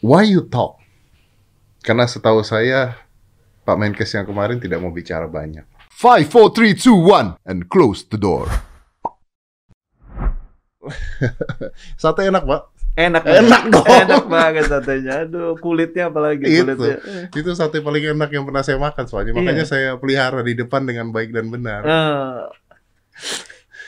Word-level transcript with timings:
why 0.00 0.24
you 0.24 0.42
talk? 0.42 0.76
Karena 1.80 2.04
setahu 2.04 2.44
saya 2.44 2.96
Pak 3.64 3.76
Menkes 3.76 4.12
yang 4.12 4.24
kemarin 4.24 4.60
tidak 4.60 4.80
mau 4.80 4.92
bicara 4.92 5.24
banyak. 5.24 5.64
Five, 5.90 6.28
four, 6.28 6.52
three, 6.52 6.72
two, 6.72 6.96
one, 6.96 7.36
and 7.44 7.68
close 7.68 8.04
the 8.04 8.16
door. 8.16 8.48
Sate 12.00 12.24
enak, 12.24 12.44
Pak. 12.44 12.62
Enak, 12.98 13.22
Enak 13.22 13.62
dong. 13.70 13.86
Enak 13.86 14.24
banget 14.26 14.64
satenya. 14.66 15.24
Aduh, 15.24 15.54
kulitnya 15.56 16.10
apalagi 16.10 16.42
Itu. 16.44 16.74
kulitnya. 16.74 17.30
Itu 17.32 17.54
sate 17.54 17.80
paling 17.80 18.12
enak 18.12 18.28
yang 18.34 18.44
pernah 18.44 18.60
saya 18.60 18.76
makan 18.76 19.04
soalnya. 19.06 19.32
Makanya 19.32 19.64
Iya. 19.64 19.70
saya 19.70 19.90
pelihara 19.96 20.42
di 20.42 20.58
depan 20.58 20.84
dengan 20.84 21.08
baik 21.08 21.30
dan 21.30 21.48
benar. 21.48 21.80
Eh, 21.86 22.38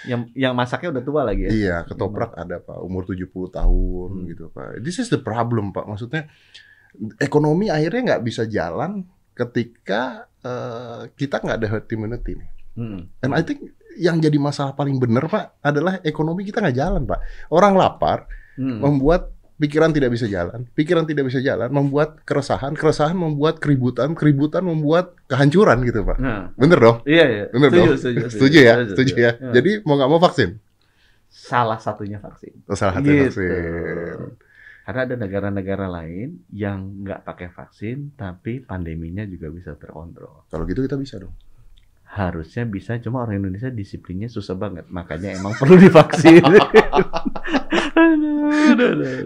yang 0.05 0.27
yang 0.35 0.53
masaknya 0.53 0.99
udah 0.99 1.03
tua 1.03 1.23
lagi 1.23 1.47
ya. 1.47 1.51
Iya, 1.51 1.77
ketoprak 1.87 2.35
ada 2.35 2.59
Pak, 2.59 2.79
umur 2.81 3.03
70 3.05 3.29
tahun 3.49 4.11
Hmm. 4.13 4.27
gitu 4.27 4.51
Pak. 4.51 4.81
This 4.81 4.99
is 4.99 5.09
the 5.09 5.19
problem 5.19 5.71
Pak. 5.71 5.87
Maksudnya 5.87 6.27
ekonomi 7.19 7.69
akhirnya 7.69 8.15
nggak 8.15 8.25
bisa 8.25 8.45
jalan 8.45 9.07
ketika 9.33 10.29
eh, 10.43 11.09
kita 11.15 11.39
nggak 11.39 11.59
ada 11.63 11.69
herd 11.71 11.87
immunity 11.89 12.35
nih. 12.37 12.51
Mm. 12.73 13.01
And 13.23 13.33
I 13.33 13.47
think 13.47 13.63
yang 13.95 14.19
jadi 14.19 14.35
masalah 14.37 14.73
paling 14.73 14.97
benar 14.97 15.29
Pak 15.29 15.63
adalah 15.63 16.01
ekonomi 16.03 16.43
kita 16.43 16.59
nggak 16.59 16.77
jalan 16.77 17.03
Pak. 17.07 17.21
Orang 17.49 17.79
lapar 17.79 18.27
Mm. 18.53 18.85
membuat 18.85 19.32
pikiran 19.57 19.91
tidak 19.91 20.11
bisa 20.13 20.27
jalan, 20.27 20.65
pikiran 20.73 21.05
tidak 21.05 21.25
bisa 21.29 21.39
jalan, 21.41 21.69
membuat 21.69 22.21
keresahan, 22.23 22.73
keresahan 22.73 23.15
membuat 23.15 23.59
keributan, 23.59 24.13
keributan 24.17 24.65
membuat 24.65 25.15
kehancuran 25.27 25.81
gitu 25.85 26.03
Pak. 26.03 26.19
Nah, 26.19 26.51
Bener 26.57 26.79
dong? 26.79 26.97
iya 27.05 27.25
iya. 27.27 27.45
Bener 27.51 27.69
setuju, 27.71 27.81
dong? 27.85 27.99
Setuju, 27.99 28.21
Setuju 28.31 28.59
ya? 28.59 28.75
Setuju 28.89 29.13
ya? 29.15 29.31
Iya. 29.37 29.53
Jadi 29.57 29.71
mau 29.85 29.95
nggak 29.99 30.11
mau 30.11 30.21
vaksin? 30.21 30.51
salah 31.33 31.81
satunya 31.81 32.21
vaksin. 32.21 32.53
Oh, 32.69 32.77
salah 32.77 33.01
satu 33.01 33.09
Gitu. 33.09 33.25
vaksin. 33.41 34.37
Karena 34.83 35.01
ada 35.07 35.15
negara-negara 35.15 35.87
lain 35.89 36.43
yang 36.51 37.07
nggak 37.07 37.23
pakai 37.23 37.49
vaksin, 37.49 38.13
tapi 38.19 38.61
pandeminya 38.61 39.25
juga 39.25 39.49
bisa 39.49 39.73
terkontrol. 39.79 40.45
Kalau 40.51 40.65
gitu 40.67 40.83
kita 40.83 40.99
bisa 40.99 41.17
dong. 41.23 41.33
Harusnya 42.13 42.69
bisa, 42.69 43.01
cuma 43.01 43.25
orang 43.25 43.41
Indonesia 43.41 43.73
disiplinnya 43.73 44.29
susah 44.29 44.53
banget. 44.53 44.85
Makanya 44.93 45.33
emang 45.33 45.57
perlu 45.57 45.81
divaksin. 45.81 46.45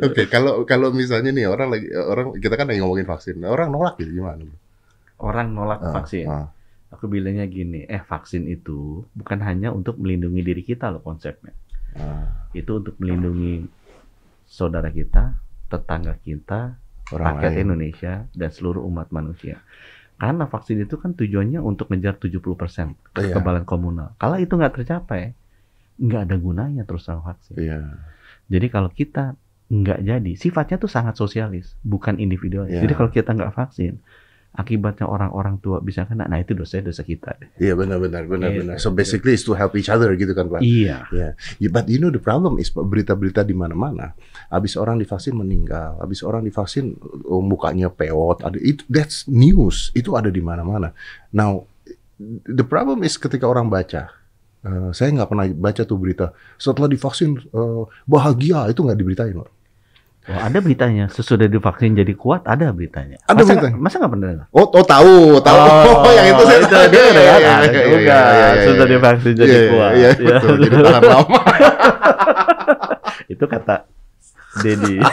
Oke, 0.06 0.22
kalau 0.30 0.62
kalau 0.62 0.94
misalnya 0.94 1.34
nih 1.34 1.50
orang 1.50 1.68
lagi 1.72 1.88
orang 1.92 2.38
kita 2.38 2.54
kan 2.54 2.70
lagi 2.70 2.78
ngomongin 2.78 3.08
vaksin, 3.08 3.42
orang 3.42 3.68
nolak 3.70 3.98
gitu 3.98 4.22
gimana? 4.22 4.46
Orang 5.18 5.50
nolak 5.50 5.80
Ah, 5.82 5.92
vaksin. 5.98 6.26
ah. 6.28 6.46
Aku 6.94 7.10
bilangnya 7.10 7.44
gini, 7.50 7.82
eh 7.84 7.98
vaksin 7.98 8.46
itu 8.46 9.02
bukan 9.12 9.42
hanya 9.42 9.74
untuk 9.74 9.98
melindungi 9.98 10.40
diri 10.40 10.62
kita 10.62 10.88
loh 10.88 11.02
konsepnya. 11.02 11.50
Ah, 11.98 12.46
Itu 12.54 12.78
untuk 12.78 12.94
melindungi 13.02 13.66
saudara 14.46 14.88
kita, 14.88 15.34
tetangga 15.66 16.14
kita, 16.22 16.78
orang 17.10 17.42
rakyat 17.42 17.52
lain. 17.52 17.62
Indonesia, 17.66 18.12
dan 18.30 18.50
seluruh 18.54 18.86
umat 18.86 19.10
manusia. 19.10 19.58
Karena 20.16 20.48
vaksin 20.48 20.80
itu 20.80 20.96
kan 20.96 21.12
tujuannya 21.12 21.60
untuk 21.60 21.92
ngejar 21.92 22.16
70% 22.16 22.32
Iya, 22.32 23.36
kekebalan 23.36 23.68
komunal. 23.68 24.16
Kalau 24.16 24.40
itu 24.40 24.56
nggak 24.56 24.80
tercapai, 24.80 25.36
nggak 26.00 26.22
ada 26.28 26.36
gunanya 26.40 26.82
terus 26.88 27.04
sama 27.04 27.32
vaksin. 27.32 27.56
iya. 27.60 27.80
Jadi 28.48 28.66
kalau 28.72 28.88
kita 28.88 29.36
nggak 29.66 30.00
jadi, 30.06 30.32
sifatnya 30.38 30.76
tuh 30.78 30.88
sangat 30.88 31.18
sosialis, 31.18 31.74
bukan 31.82 32.16
individualis. 32.16 32.78
Iya. 32.78 32.86
Jadi 32.86 32.92
kalau 32.96 33.10
kita 33.12 33.30
nggak 33.34 33.52
vaksin, 33.52 34.00
akibatnya 34.56 35.04
orang-orang 35.04 35.60
tua 35.60 35.78
bisa 35.78 36.08
kena, 36.08 36.24
nah 36.24 36.40
itu 36.40 36.56
dosa-dosa 36.56 37.04
kita. 37.04 37.36
deh. 37.36 37.48
Iya 37.60 37.76
benar 37.76 38.00
benar 38.00 38.24
benar 38.24 38.48
Gitu. 38.50 38.60
benar. 38.64 38.74
So 38.80 38.88
basically 38.90 39.36
is 39.36 39.44
to 39.44 39.52
help 39.52 39.76
each 39.76 39.92
other 39.92 40.08
gitu 40.16 40.32
kan 40.32 40.48
Pak. 40.48 40.64
Iya. 40.64 41.04
Yeah, 41.12 41.32
but 41.68 41.86
you 41.86 42.00
know 42.00 42.08
the 42.08 42.18
problem 42.18 42.56
is 42.56 42.72
berita-berita 42.72 43.44
di 43.44 43.52
mana-mana. 43.52 44.16
Habis 44.48 44.74
orang 44.74 44.96
divaksin 44.96 45.36
meninggal, 45.36 46.00
habis 46.00 46.24
orang 46.24 46.42
divaksin 46.42 46.96
oh, 47.28 47.44
mukanya 47.44 47.92
peot, 47.92 48.40
ada 48.40 48.56
itu 48.56 48.82
that's 48.88 49.28
news. 49.28 49.92
Itu 49.92 50.16
ada 50.16 50.32
di 50.32 50.40
mana-mana. 50.40 50.96
Now 51.30 51.68
the 52.48 52.64
problem 52.64 53.04
is 53.04 53.20
ketika 53.20 53.44
orang 53.44 53.68
baca 53.68 54.08
eh, 54.64 54.90
saya 54.96 55.12
nggak 55.12 55.28
pernah 55.28 55.46
baca 55.52 55.82
tuh 55.84 56.00
berita 56.00 56.32
setelah 56.56 56.88
divaksin 56.88 57.36
eh, 57.36 57.82
bahagia 58.08 58.72
itu 58.72 58.80
nggak 58.80 58.96
diberitain 58.96 59.36
Pak. 59.36 59.50
Oh, 60.26 60.34
ada 60.36 60.58
beritanya, 60.58 61.06
sesudah 61.06 61.46
divaksin 61.46 61.94
jadi 61.94 62.10
kuat, 62.12 62.42
ada 62.44 62.70
beritanya. 62.70 63.14
Ada 63.22 63.34
masa 63.36 63.46
beritanya? 63.48 63.62
nggak- 63.70 63.78
Masa 63.80 63.94
nggak 63.96 64.10
pernah 64.10 64.26
dengar? 64.28 64.46
Oh, 64.50 64.66
oh 64.66 64.84
tahu, 64.84 65.16
tahu. 65.38 65.58
Oh, 65.86 66.12
yang 66.18 66.26
itu 66.28 66.42
saya 66.42 66.58
itu 66.58 66.74
dia 66.88 67.02
udah 67.04 67.22
Iya, 67.22 67.30
kan? 67.30 67.38
iya, 67.38 67.54
Ada 67.54 67.66
iya, 67.70 67.84
juga. 67.86 67.94
iya, 67.94 68.18
iya, 68.18 68.46
iya, 68.50 68.64
Sudah 68.64 68.82
iya. 68.82 68.92
divaksin 68.92 69.32
jadi 69.32 69.46
Iya, 69.46 69.54
iya, 69.56 69.70
kuat. 69.70 69.92
Iya, 69.92 70.10
betul. 70.18 70.54
Jadi 70.58 70.76
tahan 70.76 71.02
lama. 71.04 71.38
itu 73.32 73.44
kata 73.44 73.76
Dedi. 74.56 74.94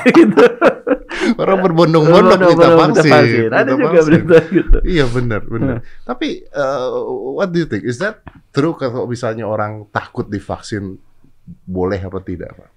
Orang 1.35 1.61
berbondong-bondong 1.61 2.41
minta 2.41 2.67
vaksin. 2.73 3.47
Ada 3.47 3.63
minta 3.63 3.69
juga 3.69 3.85
vaksin. 3.93 4.07
berita 4.09 4.37
gitu. 4.49 4.77
Iya 4.83 5.05
benar, 5.05 5.41
benar. 5.43 5.75
Tapi 6.01 6.27
uh, 6.49 6.89
what 7.33 7.47
do 7.47 7.59
you 7.59 7.67
think? 7.67 7.83
Is 7.83 7.99
that 7.99 8.19
true 8.49 8.73
kalau 8.73 9.05
misalnya 9.05 9.43
orang 9.43 9.85
takut 9.89 10.25
divaksin 10.25 10.97
boleh 11.61 11.99
apa 11.99 12.19
tidak, 12.19 12.55
Pak? 12.55 12.69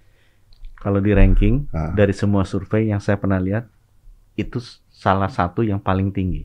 Kalau 0.76 1.00
di 1.00 1.10
ranking 1.10 1.66
Ah. 1.70 1.90
dari 1.90 2.12
semua 2.12 2.44
survei 2.44 2.88
yang 2.88 3.00
saya 3.00 3.16
pernah 3.16 3.36
lihat 3.36 3.66
itu 4.34 4.60
salah 4.86 5.28
satu 5.28 5.60
yang 5.60 5.80
paling 5.80 6.12
tinggi. 6.12 6.44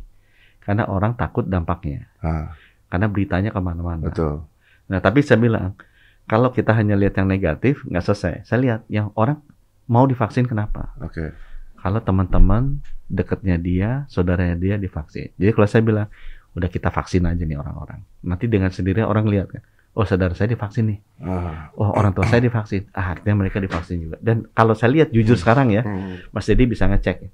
Karena 0.60 0.86
orang 0.86 1.14
takut 1.14 1.44
dampaknya. 1.44 2.08
Ah, 2.20 2.54
Karena 2.88 3.08
beritanya 3.08 3.50
ke 3.50 3.60
mana-mana. 3.60 4.04
betul. 4.04 4.44
Nah, 4.86 5.00
tapi 5.00 5.24
saya 5.24 5.40
bilang, 5.40 5.80
kalau 6.26 6.52
kita 6.52 6.72
hanya 6.72 6.94
lihat 6.94 7.16
yang 7.16 7.26
negatif, 7.26 7.84
nggak 7.84 8.04
selesai. 8.04 8.34
Saya 8.44 8.60
lihat 8.60 8.82
yang 8.88 9.12
orang 9.16 9.40
mau 9.86 10.04
divaksin 10.04 10.44
kenapa? 10.44 10.92
Oke. 11.00 11.32
Kalau 11.76 12.00
teman-teman 12.00 12.78
dekatnya 13.08 13.56
dia, 13.56 13.90
saudaranya 14.06 14.54
dia 14.54 14.76
divaksin. 14.76 15.32
Jadi 15.34 15.52
kalau 15.52 15.68
saya 15.68 15.82
bilang, 15.82 16.08
udah 16.52 16.68
kita 16.68 16.88
vaksin 16.88 17.24
aja 17.24 17.42
nih 17.42 17.56
orang-orang. 17.56 18.04
Nanti 18.22 18.46
dengan 18.46 18.70
sendirinya 18.70 19.08
orang 19.08 19.26
lihat 19.26 19.48
kan, 19.50 19.64
oh 19.92 20.04
saudara 20.04 20.32
saya 20.32 20.50
divaksin 20.50 20.88
nih, 20.88 21.00
Ah. 21.20 21.70
oh 21.74 21.92
orang 21.92 22.12
tua 22.12 22.24
saya 22.24 22.40
divaksin, 22.40 22.88
ah 22.92 23.12
artinya 23.12 23.36
mereka 23.38 23.58
divaksin 23.58 24.02
juga. 24.02 24.18
Dan 24.18 24.48
kalau 24.50 24.72
saya 24.72 24.92
lihat 24.94 25.10
jujur 25.10 25.36
sekarang 25.36 25.70
ya, 25.70 25.82
Hmm. 25.82 26.24
Mas 26.30 26.46
Dedi 26.46 26.64
bisa 26.66 26.86
ngecek. 26.86 27.28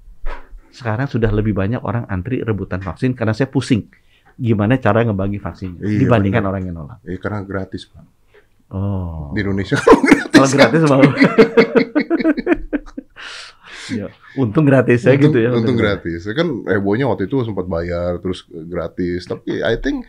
Sekarang 0.68 1.06
sudah 1.06 1.28
lebih 1.28 1.52
banyak 1.52 1.80
orang 1.80 2.04
antri 2.06 2.38
rebutan 2.38 2.78
vaksin 2.78 3.12
karena 3.12 3.32
saya 3.32 3.46
pusing. 3.46 3.86
Gimana 4.34 4.76
cara 4.76 5.02
ngebagi 5.02 5.36
vaksinnya 5.36 5.82
Iya, 5.82 5.98
dibandingkan 6.00 6.40
benar. 6.40 6.50
orang 6.52 6.62
yang 6.64 6.76
nolak. 6.76 6.98
Eh, 7.02 7.18
karena 7.18 7.42
gratis, 7.42 7.86
Pak. 7.86 8.04
Oh. 8.68 9.32
Di 9.32 9.40
Indonesia 9.40 9.74
Kalau 10.28 10.46
gratis 10.54 10.82
mau. 10.84 11.02
ya, 13.90 14.06
untung 14.36 14.62
gratis 14.62 15.00
ya 15.00 15.10
untung, 15.10 15.32
gitu 15.32 15.38
ya. 15.40 15.50
untung 15.50 15.74
gratis. 15.74 16.20
Ya 16.22 16.34
Kan 16.34 16.62
hebohnya 16.66 17.08
waktu 17.08 17.24
itu 17.24 17.40
sempat 17.42 17.64
bayar 17.64 18.20
terus 18.20 18.44
gratis. 18.46 19.24
Tapi 19.24 19.58
I 19.58 19.74
think 19.74 20.04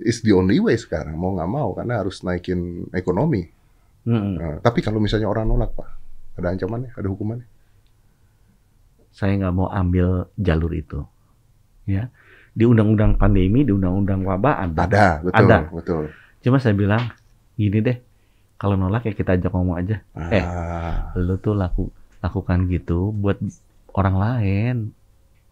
it's 0.00 0.20
the 0.20 0.32
only 0.36 0.60
way 0.60 0.76
sekarang 0.76 1.16
mau 1.16 1.32
nggak 1.32 1.50
mau 1.50 1.72
karena 1.72 2.04
harus 2.04 2.20
naikin 2.20 2.88
ekonomi. 2.92 3.48
Mm-mm. 4.06 4.34
Nah, 4.38 4.56
tapi 4.62 4.84
kalau 4.84 5.02
misalnya 5.02 5.26
orang 5.26 5.50
nolak, 5.50 5.74
Pak, 5.74 5.88
ada 6.38 6.54
ancamannya, 6.54 6.94
ada 6.94 7.08
hukumannya. 7.10 7.48
Saya 9.10 9.34
nggak 9.40 9.54
mau 9.56 9.66
ambil 9.72 10.30
jalur 10.38 10.70
itu. 10.76 11.00
Ya. 11.88 12.12
Di 12.56 12.64
undang-undang 12.64 13.18
pandemi, 13.18 13.66
di 13.66 13.72
undang-undang 13.74 14.22
wabah 14.22 14.64
ada. 14.68 14.84
Ada, 14.86 15.06
betul, 15.24 15.44
Ada. 15.44 15.58
betul. 15.72 16.04
Cuma 16.44 16.56
saya 16.62 16.76
bilang 16.76 17.02
gini 17.58 17.82
deh, 17.82 17.98
kalau 18.60 18.78
nolak 18.78 19.08
ya 19.08 19.12
kita 19.16 19.34
ajak 19.34 19.50
ngomong 19.50 19.76
aja. 19.80 19.96
Eh. 20.30 20.44
Ah, 20.44 21.10
Lu 21.18 21.40
tuh 21.40 21.56
laku 21.56 21.90
lakukan 22.22 22.68
gitu 22.70 23.10
buat 23.10 23.40
orang 23.96 24.16
lain. 24.16 24.76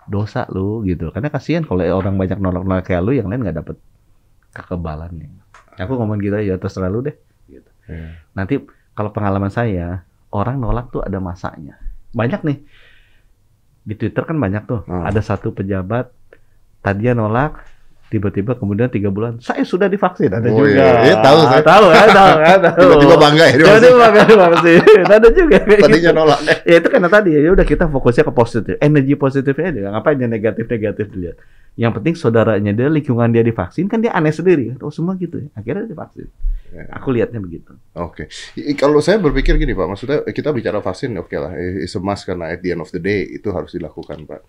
Dosa 0.05 0.45
lu 0.53 0.85
gitu. 0.85 1.09
Karena 1.11 1.33
kasihan 1.33 1.65
kalau 1.65 1.81
orang 1.81 2.21
banyak 2.21 2.37
nolak-nolak 2.37 2.85
kayak 2.85 3.03
lu 3.03 3.17
yang 3.17 3.33
lain 3.33 3.41
nggak 3.41 3.57
dapet 3.65 3.77
kekebalannya. 4.55 5.31
Aku 5.75 5.99
ngomong 5.99 6.23
gitu 6.23 6.39
aja 6.39 6.55
terserah 6.57 6.87
lu 6.87 7.03
deh. 7.03 7.17
Gitu. 7.51 7.67
iya. 7.91 8.23
Nanti 8.33 8.63
kalau 8.95 9.11
pengalaman 9.11 9.51
saya, 9.51 10.07
orang 10.31 10.63
nolak 10.63 10.95
tuh 10.95 11.03
ada 11.03 11.19
masanya. 11.19 11.75
Banyak 12.15 12.41
nih. 12.47 12.59
Di 13.85 13.95
Twitter 13.99 14.23
kan 14.23 14.39
banyak 14.39 14.65
tuh. 14.71 14.87
Hmm. 14.87 15.03
Ada 15.03 15.35
satu 15.35 15.51
pejabat 15.51 16.15
tadinya 16.81 17.27
nolak, 17.27 17.59
tiba-tiba 18.15 18.55
kemudian 18.55 18.87
tiga 18.87 19.11
bulan 19.11 19.43
saya 19.43 19.67
sudah 19.67 19.91
divaksin. 19.91 20.31
Ada 20.31 20.47
Oh, 20.47 20.63
juga. 20.63 20.71
iya. 20.71 20.91
Iya, 21.03 21.15
tahu 21.19 21.39
saya. 21.45 21.63
Tahu 21.63 21.85
kan? 21.91 22.09
Tahu 22.09 22.31
kan? 22.39 22.59
Tahu. 22.63 22.79
Tiba-tiba 22.79 23.17
bangga 23.19 23.45
ya 23.45 23.55
Tiba-tiba 23.59 23.97
bangga 23.99 24.23
divaksin. 24.25 24.81
Ada 25.11 25.29
juga. 25.31 25.57
Tadinya 25.59 25.99
gitu. 25.99 26.11
nolak. 26.15 26.39
Ya 26.63 26.75
itu 26.79 26.89
karena 26.89 27.09
tadi 27.09 27.31
ya 27.35 27.51
udah 27.51 27.67
kita 27.67 27.85
fokusnya 27.87 28.23
ke 28.23 28.33
positif. 28.33 28.75
Energi 28.79 29.15
positifnya 29.15 29.71
dia. 29.71 29.87
Ngapain 29.91 30.15
yang 30.17 30.31
negatif-negatif 30.31 31.07
dilihat. 31.11 31.37
Yang 31.75 31.93
penting 31.99 32.15
saudaranya 32.15 32.71
dia, 32.71 32.87
lingkungan 32.87 33.27
dia 33.29 33.43
divaksin, 33.43 33.91
kan 33.91 33.99
dia 33.99 34.15
aneh 34.15 34.31
sendiri. 34.31 34.79
Oh 34.79 34.95
semua 34.95 35.19
gitu 35.19 35.43
ya. 35.43 35.51
Akhirnya 35.53 35.85
divaksin. 35.85 36.31
Ya. 36.71 36.87
Aku 36.95 37.11
lihatnya 37.11 37.39
begitu. 37.39 37.75
Oke. 37.93 38.31
I- 38.55 38.75
Kalau 38.75 38.99
saya 38.99 39.19
berpikir 39.19 39.59
gini 39.59 39.75
Pak, 39.75 39.87
maksudnya 39.89 40.23
kita 40.25 40.51
bicara 40.51 40.79
vaksin 40.79 41.11
oke 41.15 41.35
lah, 41.35 41.51
it's 41.55 41.95
a 41.95 42.01
must 42.01 42.25
karena 42.25 42.51
at 42.51 42.63
the 42.63 42.71
end 42.71 42.79
of 42.79 42.91
the 42.91 42.99
day 42.99 43.27
itu 43.29 43.51
harus 43.51 43.71
dilakukan 43.71 44.23
Pak. 44.23 44.43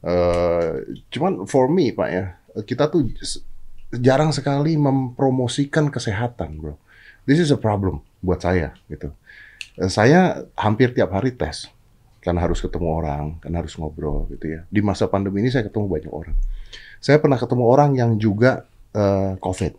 Eh, 0.00 0.70
cuman 1.10 1.44
for 1.44 1.68
me 1.68 1.92
Pak 1.92 2.08
ya, 2.08 2.24
kita 2.66 2.90
tuh 2.90 3.06
jarang 3.94 4.30
sekali 4.30 4.78
mempromosikan 4.78 5.90
kesehatan 5.90 6.62
bro. 6.62 6.74
This 7.26 7.42
is 7.42 7.50
a 7.50 7.58
problem 7.58 8.02
buat 8.22 8.42
saya 8.42 8.74
gitu. 8.90 9.10
Eh, 9.78 9.90
Saya 9.90 10.46
hampir 10.58 10.92
tiap 10.94 11.10
hari 11.14 11.34
tes. 11.34 11.70
karena 12.20 12.44
harus 12.44 12.60
ketemu 12.60 13.00
orang, 13.00 13.40
karena 13.40 13.64
harus 13.64 13.72
ngobrol 13.80 14.28
gitu 14.28 14.52
ya. 14.52 14.60
Di 14.68 14.84
masa 14.84 15.08
pandemi 15.08 15.40
ini 15.40 15.48
saya 15.48 15.64
ketemu 15.64 15.88
banyak 15.88 16.12
orang. 16.12 16.36
Saya 17.00 17.16
pernah 17.16 17.40
ketemu 17.40 17.64
orang 17.64 17.96
yang 17.96 18.20
juga 18.20 18.68
uh, 18.92 19.40
COVID. 19.40 19.72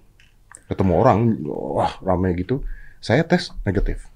Ketemu 0.65 0.93
orang, 0.97 1.37
wah 1.45 2.01
ramai 2.01 2.33
gitu. 2.33 2.65
Saya 2.97 3.21
tes 3.29 3.53
negatif. 3.61 4.09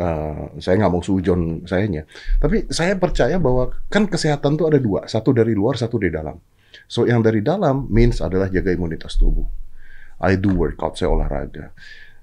Uh, 0.00 0.48
saya 0.64 0.80
nggak 0.80 0.92
mau 0.96 1.04
sujon 1.04 1.68
sayanya. 1.68 2.08
Tapi 2.40 2.72
saya 2.72 2.96
percaya 2.96 3.36
bahwa 3.36 3.68
kan 3.92 4.08
kesehatan 4.08 4.56
tuh 4.56 4.72
ada 4.72 4.80
dua. 4.80 5.04
Satu 5.04 5.36
dari 5.36 5.52
luar, 5.52 5.76
satu 5.76 6.00
dari 6.00 6.16
dalam. 6.16 6.40
So 6.90 7.06
yang 7.06 7.24
dari 7.24 7.40
dalam 7.40 7.90
means 7.90 8.22
adalah 8.22 8.50
jaga 8.50 8.70
imunitas 8.74 9.16
tubuh. 9.16 9.46
I 10.20 10.36
do 10.36 10.52
workout, 10.52 11.00
saya 11.00 11.08
olahraga 11.08 11.72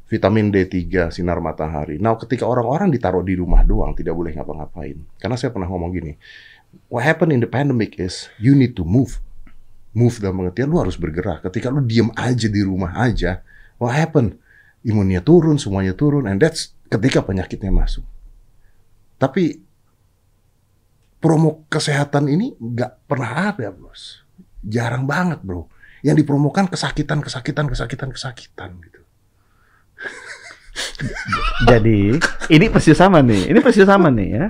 vitamin 0.07 0.49
D3, 0.49 1.11
sinar 1.11 1.44
matahari. 1.44 1.99
Nah, 1.99 2.15
ketika 2.15 2.47
orang-orang 2.47 2.89
ditaruh 2.89 3.21
di 3.21 3.35
rumah 3.35 3.61
doang, 3.67 3.91
tidak 3.91 4.15
boleh 4.15 4.31
ngapa-ngapain. 4.33 4.97
Karena 5.19 5.35
saya 5.35 5.51
pernah 5.51 5.67
ngomong 5.67 5.91
gini, 5.91 6.15
what 6.88 7.03
happened 7.03 7.35
in 7.35 7.44
the 7.44 7.51
pandemic 7.51 7.99
is 7.99 8.31
you 8.39 8.55
need 8.55 8.73
to 8.73 8.88
move. 8.88 9.19
Move 9.91 10.15
dalam 10.23 10.39
pengertian 10.39 10.71
lu 10.71 10.79
harus 10.79 10.95
bergerak. 10.95 11.44
Ketika 11.44 11.67
lu 11.67 11.83
diem 11.83 12.07
aja 12.15 12.47
di 12.47 12.61
rumah 12.63 12.95
aja, 12.95 13.44
what 13.75 13.91
happened? 13.91 14.39
Imunnya 14.88 15.19
turun, 15.19 15.59
semuanya 15.59 15.91
turun, 15.91 16.23
and 16.31 16.39
that's 16.39 16.71
ketika 16.88 17.19
penyakitnya 17.19 17.73
masuk. 17.73 18.07
Tapi 19.19 19.59
promo 21.19 21.67
kesehatan 21.67 22.31
ini 22.31 22.55
nggak 22.55 23.09
pernah 23.09 23.51
ada, 23.51 23.73
bos. 23.73 24.23
Jarang 24.67 25.07
banget, 25.07 25.39
bro. 25.41 25.71
Yang 26.03 26.27
dipromokan 26.27 26.67
kesakitan, 26.67 27.23
kesakitan, 27.23 27.65
kesakitan, 27.71 28.09
kesakitan 28.11 28.71
gitu. 28.83 29.01
Jadi 31.69 32.19
ini 32.53 32.65
persis 32.69 32.99
sama 32.99 33.23
nih. 33.23 33.49
Ini 33.49 33.59
persis 33.63 33.87
sama 33.87 34.11
nih 34.11 34.29
ya. 34.29 34.45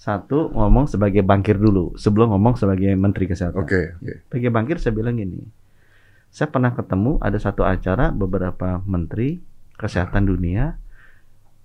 Satu 0.00 0.48
ngomong 0.52 0.88
sebagai 0.88 1.20
bankir 1.20 1.60
dulu 1.60 1.96
sebelum 1.96 2.32
ngomong 2.32 2.56
sebagai 2.56 2.92
menteri 2.96 3.28
kesehatan. 3.28 3.58
Oke. 3.58 3.68
Okay, 3.68 3.84
okay. 4.00 4.16
Sebagai 4.28 4.50
bankir 4.52 4.76
saya 4.78 4.92
bilang 4.94 5.18
gini. 5.18 5.42
Saya 6.30 6.46
pernah 6.46 6.70
ketemu 6.70 7.18
ada 7.18 7.38
satu 7.42 7.66
acara 7.66 8.14
beberapa 8.14 8.78
menteri 8.86 9.42
kesehatan 9.74 10.30
dunia 10.30 10.78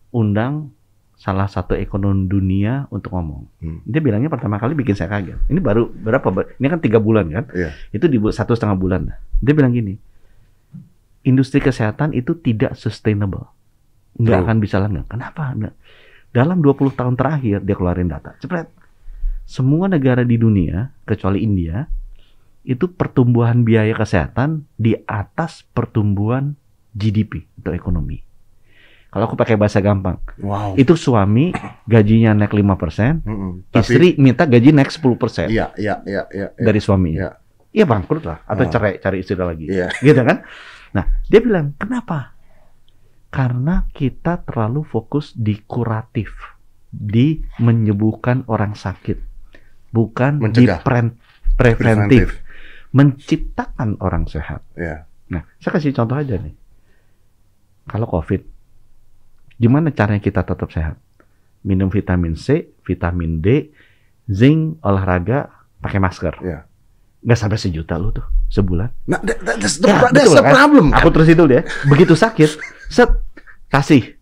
undang 0.09 0.73
salah 1.15 1.47
satu 1.47 1.73
ekonom 1.79 2.27
dunia 2.27 2.91
untuk 2.91 3.15
ngomong. 3.15 3.47
Hmm. 3.63 3.79
Dia 3.87 4.03
bilangnya 4.03 4.27
pertama 4.27 4.59
kali 4.59 4.75
bikin 4.75 4.93
saya 4.99 5.07
kaget. 5.07 5.39
Ini 5.47 5.59
baru 5.63 5.87
berapa? 5.87 6.27
Ini 6.59 6.67
kan 6.67 6.79
tiga 6.83 6.99
bulan 6.99 7.31
kan? 7.31 7.45
Yeah. 7.55 7.71
Itu 7.95 8.11
di 8.11 8.19
satu 8.19 8.51
setengah 8.51 8.75
bulan. 8.75 9.09
Dia 9.39 9.53
bilang 9.55 9.71
gini, 9.71 9.95
industri 11.23 11.63
kesehatan 11.63 12.11
itu 12.11 12.35
tidak 12.37 12.75
sustainable. 12.75 13.47
Nggak 14.19 14.39
akan 14.47 14.57
bisa 14.59 14.79
langgeng. 14.79 15.07
Kenapa? 15.07 15.51
Nggak. 15.55 15.75
Dalam 16.35 16.59
20 16.59 16.99
tahun 16.99 17.15
terakhir 17.15 17.63
dia 17.63 17.75
keluarin 17.75 18.11
data. 18.11 18.35
Cepet. 18.39 18.67
Semua 19.45 19.85
negara 19.85 20.25
di 20.25 20.41
dunia, 20.41 20.89
kecuali 21.05 21.45
India, 21.45 21.85
itu 22.65 22.89
pertumbuhan 22.89 23.61
biaya 23.61 23.93
kesehatan 23.93 24.65
di 24.73 24.97
atas 25.05 25.63
pertumbuhan 25.69 26.57
GDP 26.97 27.45
atau 27.61 27.77
ekonomi. 27.77 28.25
Kalau 29.15 29.31
aku 29.31 29.39
pakai 29.39 29.55
bahasa 29.55 29.79
gampang, 29.79 30.19
wow. 30.43 30.75
itu 30.75 30.91
suami 30.99 31.55
gajinya 31.87 32.35
naik 32.35 32.51
5%, 32.51 32.59
mm 32.59 32.67
-hmm. 33.23 33.51
Tapi, 33.71 33.79
istri 33.79 34.07
minta 34.19 34.43
gaji 34.43 34.75
naik 34.75 34.91
10%. 34.91 35.47
Iya, 35.47 35.71
iya, 35.79 36.03
iya, 36.03 36.27
iya. 36.35 36.47
Dari 36.59 36.83
suami. 36.83 37.15
Iya. 37.15 37.31
Iya 37.71 37.87
bangkrut 37.87 38.27
lah, 38.27 38.43
atau 38.43 38.67
oh. 38.67 38.71
cerai, 38.75 38.99
cari 38.99 39.23
istri 39.23 39.39
lagi. 39.39 39.71
Iya. 39.71 39.87
Gitu 40.03 40.19
kan? 40.19 40.43
Nah, 40.99 41.07
dia 41.31 41.39
bilang, 41.39 41.71
kenapa? 41.79 42.35
Karena 43.31 43.87
kita 43.95 44.43
terlalu 44.43 44.83
fokus 44.83 45.31
di 45.31 45.63
kuratif, 45.63 46.35
di 46.91 47.39
menyembuhkan 47.63 48.43
orang 48.51 48.75
sakit, 48.75 49.15
bukan 49.95 50.43
Mencegah. 50.43 50.83
di 50.83 50.83
pre 50.83 50.99
preventif, 51.55 51.79
preventif, 51.79 52.27
menciptakan 52.91 53.95
orang 54.03 54.27
sehat. 54.27 54.59
Yeah. 54.75 55.07
Nah, 55.31 55.47
saya 55.63 55.79
kasih 55.79 55.95
contoh 55.95 56.19
aja 56.19 56.35
nih. 56.35 56.51
Kalau 57.87 58.11
COVID, 58.11 58.54
gimana 59.57 59.91
caranya 59.91 60.21
kita 60.21 60.43
tetap 60.43 60.69
sehat? 60.71 60.97
Minum 61.65 61.89
vitamin 61.89 62.37
C, 62.37 62.69
vitamin 62.85 63.41
D, 63.41 63.73
zinc, 64.29 64.77
olahraga, 64.85 65.49
pakai 65.81 65.99
masker. 65.99 66.35
Yeah 66.45 66.63
nggak 67.25 67.39
sampai 67.41 67.57
sejuta 67.57 67.97
lu 67.97 68.13
tuh 68.13 68.23
sebulan. 68.53 68.93
Nah, 69.09 69.17
that, 69.25 69.41
that's 69.41 69.81
the, 69.81 69.89
ya, 69.89 70.13
that's 70.13 70.29
the 70.29 70.45
kan? 70.45 70.53
problem. 70.53 70.93
Kan? 70.93 71.01
Aku 71.01 71.09
terus 71.09 71.27
itu 71.33 71.43
deh. 71.49 71.65
Begitu 71.89 72.13
sakit, 72.13 72.49
set 72.93 73.09
kasih 73.73 74.13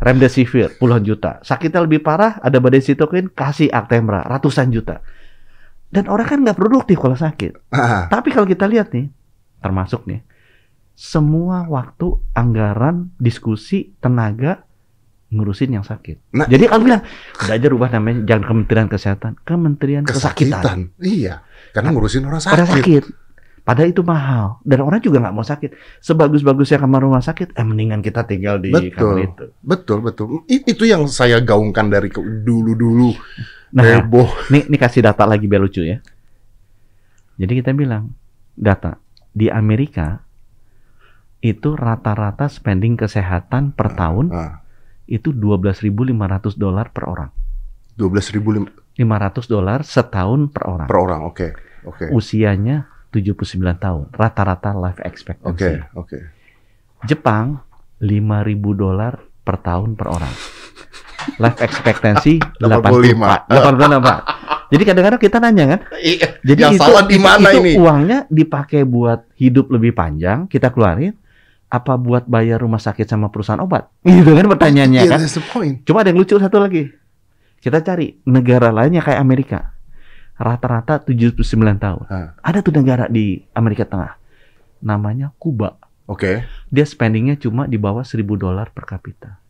remdesivir 0.00 0.72
puluhan 0.80 1.04
juta. 1.04 1.44
Sakitnya 1.44 1.84
lebih 1.84 2.00
parah, 2.00 2.40
ada 2.40 2.56
badai 2.56 2.80
sitokin, 2.80 3.28
kasih 3.28 3.68
Actemra 3.68 4.24
ratusan 4.24 4.72
juta. 4.72 5.04
Dan 5.92 6.08
orang 6.08 6.26
kan 6.26 6.38
nggak 6.42 6.56
produktif 6.56 6.96
kalau 6.96 7.14
sakit. 7.14 7.70
Ah. 7.76 8.08
Tapi 8.08 8.32
kalau 8.32 8.48
kita 8.48 8.64
lihat 8.64 8.90
nih, 8.96 9.12
termasuk 9.60 10.08
nih, 10.08 10.24
semua 10.96 11.68
waktu, 11.68 12.16
anggaran, 12.32 13.12
diskusi, 13.20 13.92
tenaga 14.00 14.64
ngurusin 15.26 15.74
yang 15.74 15.82
sakit. 15.82 16.30
Nah, 16.38 16.46
Jadi 16.46 16.70
kalau 16.70 16.86
bilang, 16.86 17.02
udah 17.42 17.54
aja 17.58 17.66
rubah 17.66 17.90
namanya 17.90 18.22
jangan 18.30 18.44
Kementerian 18.46 18.88
Kesehatan, 18.88 19.32
Kementerian 19.42 20.04
Kesakitan. 20.06 20.62
Kesakitan. 20.62 20.78
Iya. 21.02 21.34
Karena 21.74 21.88
ngurusin 21.90 22.22
orang 22.24 22.40
sakit. 22.42 22.54
Orang 22.54 22.70
sakit. 22.70 23.04
Padahal 23.66 23.90
itu 23.90 24.06
mahal 24.06 24.62
dan 24.62 24.78
orang 24.86 25.02
juga 25.02 25.18
nggak 25.18 25.34
mau 25.34 25.42
sakit. 25.42 25.74
Sebagus-bagusnya 25.98 26.78
kamar 26.78 27.02
rumah 27.02 27.18
sakit, 27.18 27.58
eh 27.58 27.66
mendingan 27.66 27.98
kita 27.98 28.22
tinggal 28.22 28.62
di 28.62 28.70
betul, 28.70 28.94
kamar 28.94 29.26
itu. 29.26 29.44
Betul, 29.58 29.98
betul. 30.06 30.26
Itu 30.46 30.86
yang 30.86 31.10
saya 31.10 31.42
gaungkan 31.42 31.90
dari 31.90 32.06
dulu-dulu. 32.46 33.10
Nah, 33.74 33.82
Heboh. 33.82 34.30
Nih, 34.54 34.70
nih 34.70 34.78
kasih 34.78 35.02
data 35.02 35.26
lagi 35.26 35.50
biar 35.50 35.58
lucu 35.58 35.82
ya. 35.82 35.98
Jadi 37.42 37.52
kita 37.58 37.74
bilang 37.74 38.14
data 38.54 39.02
di 39.34 39.50
Amerika 39.50 40.22
itu 41.42 41.74
rata-rata 41.74 42.46
spending 42.46 42.94
kesehatan 42.94 43.74
per 43.74 43.92
uh, 43.92 43.94
tahun 43.98 44.26
uh. 44.30 44.54
Itu 45.06 45.30
12.500 45.30 46.58
dolar 46.58 46.90
per 46.90 47.04
orang. 47.06 47.30
12.500 47.96 48.68
dolar 49.48 49.80
setahun 49.86 50.50
per 50.52 50.62
orang. 50.66 50.88
Per 50.90 50.98
orang, 50.98 51.20
oke. 51.24 51.34
Okay. 51.34 51.50
Oke. 51.86 52.04
Okay. 52.06 52.08
Usianya 52.12 52.90
79 53.14 53.62
tahun, 53.78 54.04
rata-rata 54.12 54.74
life 54.74 55.00
expectancy. 55.00 55.48
Oke, 55.48 55.62
okay, 55.62 55.74
oke. 55.94 56.08
Okay. 56.10 56.22
Jepang 57.06 57.62
5.000 58.02 58.76
dolar 58.76 59.14
per 59.46 59.56
tahun 59.62 59.94
per 59.94 60.06
orang. 60.10 60.34
Life 61.38 61.58
expectancy 61.62 62.42
85. 62.60 63.48
85. 63.48 64.46
Jadi 64.66 64.82
kadang-kadang 64.82 65.20
kita 65.22 65.36
nanya 65.38 65.64
kan, 65.78 65.80
iya, 66.02 66.42
jadi 66.42 66.60
yang 66.66 66.74
itu, 66.74 66.82
salah 66.82 67.06
di 67.06 67.18
mana 67.22 67.54
itu 67.54 67.62
ini? 67.62 67.72
uangnya 67.78 68.18
dipakai 68.26 68.82
buat 68.82 69.22
hidup 69.38 69.70
lebih 69.70 69.94
panjang, 69.94 70.50
kita 70.50 70.74
keluarin, 70.74 71.14
apa 71.66 71.98
buat 71.98 72.30
bayar 72.30 72.62
rumah 72.62 72.78
sakit 72.78 73.06
sama 73.06 73.30
perusahaan 73.30 73.60
obat? 73.62 73.90
Gitu 74.06 74.32
kan 74.32 74.46
pertanyaannya 74.46 75.02
yeah, 75.02 75.18
kan. 75.18 75.20
Coba 75.82 75.98
ada 76.06 76.14
yang 76.14 76.18
lucu 76.22 76.38
satu 76.38 76.58
lagi. 76.62 76.90
Kita 77.58 77.82
cari 77.82 78.22
negara 78.28 78.70
lainnya 78.70 79.02
kayak 79.02 79.18
Amerika. 79.18 79.74
Rata-rata 80.36 81.00
79 81.00 81.40
tahun. 81.80 82.04
Ha. 82.12 82.18
Ada 82.44 82.60
tuh 82.60 82.76
negara 82.76 83.08
di 83.08 83.40
Amerika 83.56 83.88
Tengah. 83.88 84.20
Namanya 84.84 85.32
Kuba. 85.40 85.80
Oke. 86.06 86.20
Okay. 86.22 86.36
Dia 86.70 86.84
spendingnya 86.86 87.40
cuma 87.40 87.64
di 87.66 87.80
bawah 87.80 88.04
1000 88.04 88.22
dolar 88.36 88.70
per 88.70 88.84
kapita. 88.84 89.40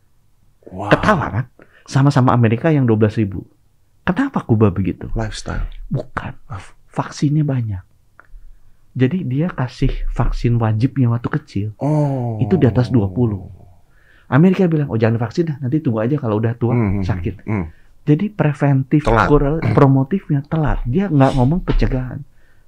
Wow. 0.71 0.89
Ketawa 0.89 1.27
kan? 1.29 1.45
Sama-sama 1.87 2.33
Amerika 2.33 2.71
yang 2.71 2.87
12 2.87 3.19
ribu. 3.23 3.47
Kenapa 4.07 4.43
Kuba 4.43 4.71
begitu? 4.71 5.11
Lifestyle. 5.13 5.67
Bukan. 5.91 6.35
Vaksinnya 6.87 7.43
banyak. 7.43 7.83
Jadi 8.97 9.29
dia 9.29 9.53
kasih 9.53 9.93
vaksin 10.09 10.57
wajibnya 10.57 11.13
waktu 11.13 11.29
kecil. 11.29 11.67
Oh. 11.77 12.41
Itu 12.41 12.57
di 12.57 12.65
atas 12.65 12.89
20. 12.89 13.13
Amerika 14.33 14.65
bilang, 14.65 14.89
oh 14.89 14.97
jangan 14.97 15.21
vaksin 15.21 15.53
dah, 15.53 15.57
nanti 15.61 15.79
tunggu 15.79 16.01
aja 16.01 16.17
kalau 16.17 16.41
udah 16.41 16.57
tua 16.57 16.73
hmm. 16.73 16.99
hmm 16.99 17.03
sakit. 17.05 17.35
Hmm. 17.45 17.69
Jadi 18.07 18.31
preventif, 18.33 19.05
telat. 19.05 19.29
promotifnya 19.77 20.41
telat. 20.49 20.81
Dia 20.89 21.11
nggak 21.13 21.31
ngomong 21.37 21.61
pencegahan, 21.61 22.23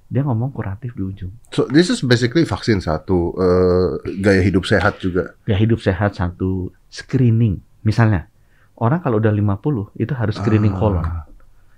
dia 0.06 0.22
ngomong 0.22 0.54
kuratif 0.54 0.94
di 0.94 1.02
ujung. 1.02 1.32
So 1.50 1.66
this 1.66 1.90
is 1.90 2.04
basically 2.06 2.46
vaksin 2.46 2.78
satu, 2.78 3.34
uh, 3.34 3.98
gaya 4.20 4.40
hidup 4.44 4.68
sehat 4.68 5.02
juga. 5.02 5.34
Gaya 5.48 5.58
hidup 5.58 5.82
sehat 5.82 6.14
satu, 6.14 6.70
screening. 6.92 7.58
Misalnya 7.82 8.30
orang 8.78 9.02
kalau 9.02 9.18
udah 9.18 9.32
50 9.32 9.98
itu 9.98 10.12
harus 10.14 10.36
screening 10.38 10.76
ah. 10.76 10.78
kolon. 10.78 11.06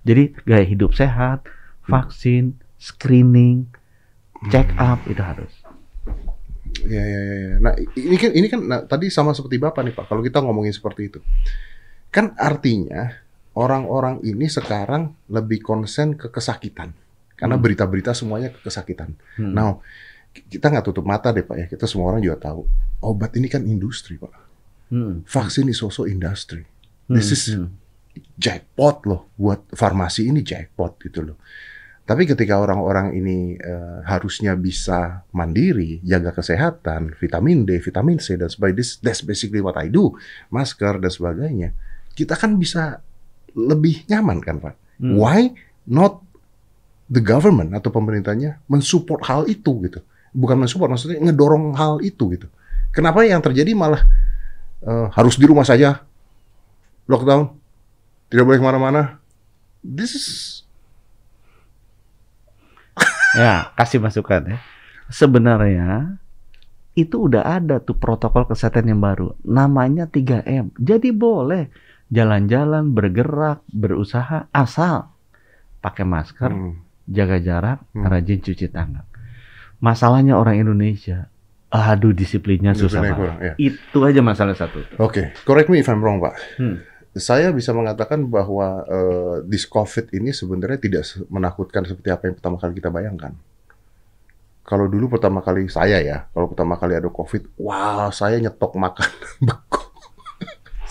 Jadi 0.02 0.34
gaya 0.44 0.66
hidup 0.66 0.92
sehat, 0.92 1.46
vaksin, 1.86 2.58
screening, 2.76 3.70
check 4.50 4.72
up 4.80 5.04
itu 5.06 5.22
harus. 5.22 5.52
Ya, 6.82 7.04
ya, 7.04 7.20
ya. 7.22 7.52
Nah, 7.62 7.72
ini 7.78 8.16
kan 8.16 8.30
ini 8.32 8.46
kan 8.50 8.60
nah, 8.64 8.80
tadi 8.82 9.12
sama 9.12 9.36
seperti 9.36 9.60
Bapak 9.60 9.84
nih 9.86 9.94
Pak. 9.94 10.10
Kalau 10.10 10.22
kita 10.24 10.42
ngomongin 10.42 10.74
seperti 10.74 11.12
itu. 11.12 11.20
Kan 12.10 12.34
artinya 12.36 13.22
orang-orang 13.56 14.24
ini 14.24 14.48
sekarang 14.48 15.12
lebih 15.28 15.60
konsen 15.60 16.16
ke 16.16 16.32
kesakitan 16.32 16.96
karena 17.36 17.56
hmm. 17.58 17.64
berita-berita 17.64 18.12
semuanya 18.16 18.52
ke 18.52 18.60
kesakitan. 18.64 19.12
Hmm. 19.36 19.52
Now 19.52 19.70
kita 20.32 20.72
nggak 20.72 20.86
tutup 20.88 21.04
mata 21.04 21.28
deh 21.28 21.44
pak 21.44 21.56
ya 21.60 21.66
kita 21.68 21.84
semua 21.84 22.08
orang 22.08 22.24
juga 22.24 22.48
tahu 22.48 22.64
obat 23.04 23.36
ini 23.36 23.50
kan 23.52 23.66
industri 23.66 24.16
pak. 24.16 24.32
Hmm. 24.92 25.24
Vaksin 25.24 25.68
is 25.68 25.80
also 25.84 26.08
industry. 26.08 26.64
This 27.08 27.28
hmm. 27.28 27.36
is 27.36 27.42
hmm. 27.56 27.68
jackpot 28.36 29.04
loh 29.08 29.32
buat 29.36 29.68
farmasi 29.72 30.32
ini 30.32 30.40
jackpot 30.40 30.96
gitu 31.02 31.32
loh. 31.32 31.36
Tapi 32.12 32.28
ketika 32.28 32.60
orang-orang 32.60 33.16
ini 33.16 33.56
uh, 33.56 34.04
harusnya 34.04 34.52
bisa 34.52 35.24
mandiri, 35.32 35.96
jaga 36.04 36.36
kesehatan, 36.36 37.16
vitamin 37.16 37.64
D, 37.64 37.80
vitamin 37.80 38.20
C 38.20 38.36
dan 38.36 38.52
sebagainya, 38.52 39.00
that's 39.00 39.24
basically 39.24 39.64
what 39.64 39.80
I 39.80 39.88
do, 39.88 40.12
masker 40.52 41.00
dan 41.00 41.08
sebagainya. 41.08 41.72
Kita 42.12 42.36
kan 42.36 42.60
bisa 42.60 43.00
lebih 43.56 44.04
nyaman 44.12 44.44
kan 44.44 44.60
Pak? 44.60 45.00
Hmm. 45.00 45.16
Why 45.16 45.56
not 45.88 46.20
the 47.08 47.24
government 47.24 47.72
atau 47.72 47.88
pemerintahnya 47.88 48.60
mensupport 48.68 49.24
hal 49.24 49.42
itu 49.48 49.72
gitu? 49.88 50.04
Bukan 50.36 50.60
mensupport, 50.60 50.92
maksudnya 50.92 51.16
ngedorong 51.16 51.72
hal 51.80 52.04
itu 52.04 52.28
gitu. 52.36 52.44
Kenapa 52.92 53.24
yang 53.24 53.40
terjadi 53.40 53.72
malah 53.72 54.04
uh, 54.84 55.08
harus 55.16 55.40
di 55.40 55.48
rumah 55.48 55.64
saja, 55.64 56.04
lockdown, 57.08 57.56
tidak 58.28 58.44
boleh 58.44 58.60
ke 58.60 58.66
mana-mana? 58.68 59.16
This 59.80 60.12
is 60.12 60.26
ya 63.36 63.72
kasih 63.76 63.98
masukan 64.00 64.56
ya 64.56 64.58
sebenarnya 65.08 66.20
itu 66.92 67.28
udah 67.28 67.48
ada 67.48 67.80
tuh 67.80 67.96
protokol 67.96 68.44
kesehatan 68.44 68.92
yang 68.92 69.00
baru 69.00 69.32
namanya 69.44 70.04
3M 70.08 70.76
jadi 70.76 71.08
boleh 71.12 71.72
jalan-jalan 72.12 72.92
bergerak 72.92 73.64
berusaha 73.72 74.52
asal 74.52 75.08
pakai 75.80 76.04
masker 76.04 76.52
hmm. 76.52 76.74
jaga 77.08 77.40
jarak 77.40 77.78
hmm. 77.96 78.04
rajin 78.04 78.40
cuci 78.44 78.68
tangan 78.68 79.08
masalahnya 79.80 80.36
orang 80.36 80.60
Indonesia 80.60 81.32
aduh 81.72 82.12
disiplinnya 82.12 82.76
susah 82.76 83.00
kurang, 83.16 83.40
ya. 83.40 83.56
itu 83.56 83.98
aja 84.04 84.20
masalah 84.20 84.52
satu 84.52 84.84
oke 85.00 85.08
okay. 85.08 85.26
correct 85.48 85.72
me 85.72 85.80
if 85.80 85.88
I'm 85.88 86.04
wrong 86.04 86.20
pak 86.20 86.36
hmm 86.60 86.91
saya 87.12 87.52
bisa 87.52 87.76
mengatakan 87.76 88.24
bahwa 88.24 88.88
uh, 88.88 89.36
this 89.44 89.68
COVID 89.68 90.16
ini 90.16 90.32
sebenarnya 90.32 90.80
tidak 90.80 91.04
menakutkan 91.28 91.84
seperti 91.84 92.08
apa 92.08 92.32
yang 92.32 92.34
pertama 92.40 92.56
kali 92.56 92.72
kita 92.80 92.88
bayangkan. 92.88 93.36
Kalau 94.64 94.88
dulu 94.88 95.12
pertama 95.12 95.44
kali 95.44 95.68
saya 95.68 96.00
ya, 96.00 96.24
kalau 96.32 96.48
pertama 96.48 96.80
kali 96.80 96.96
ada 96.96 97.12
COVID, 97.12 97.60
wah 97.60 98.08
saya 98.08 98.40
nyetok 98.40 98.72
makan 98.80 99.10
beku 99.46 99.91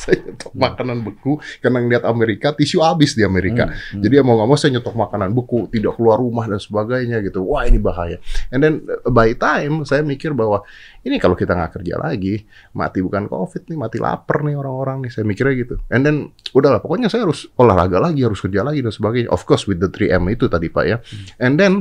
saya 0.01 0.17
nyetok 0.17 0.51
hmm. 0.51 0.62
makanan 0.65 0.98
beku 1.05 1.38
karena 1.62 1.77
ngeliat 1.86 2.03
Amerika 2.10 2.48
tisu 2.58 2.81
habis 2.81 3.13
di 3.13 3.22
Amerika. 3.22 3.70
Hmm, 3.70 3.77
hmm. 3.77 4.01
Jadi 4.01 4.13
ya 4.17 4.24
mau 4.25 4.34
nggak 4.34 4.50
mau 4.50 4.58
saya 4.58 4.72
nyetok 4.77 4.96
makanan 4.98 5.29
beku, 5.38 5.70
tidak 5.70 5.93
keluar 6.01 6.17
rumah 6.17 6.50
dan 6.50 6.58
sebagainya 6.58 7.22
gitu. 7.22 7.46
Wah 7.46 7.70
ini 7.70 7.77
bahaya. 7.77 8.17
And 8.50 8.65
then 8.65 8.74
uh, 8.89 9.13
by 9.13 9.38
time 9.38 9.86
saya 9.86 10.01
mikir 10.01 10.34
bahwa 10.34 10.65
ini 11.05 11.22
kalau 11.22 11.38
kita 11.38 11.53
nggak 11.53 11.81
kerja 11.81 12.01
lagi, 12.01 12.41
mati 12.74 13.00
bukan 13.05 13.29
COVID 13.29 13.70
nih, 13.70 13.77
mati 13.77 13.98
lapar 14.01 14.41
nih 14.41 14.58
orang-orang 14.58 15.05
nih. 15.05 15.12
Saya 15.13 15.24
mikirnya 15.29 15.53
gitu. 15.62 15.75
And 15.93 16.01
then 16.01 16.34
udahlah, 16.58 16.81
pokoknya 16.81 17.13
saya 17.13 17.29
harus 17.29 17.46
olahraga 17.62 18.01
lagi, 18.01 18.25
harus 18.25 18.41
kerja 18.41 18.65
lagi 18.65 18.81
dan 18.81 18.93
sebagainya. 18.93 19.29
Of 19.29 19.46
course 19.46 19.70
with 19.70 19.77
the 19.77 19.89
3M 19.93 20.25
itu 20.34 20.50
tadi 20.50 20.74
Pak 20.74 20.86
ya. 20.89 20.98
Hmm. 20.98 21.25
And 21.38 21.53
then 21.62 21.74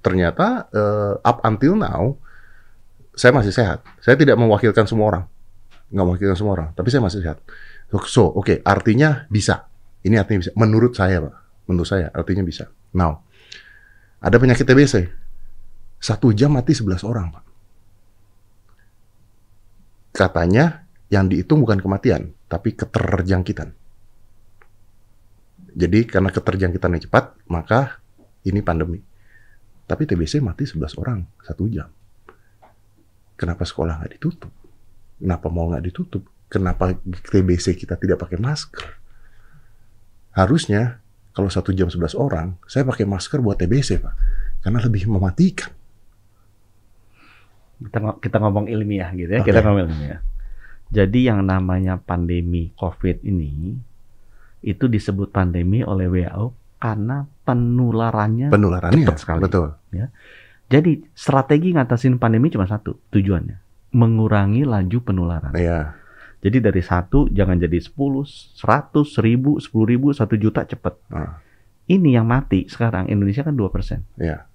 ternyata 0.00 0.72
uh, 0.72 1.20
up 1.20 1.44
until 1.44 1.76
now 1.76 2.16
saya 3.12 3.34
masih 3.34 3.52
sehat. 3.52 3.84
Saya 4.00 4.16
tidak 4.16 4.38
mewakilkan 4.40 4.88
semua 4.88 5.06
orang 5.12 5.24
nggak 5.88 6.04
mewakilkan 6.04 6.36
semua 6.36 6.52
orang, 6.54 6.68
tapi 6.76 6.88
saya 6.92 7.00
masih 7.00 7.24
sehat. 7.24 7.40
So, 8.08 8.28
oke, 8.28 8.44
okay, 8.44 8.56
artinya 8.60 9.24
bisa. 9.32 9.72
Ini 10.04 10.20
artinya 10.20 10.44
bisa. 10.44 10.52
Menurut 10.54 10.92
saya, 10.92 11.24
Pak. 11.24 11.34
Menurut 11.68 11.88
saya, 11.88 12.12
artinya 12.12 12.44
bisa. 12.44 12.68
Now, 12.92 13.24
ada 14.20 14.36
penyakit 14.36 14.68
TBC. 14.68 15.08
Satu 15.98 16.30
jam 16.36 16.52
mati 16.54 16.76
11 16.76 17.02
orang, 17.08 17.32
Pak. 17.32 17.44
Katanya, 20.12 20.84
yang 21.08 21.26
dihitung 21.32 21.64
bukan 21.64 21.80
kematian, 21.80 22.36
tapi 22.52 22.76
keterjangkitan. 22.76 23.72
Jadi, 25.72 26.00
karena 26.04 26.28
keterjangkitannya 26.28 27.00
cepat, 27.08 27.48
maka 27.48 28.04
ini 28.44 28.60
pandemi. 28.60 29.00
Tapi 29.88 30.04
TBC 30.04 30.44
mati 30.44 30.68
11 30.68 31.00
orang, 31.00 31.24
satu 31.40 31.64
jam. 31.72 31.88
Kenapa 33.38 33.64
sekolah 33.64 34.02
nggak 34.02 34.12
ditutup? 34.18 34.52
Kenapa 35.18 35.46
mau 35.50 35.66
nggak 35.66 35.84
ditutup? 35.90 36.22
Kenapa 36.48 36.96
TBC 37.02 37.76
kita 37.76 37.98
tidak 37.98 38.22
pakai 38.22 38.38
masker? 38.40 38.86
Harusnya 40.32 41.02
kalau 41.34 41.50
satu 41.50 41.74
jam 41.74 41.90
11 41.90 42.18
orang, 42.18 42.56
saya 42.66 42.86
pakai 42.86 43.04
masker 43.04 43.42
buat 43.42 43.58
TBC, 43.58 44.02
Pak. 44.02 44.14
Karena 44.64 44.78
lebih 44.82 45.06
mematikan. 45.10 45.70
Kita, 47.78 47.98
kita 48.18 48.36
ngomong 48.42 48.66
ilmiah 48.66 49.14
gitu 49.14 49.30
ya, 49.38 49.42
okay. 49.42 49.54
kita 49.54 49.62
ngomong 49.62 49.86
ilmiah. 49.86 50.18
Jadi 50.90 51.30
yang 51.30 51.46
namanya 51.46 52.00
pandemi 52.00 52.74
COVID 52.74 53.22
ini, 53.22 53.76
itu 54.66 54.84
disebut 54.90 55.30
pandemi 55.30 55.86
oleh 55.86 56.10
WHO 56.10 56.78
karena 56.82 57.22
penularannya, 57.46 58.50
penularannya 58.50 59.06
cepat 59.06 59.18
sekali. 59.22 59.42
Betul. 59.44 59.78
Ya. 59.94 60.10
Jadi 60.66 61.06
strategi 61.14 61.70
ngatasin 61.70 62.18
pandemi 62.18 62.50
cuma 62.50 62.66
satu 62.66 62.98
tujuannya 63.14 63.67
mengurangi 63.92 64.68
laju 64.68 64.98
penularan. 65.00 65.54
Iya. 65.56 65.96
Jadi 66.38 66.62
dari 66.62 66.82
satu 66.84 67.26
jangan 67.34 67.58
jadi 67.58 67.78
sepuluh, 67.82 68.22
seratus, 68.28 69.18
seribu, 69.18 69.58
sepuluh 69.58 69.86
ribu, 69.90 70.06
satu 70.14 70.38
juta 70.38 70.62
cepat. 70.62 70.94
Ah. 71.10 71.42
Ini 71.88 72.20
yang 72.20 72.28
mati 72.28 72.68
sekarang 72.68 73.10
Indonesia 73.10 73.42
kan 73.42 73.58
dua 73.58 73.72
persen. 73.72 74.06
Iya. 74.20 74.46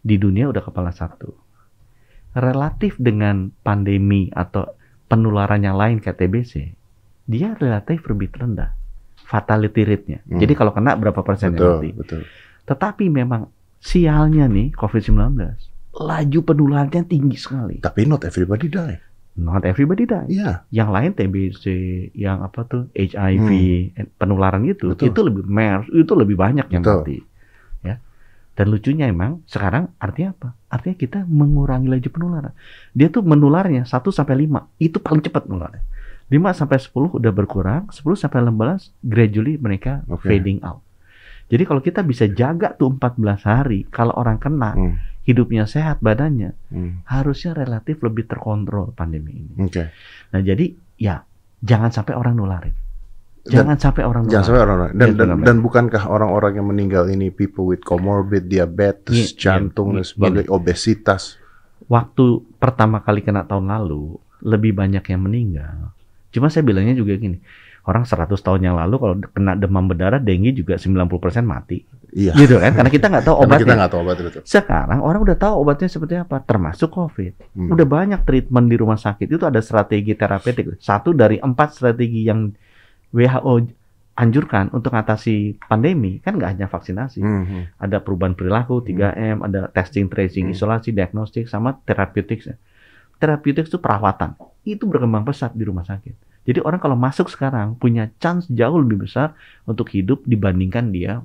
Di 0.00 0.16
dunia 0.16 0.50
udah 0.50 0.64
kepala 0.64 0.90
satu. 0.90 1.30
Relatif 2.34 2.98
dengan 2.98 3.52
pandemi 3.62 4.32
atau 4.32 4.74
penularan 5.06 5.62
yang 5.62 5.78
lain 5.78 5.98
kayak 5.98 6.18
TBC, 6.18 6.74
dia 7.26 7.54
relatif 7.58 8.02
lebih 8.06 8.30
rendah 8.34 8.74
fatality 9.30 9.86
rate-nya. 9.86 10.18
Hmm. 10.26 10.42
Jadi 10.42 10.52
kalau 10.58 10.74
kena 10.74 10.98
berapa 10.98 11.22
persen 11.22 11.54
betul, 11.54 11.62
yang 11.62 11.74
mati. 11.78 11.90
Betul. 11.94 12.20
Tetapi 12.66 13.04
memang 13.06 13.46
sialnya 13.78 14.50
nih 14.50 14.74
COVID-19 14.74 15.38
laju 15.96 16.38
penularannya 16.46 17.02
tinggi 17.06 17.38
sekali. 17.38 17.82
Tapi 17.82 18.06
not 18.06 18.22
everybody 18.22 18.70
die. 18.70 18.98
Not 19.40 19.66
everybody 19.66 20.06
die. 20.06 20.28
Iya. 20.30 20.66
Yang 20.70 20.90
lain 20.90 21.10
TBC, 21.16 21.64
yang 22.14 22.42
apa 22.42 22.66
tuh 22.66 22.82
HIV, 22.94 23.48
hmm. 23.94 24.18
penularan 24.20 24.62
itu, 24.66 24.94
Betul. 24.94 25.10
itu 25.10 25.20
lebih 25.22 25.44
MERS, 25.46 25.86
itu 25.90 26.12
lebih 26.14 26.36
banyak 26.38 26.66
yang 26.70 26.82
Betul. 26.82 26.98
mati. 27.02 27.18
Ya. 27.82 27.96
Dan 28.54 28.66
lucunya 28.70 29.06
emang 29.08 29.42
sekarang 29.46 29.90
artinya 30.02 30.36
apa? 30.36 30.48
Artinya 30.70 30.96
kita 30.98 31.18
mengurangi 31.26 31.88
laju 31.90 32.08
penularan. 32.10 32.52
Dia 32.94 33.08
tuh 33.10 33.22
menularnya 33.22 33.86
1 33.86 34.10
sampai 34.10 34.46
5, 34.46 34.66
itu 34.78 34.98
paling 34.98 35.22
cepat 35.24 35.46
menularnya. 35.46 35.82
5 36.30 36.54
sampai 36.54 36.78
10 36.78 37.18
udah 37.18 37.32
berkurang, 37.34 37.90
10 37.90 38.14
sampai 38.14 38.38
15 38.46 38.94
gradually 39.02 39.58
mereka 39.58 40.06
okay. 40.06 40.38
fading 40.38 40.62
out. 40.62 40.82
Jadi 41.50 41.66
kalau 41.66 41.82
kita 41.82 42.06
bisa 42.06 42.30
jaga 42.30 42.70
tuh 42.78 42.94
14 42.94 43.42
hari, 43.42 43.82
kalau 43.90 44.14
orang 44.14 44.38
kena, 44.38 44.78
hmm 44.78 45.09
hidupnya 45.24 45.68
sehat 45.68 46.00
badannya, 46.00 46.56
hmm. 46.72 47.06
harusnya 47.06 47.52
relatif 47.52 48.00
lebih 48.00 48.26
terkontrol 48.26 48.96
pandemi 48.96 49.44
ini. 49.44 49.54
Okay. 49.68 49.92
Nah 50.32 50.40
jadi 50.40 50.72
ya 50.96 51.22
jangan 51.60 51.92
sampai 51.92 52.16
orang 52.16 52.34
nularin. 52.36 52.76
Jangan 53.40 53.80
dan, 53.80 53.84
sampai 53.88 54.02
orang 54.04 54.22
Jangan 54.28 54.44
sampai 54.52 54.62
orang 54.68 54.78
Dan, 54.92 55.16
dan, 55.16 55.28
dan 55.40 55.56
bukankah 55.64 56.12
orang-orang 56.12 56.60
yang 56.60 56.68
meninggal 56.68 57.08
ini 57.08 57.32
people 57.32 57.64
with 57.64 57.80
comorbid, 57.80 58.52
diabetes, 58.52 59.32
yeah, 59.32 59.56
jantung 59.56 59.96
yeah, 59.96 60.04
dan 60.04 60.04
sebagainya, 60.04 60.44
yeah. 60.44 60.52
obesitas? 60.52 61.40
Waktu 61.88 62.44
pertama 62.60 63.00
kali 63.00 63.24
kena 63.24 63.48
tahun 63.48 63.72
lalu 63.72 64.20
lebih 64.44 64.76
banyak 64.76 65.00
yang 65.08 65.24
meninggal. 65.24 65.96
Cuma 66.30 66.52
saya 66.52 66.68
bilangnya 66.68 66.92
juga 66.92 67.16
gini, 67.16 67.40
orang 67.88 68.04
100 68.04 68.28
tahun 68.36 68.60
yang 68.60 68.76
lalu 68.76 68.94
kalau 69.00 69.14
kena 69.32 69.56
demam 69.56 69.88
berdarah, 69.88 70.20
dengue 70.20 70.52
juga 70.52 70.76
90% 70.76 71.08
mati. 71.40 71.80
Iya. 72.10 72.32
Gitu 72.34 72.58
kan? 72.58 72.74
Karena 72.74 72.90
kita 72.90 73.06
nggak 73.06 73.24
tahu 73.24 73.36
obatnya. 73.38 73.62
kita 73.62 73.74
nggak 73.78 73.90
tahu 73.90 74.00
obatnya 74.02 74.24
betul. 74.30 74.42
Sekarang 74.42 74.98
orang 75.02 75.20
udah 75.22 75.36
tahu 75.38 75.54
obatnya 75.62 75.88
seperti 75.88 76.14
apa, 76.18 76.36
termasuk 76.42 76.90
COVID. 76.90 77.32
Hmm. 77.54 77.70
Udah 77.70 77.86
banyak 77.86 78.20
treatment 78.26 78.66
di 78.66 78.76
rumah 78.78 78.98
sakit 78.98 79.26
itu 79.30 79.44
ada 79.46 79.62
strategi 79.62 80.12
terapeutik. 80.18 80.78
Satu 80.82 81.14
dari 81.14 81.38
empat 81.38 81.78
strategi 81.78 82.26
yang 82.26 82.50
WHO 83.14 83.54
anjurkan 84.20 84.68
untuk 84.76 84.92
mengatasi 84.92 85.56
pandemi 85.64 86.20
kan 86.20 86.36
nggak 86.36 86.50
hanya 86.52 86.66
vaksinasi, 86.68 87.24
hmm. 87.24 87.80
ada 87.80 88.04
perubahan 88.04 88.36
perilaku 88.36 88.84
3M, 88.84 89.40
hmm. 89.40 89.46
ada 89.48 89.60
testing, 89.72 90.12
tracing, 90.12 90.50
hmm. 90.50 90.54
isolasi, 90.54 90.92
diagnostik, 90.92 91.48
sama 91.48 91.80
terapeutik. 91.88 92.44
Terapeutik 93.16 93.68
itu 93.68 93.78
perawatan, 93.80 94.36
itu 94.64 94.84
berkembang 94.84 95.24
pesat 95.24 95.56
di 95.56 95.64
rumah 95.64 95.88
sakit. 95.88 96.44
Jadi 96.44 96.60
orang 96.64 96.80
kalau 96.80 96.96
masuk 96.96 97.28
sekarang 97.28 97.76
punya 97.76 98.08
chance 98.16 98.48
jauh 98.48 98.80
lebih 98.80 99.04
besar 99.04 99.36
untuk 99.68 99.92
hidup 99.92 100.24
dibandingkan 100.24 100.88
dia 100.88 101.20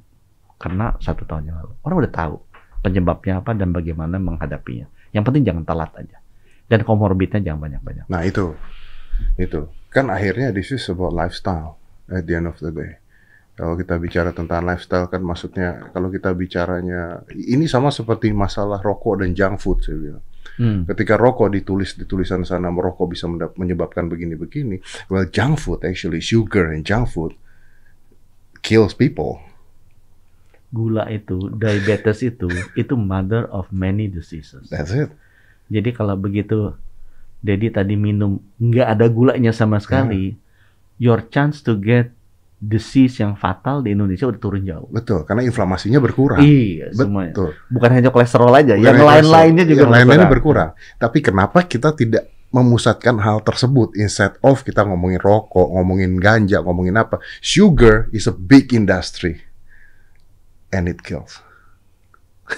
karena 0.56 0.96
satu 1.04 1.28
tahun 1.28 1.52
yang 1.52 1.58
lalu. 1.64 1.74
Orang 1.84 1.98
udah 2.06 2.14
tahu 2.14 2.36
penyebabnya 2.86 3.42
apa 3.42 3.52
dan 3.58 3.74
bagaimana 3.74 4.22
menghadapinya. 4.22 4.88
Yang 5.12 5.24
penting 5.32 5.44
jangan 5.48 5.64
telat 5.64 5.92
aja. 5.98 6.18
Dan 6.66 6.82
komorbidnya 6.82 7.42
jangan 7.42 7.62
banyak-banyak. 7.70 8.06
Nah 8.10 8.22
itu, 8.26 8.58
itu 9.38 9.70
kan 9.96 10.12
akhirnya 10.12 10.52
this 10.52 10.76
is 10.76 10.84
about 10.92 11.16
lifestyle 11.16 11.80
at 12.12 12.28
the 12.28 12.36
end 12.36 12.52
of 12.52 12.58
the 12.60 12.74
day. 12.74 13.00
Kalau 13.56 13.80
kita 13.80 13.96
bicara 13.96 14.36
tentang 14.36 14.68
lifestyle 14.68 15.08
kan 15.08 15.24
maksudnya 15.24 15.88
kalau 15.96 16.12
kita 16.12 16.36
bicaranya 16.36 17.24
ini 17.32 17.72
sama 17.72 17.88
seperti 17.88 18.36
masalah 18.36 18.84
rokok 18.84 19.24
dan 19.24 19.32
junk 19.32 19.64
food 19.64 19.80
saya 19.80 19.96
bilang. 19.96 20.26
Hmm. 20.60 20.84
Ketika 20.84 21.16
rokok 21.16 21.56
ditulis 21.56 21.96
di 21.96 22.04
tulisan 22.04 22.44
sana 22.44 22.68
merokok 22.68 23.16
bisa 23.16 23.26
menyebabkan 23.32 24.12
begini-begini, 24.12 25.08
well 25.08 25.24
junk 25.32 25.64
food 25.64 25.88
actually 25.88 26.20
sugar 26.20 26.76
and 26.76 26.84
junk 26.84 27.08
food 27.08 27.32
kills 28.60 28.92
people. 28.92 29.40
Gula 30.76 31.08
itu, 31.08 31.48
diabetes 31.56 32.20
itu, 32.20 32.52
itu 32.76 32.94
mother 33.00 33.48
of 33.48 33.72
many 33.72 34.12
diseases. 34.12 34.68
That's 34.68 34.92
it. 34.92 35.08
Jadi 35.72 35.96
kalau 35.96 36.20
begitu 36.20 36.76
Dedi 37.40 37.72
tadi 37.72 37.96
minum 37.96 38.42
nggak 38.60 38.88
ada 38.98 39.06
gulanya 39.08 39.56
sama 39.56 39.80
sekali, 39.80 40.36
your 41.00 41.24
chance 41.32 41.62
to 41.64 41.78
get 41.80 42.12
disease 42.58 43.22
yang 43.22 43.38
fatal 43.38 43.86
di 43.86 43.94
Indonesia 43.94 44.26
udah 44.26 44.42
turun 44.42 44.66
jauh. 44.66 44.90
Betul, 44.90 45.24
karena 45.30 45.46
inflamasinya 45.46 46.02
berkurang. 46.02 46.42
Iya, 46.42 46.90
semuanya. 46.92 47.38
Betul. 47.38 47.50
Bukan 47.70 47.90
hanya 47.94 48.10
kolesterol 48.10 48.50
aja, 48.50 48.74
Bukan 48.74 48.82
yang 48.82 48.98
lain-lainnya 49.06 49.64
juga 49.70 49.86
yang 49.86 49.94
lain-lainnya 49.94 50.28
berkurang. 50.28 50.74
berkurang. 50.74 50.98
Tapi 50.98 51.18
kenapa 51.22 51.60
kita 51.64 51.94
tidak 51.94 52.24
memusatkan 52.50 53.20
hal 53.22 53.44
tersebut 53.46 53.94
instead 54.00 54.34
of 54.42 54.64
kita 54.66 54.82
ngomongin 54.82 55.22
rokok, 55.22 55.70
ngomongin 55.76 56.18
ganja, 56.18 56.64
ngomongin 56.66 56.98
apa? 56.98 57.22
Sugar 57.44 58.10
is 58.10 58.26
a 58.26 58.34
big 58.34 58.74
industry 58.74 59.46
and 60.70 60.88
it 60.88 61.02
kills. 61.02 61.42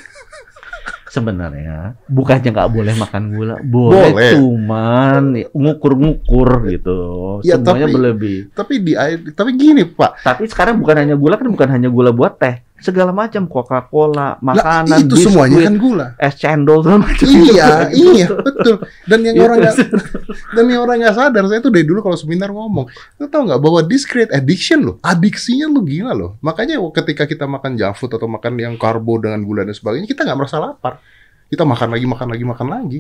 Sebenarnya 1.08 1.96
bukannya 2.06 2.52
nggak 2.52 2.72
boleh 2.72 2.94
makan 2.94 3.24
gula, 3.32 3.56
boleh, 3.64 4.12
Boleh. 4.12 4.32
cuman 4.36 5.24
ngukur-ngukur 5.50 6.68
gitu. 6.68 7.00
Ya, 7.48 7.56
Semuanya 7.56 7.88
tapi- 7.88 7.96
berlebih. 7.96 8.38
Tapi 8.52 8.74
di 8.84 8.94
tapi 9.32 9.52
gini, 9.56 9.88
Pak. 9.88 10.20
Tapi 10.22 10.44
sekarang 10.46 10.78
bukan 10.78 11.00
hanya 11.00 11.16
gula 11.16 11.40
kan 11.40 11.48
bukan 11.48 11.70
hanya 11.72 11.88
gula 11.88 12.12
buat 12.12 12.36
teh, 12.36 12.60
segala 12.78 13.10
macam 13.10 13.50
Coca-Cola, 13.50 14.38
makanan, 14.38 15.10
itu 15.10 15.18
biskuit, 15.18 15.26
semuanya 15.34 15.58
kan 15.66 15.76
gula. 15.76 16.08
es 16.16 16.38
cendol 16.38 16.86
segala 16.86 17.10
macam. 17.10 17.26
iya, 17.26 17.70
iya, 18.14 18.28
betul. 18.30 18.76
Dan 19.04 19.20
yang 19.26 19.36
Iya, 19.36 19.44
orang 19.44 19.58
terus- 19.60 19.90
dan 20.56 20.66
yang 20.70 20.82
orang 20.86 20.98
nggak 21.02 21.16
sadar, 21.16 21.44
saya 21.46 21.58
tuh 21.58 21.74
dari 21.74 21.84
dulu 21.84 22.00
kalau 22.00 22.14
seminar 22.14 22.50
ngomong, 22.50 22.86
lu 23.18 23.26
tahu 23.26 23.50
nggak 23.50 23.58
bahwa 23.58 23.80
this 23.82 24.06
create 24.06 24.30
addiction 24.30 24.86
loh, 24.86 24.96
adiksinya 25.02 25.66
lu 25.66 25.82
gila 25.82 26.14
loh. 26.14 26.38
Makanya 26.40 26.78
ketika 26.94 27.26
kita 27.26 27.50
makan 27.50 27.76
junk 27.76 27.98
food 27.98 28.14
atau 28.14 28.30
makan 28.30 28.54
yang 28.56 28.78
karbo 28.78 29.18
dengan 29.18 29.42
gula 29.42 29.66
dan 29.66 29.74
sebagainya, 29.74 30.06
kita 30.06 30.22
nggak 30.22 30.38
merasa 30.38 30.62
lapar. 30.62 31.02
Kita 31.50 31.66
makan 31.66 31.96
lagi, 31.96 32.06
makan 32.06 32.28
lagi, 32.30 32.44
makan 32.46 32.68
lagi. 32.68 33.00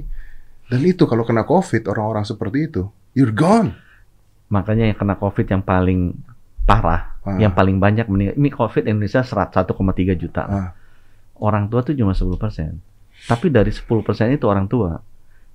Dan 0.67 0.81
itu 0.83 1.05
kalau 1.05 1.21
kena 1.21 1.43
COVID 1.43 1.85
orang-orang 1.87 2.23
seperti 2.23 2.65
itu, 2.65 2.83
you're 3.13 3.31
gone. 3.31 3.77
Makanya 4.47 4.89
yang 4.89 4.97
kena 4.97 5.15
COVID 5.15 5.47
yang 5.47 5.61
paling 5.61 6.15
parah, 6.67 7.15
Ah. 7.23 7.39
yang 7.39 7.51
paling 7.51 7.79
banyak 7.79 8.05
meninggal. 8.05 8.35
Ini 8.35 8.49
COVID 8.51 8.83
Indonesia 8.85 9.23
101,3 9.23 10.13
juta. 10.13 10.43
Ah. 10.43 10.69
Orang 11.39 11.71
tua 11.71 11.81
tuh 11.81 11.95
cuma 11.95 12.11
10 12.11 12.35
persen. 12.35 12.83
Tapi 13.25 13.47
dari 13.47 13.71
10 13.71 14.03
persen 14.03 14.29
itu 14.29 14.45
orang 14.45 14.67
tua, 14.67 14.99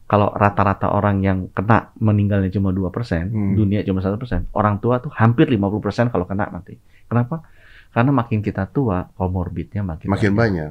kalau 0.04 0.28
rata-rata 0.28 0.90
orang 0.90 1.20
yang 1.20 1.38
kena 1.50 1.92
meninggalnya 1.96 2.48
cuma 2.50 2.72
2 2.72 2.88
persen, 2.88 3.28
Hmm. 3.28 3.54
dunia 3.54 3.80
cuma 3.82 4.00
1 4.00 4.16
persen, 4.16 4.48
orang 4.52 4.80
tua 4.80 4.98
tuh 4.98 5.12
hampir 5.14 5.46
50 5.46 5.80
persen 5.80 6.08
kalau 6.08 6.24
kena 6.24 6.48
mati. 6.48 6.76
Kenapa? 7.06 7.44
Karena 7.92 8.08
makin 8.08 8.40
kita 8.40 8.64
tua, 8.72 9.04
komorbidnya 9.12 9.84
makin, 9.84 10.08
Makin 10.08 10.32
banyak. 10.32 10.70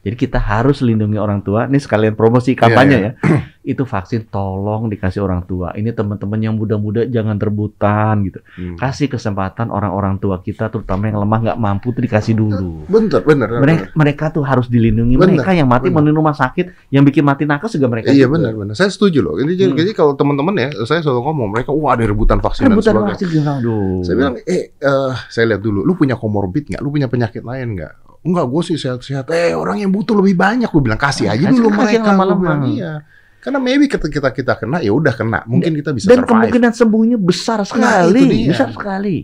Jadi 0.00 0.16
kita 0.16 0.40
harus 0.40 0.80
lindungi 0.80 1.20
orang 1.20 1.44
tua. 1.44 1.68
Ini 1.68 1.76
sekalian 1.76 2.16
promosi 2.16 2.56
kampanye 2.56 2.96
Iya, 2.96 3.04
ya. 3.04 3.12
Itu 3.72 3.84
vaksin 3.84 4.32
tolong 4.32 4.88
dikasih 4.88 5.20
orang 5.20 5.44
tua. 5.44 5.76
Ini 5.76 5.92
teman-teman 5.92 6.40
yang 6.40 6.56
muda-muda 6.56 7.04
jangan 7.04 7.36
rebutan 7.36 8.24
gitu. 8.24 8.40
Hmm. 8.56 8.80
Kasih 8.80 9.12
kesempatan 9.12 9.68
orang-orang 9.68 10.16
tua 10.16 10.40
kita 10.40 10.72
terutama 10.72 11.06
yang 11.06 11.20
lemah 11.20 11.38
nggak 11.44 11.58
mampu 11.60 11.92
tuh 11.92 12.00
dikasih 12.00 12.32
dulu. 12.32 12.88
Bener, 12.88 13.20
bener. 13.20 13.48
bener. 13.52 13.60
Mereka, 13.60 13.84
mereka 13.92 14.24
tuh 14.32 14.40
harus 14.40 14.64
dilindungi. 14.66 15.20
Bener, 15.20 15.36
mereka 15.36 15.52
yang 15.52 15.68
mati 15.68 15.92
bener. 15.92 16.08
di 16.08 16.16
rumah 16.16 16.32
sakit, 16.32 16.88
yang 16.88 17.04
bikin 17.04 17.20
mati 17.20 17.44
nakes 17.44 17.76
juga 17.76 17.92
mereka. 17.92 18.08
Iya 18.08 18.24
juga. 18.24 18.40
benar 18.40 18.52
benar. 18.56 18.74
Saya 18.74 18.88
setuju 18.88 19.20
loh. 19.20 19.36
Jadi, 19.36 19.52
Hmm. 19.60 19.76
jadi 19.76 19.90
kalau 19.92 20.16
teman-teman 20.16 20.56
ya, 20.56 20.68
saya 20.88 21.04
selalu 21.04 21.20
ngomong 21.28 21.48
mereka 21.52 21.76
wah 21.76 21.92
ada 21.92 22.08
rebutan 22.08 22.40
vaksin 22.40 22.64
dan 22.64 22.72
Rebutan 22.72 22.96
sebagainya. 22.96 23.12
vaksin 23.20 23.44
aduh. 23.44 24.00
Saya 24.00 24.14
bilang, 24.16 24.34
eh, 24.40 24.72
eh, 24.72 25.12
saya 25.28 25.44
lihat 25.44 25.60
dulu, 25.60 25.84
lu 25.84 25.92
punya 25.92 26.16
komorbid 26.16 26.72
nggak? 26.72 26.80
Lu 26.80 26.88
punya 26.88 27.12
penyakit 27.12 27.44
lain 27.44 27.76
nggak? 27.76 27.94
Enggak, 28.20 28.46
gue 28.52 28.62
sih 28.68 28.76
sehat-sehat. 28.76 29.32
Eh, 29.32 29.56
orang 29.56 29.80
yang 29.80 29.88
butuh 29.88 30.12
lebih 30.12 30.36
banyak, 30.36 30.68
gue 30.68 30.82
bilang 30.84 31.00
kasih 31.00 31.32
aja 31.32 31.40
Kasih- 31.40 31.56
dulu 31.56 31.68
kasih 31.72 31.96
mereka. 32.00 32.08
lama-lama. 32.12 32.40
bilang, 32.40 32.62
iya. 32.68 32.92
Karena 33.40 33.56
maybe 33.56 33.88
ketika 33.88 34.12
kita 34.12 34.30
kita 34.36 34.52
kena, 34.60 34.84
ya 34.84 34.92
udah 34.92 35.16
kena. 35.16 35.40
Mungkin 35.48 35.72
kita 35.72 35.96
bisa 35.96 36.12
dan 36.12 36.20
survive. 36.20 36.28
kemungkinan 36.28 36.72
sembuhnya 36.76 37.16
besar 37.16 37.64
itu 37.64 37.72
sekali, 37.72 38.22
dia. 38.28 38.52
besar 38.52 38.68
sekali. 38.68 39.16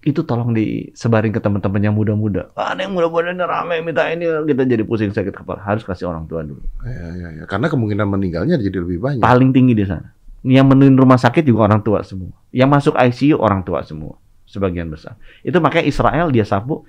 Itu 0.00 0.24
tolong 0.24 0.52
disebarin 0.52 1.28
ke 1.28 1.40
teman-teman 1.40 1.80
yang 1.80 1.92
muda-muda. 1.92 2.52
Ah, 2.56 2.72
yang 2.72 2.92
muda-muda 2.92 3.32
ini 3.32 3.44
rame 3.44 3.74
minta 3.80 4.08
ini 4.08 4.28
kita 4.44 4.64
jadi 4.64 4.84
pusing 4.84 5.12
sakit 5.12 5.32
kepala. 5.32 5.60
Harus 5.60 5.84
kasih 5.84 6.08
orang 6.08 6.24
tua 6.24 6.40
dulu. 6.40 6.60
Iya, 6.84 7.08
iya, 7.16 7.28
iya. 7.40 7.44
Karena 7.44 7.68
kemungkinan 7.68 8.08
meninggalnya 8.08 8.56
jadi 8.56 8.76
lebih 8.80 8.96
banyak. 9.00 9.20
Paling 9.24 9.52
tinggi 9.52 9.72
di 9.72 9.84
sana. 9.84 10.12
Yang 10.40 10.66
menuin 10.72 10.96
rumah 10.96 11.20
sakit 11.20 11.44
juga 11.44 11.68
orang 11.68 11.80
tua 11.80 12.00
semua. 12.00 12.32
Yang 12.48 12.68
masuk 12.80 12.94
ICU 12.96 13.36
orang 13.40 13.60
tua 13.60 13.84
semua. 13.84 14.16
Sebagian 14.48 14.88
besar. 14.88 15.20
Itu 15.44 15.60
makanya 15.60 15.84
Israel 15.84 16.32
dia 16.32 16.48
sapu 16.48 16.84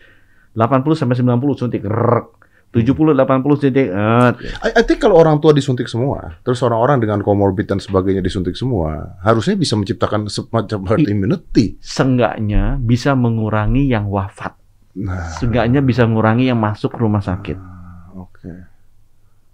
80 0.53 0.99
sampai 0.99 1.15
90 1.17 1.59
suntik. 1.59 1.81
Rrrk. 1.83 2.41
70 2.71 3.11
80 3.19 3.59
suntik. 3.59 3.87
I, 3.91 4.69
I 4.79 4.83
think 4.87 5.03
kalau 5.03 5.19
orang 5.19 5.43
tua 5.43 5.51
disuntik 5.51 5.91
semua, 5.91 6.39
terus 6.39 6.63
orang-orang 6.63 7.03
dengan 7.03 7.19
komorbid 7.19 7.67
dan 7.67 7.83
sebagainya 7.83 8.23
disuntik 8.23 8.55
semua, 8.55 9.19
harusnya 9.19 9.59
bisa 9.59 9.75
menciptakan 9.75 10.31
semacam 10.31 10.79
herd 10.87 11.07
immunity. 11.11 11.75
Seenggaknya 11.83 12.79
bisa 12.79 13.11
mengurangi 13.11 13.91
yang 13.91 14.07
wafat. 14.07 14.55
Nah, 14.95 15.35
Seenggaknya 15.35 15.83
bisa 15.83 16.07
mengurangi 16.07 16.47
yang 16.47 16.59
masuk 16.63 16.95
rumah 16.95 17.19
sakit. 17.19 17.59
Oke. 18.15 18.53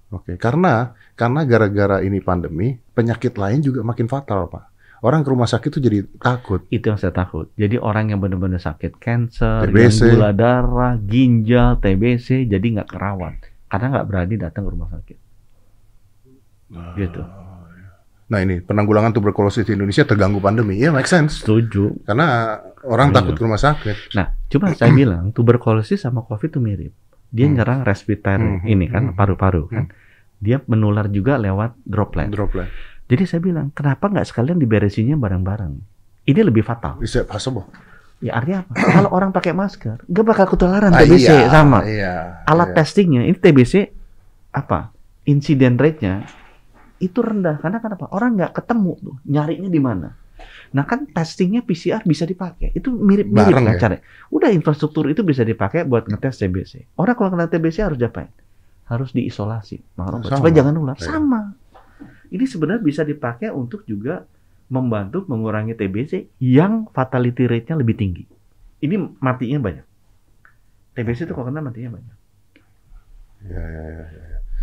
Oke, 0.07 0.39
karena 0.39 0.95
karena 1.17 1.41
gara-gara 1.43 1.97
ini 1.99 2.21
pandemi, 2.21 2.77
penyakit 2.95 3.35
lain 3.35 3.59
juga 3.59 3.83
makin 3.83 4.07
fatal, 4.07 4.47
Pak. 4.47 4.76
Orang 4.99 5.21
ke 5.21 5.29
rumah 5.29 5.45
sakit 5.45 5.69
tuh 5.69 5.77
jadi 5.79 6.01
takut. 6.17 6.65
Itu 6.67 6.89
yang 6.89 6.97
saya 6.97 7.11
takut. 7.11 7.53
Jadi 7.53 7.77
orang 7.77 8.09
yang 8.09 8.17
benar-benar 8.17 8.57
sakit 8.57 8.97
cancer, 8.97 9.63
TBC. 9.63 9.77
yang 10.01 10.15
gula 10.15 10.31
darah, 10.31 10.93
ginjal, 10.97 11.77
TBC, 11.77 12.45
jadi 12.45 12.65
nggak 12.75 12.89
kerawat. 12.89 13.37
Karena 13.67 13.85
nggak 13.91 14.05
berani 14.05 14.35
datang 14.35 14.65
ke 14.65 14.71
rumah 14.71 14.89
sakit. 14.89 15.17
Gitu. 16.95 17.21
Nah 18.27 18.39
ini 18.41 18.59
penanggulangan 18.59 19.13
tuberkulosis 19.13 19.63
di 19.63 19.71
Indonesia 19.71 20.03
terganggu 20.03 20.37
pandemi, 20.37 20.75
ya 20.75 20.91
make 20.91 21.07
sense. 21.07 21.39
Setuju. 21.39 22.03
Karena 22.03 22.59
orang 22.83 23.09
Iya. 23.09 23.15
takut 23.15 23.33
ke 23.33 23.43
rumah 23.43 23.55
sakit. 23.57 23.95
Nah, 24.13 24.35
cuma 24.47 24.73
saya 24.73 24.91
bilang 24.99 25.31
tuberkulosis 25.31 26.01
sama 26.01 26.21
COVID 26.21 26.49
itu 26.49 26.59
mirip. 26.59 26.93
Dia 27.27 27.47
Hmm. 27.47 27.55
nyerang 27.55 27.79
respiratory 27.83 28.43
Hmm, 28.59 28.65
ini 28.65 28.85
kan 28.87 29.11
hmm, 29.11 29.15
paru-paru 29.15 29.67
kan. 29.67 29.87
Dia 30.37 30.59
menular 30.65 31.07
juga 31.07 31.35
lewat 31.35 31.79
droplet. 31.81 32.27
Droplet. 32.27 32.67
Jadi 33.07 33.23
saya 33.23 33.39
bilang, 33.39 33.71
kenapa 33.71 34.11
nggak 34.11 34.27
sekalian 34.27 34.59
diberesinnya 34.59 35.15
bareng-bareng? 35.15 35.73
Ini 36.27 36.39
lebih 36.43 36.63
fatal. 36.67 36.99
Is 36.99 37.15
that 37.15 37.23
possible? 37.23 37.63
Ya 38.19 38.35
artinya 38.35 38.67
apa? 38.67 38.71
Kalau 38.99 39.09
orang 39.15 39.31
pakai 39.31 39.55
masker, 39.55 40.03
nggak 40.03 40.25
bakal 40.27 40.45
ketularan 40.51 40.91
Ah, 40.91 40.99
TBC 41.05 41.29
iya, 41.31 41.47
sama. 41.47 41.79
Iya. 41.87 42.43
Alat 42.43 42.73
iya. 42.73 42.75
testingnya 42.83 43.21
ini 43.23 43.37
TBC 43.39 43.73
apa? 44.51 44.91
Insiden 45.27 45.79
rate-nya 45.79 46.27
itu 46.97 47.19
rendah 47.21 47.61
karena 47.61 47.77
kenapa? 47.79 48.09
Orang 48.11 48.35
nggak 48.35 48.57
ketemu 48.57 48.91
tuh 48.99 49.15
nyarinya 49.23 49.69
di 49.69 49.81
mana. 49.81 50.09
Nah 50.73 50.83
kan 50.83 51.07
testingnya 51.07 51.63
PCR 51.63 52.03
bisa 52.03 52.27
dipakai. 52.27 52.75
Itu 52.75 52.91
mirip-mirip 52.91 53.53
kan 53.53 53.71
ya? 53.71 53.79
cara. 53.79 53.95
Udah 54.33 54.51
infrastruktur 54.51 55.07
itu 55.07 55.23
bisa 55.23 55.47
dipakai 55.47 55.87
buat 55.87 56.09
ngetes 56.09 56.43
TBC. 56.43 56.97
Orang 56.99 57.15
kalau 57.15 57.31
kena 57.31 57.47
TBC 57.47 57.85
harus 57.85 57.97
diapain? 58.01 58.27
Harus 58.87 59.11
diisolasi. 59.15 59.83
Sama. 59.95 60.23
supaya 60.23 60.51
jangan 60.51 60.73
nular. 60.75 60.95
Iya. 60.99 61.07
Sama. 61.07 61.41
Ini 62.31 62.45
sebenarnya 62.45 62.83
bisa 62.83 63.01
dipakai 63.07 63.51
untuk 63.51 63.83
juga 63.87 64.27
membantu 64.67 65.23
mengurangi 65.31 65.75
TBC 65.75 66.43
yang 66.43 66.91
fatality 66.91 67.47
rate-nya 67.47 67.79
lebih 67.79 67.95
tinggi. 67.95 68.23
Ini 68.83 68.95
matinya 69.23 69.63
banyak. 69.63 69.85
TBC 70.97 71.29
itu 71.29 71.33
kalau 71.33 71.47
kena 71.47 71.63
matinya 71.63 71.95
banyak. 71.95 72.17
Iya, 73.47 73.63
iya, 73.63 73.83
iya, 73.87 74.05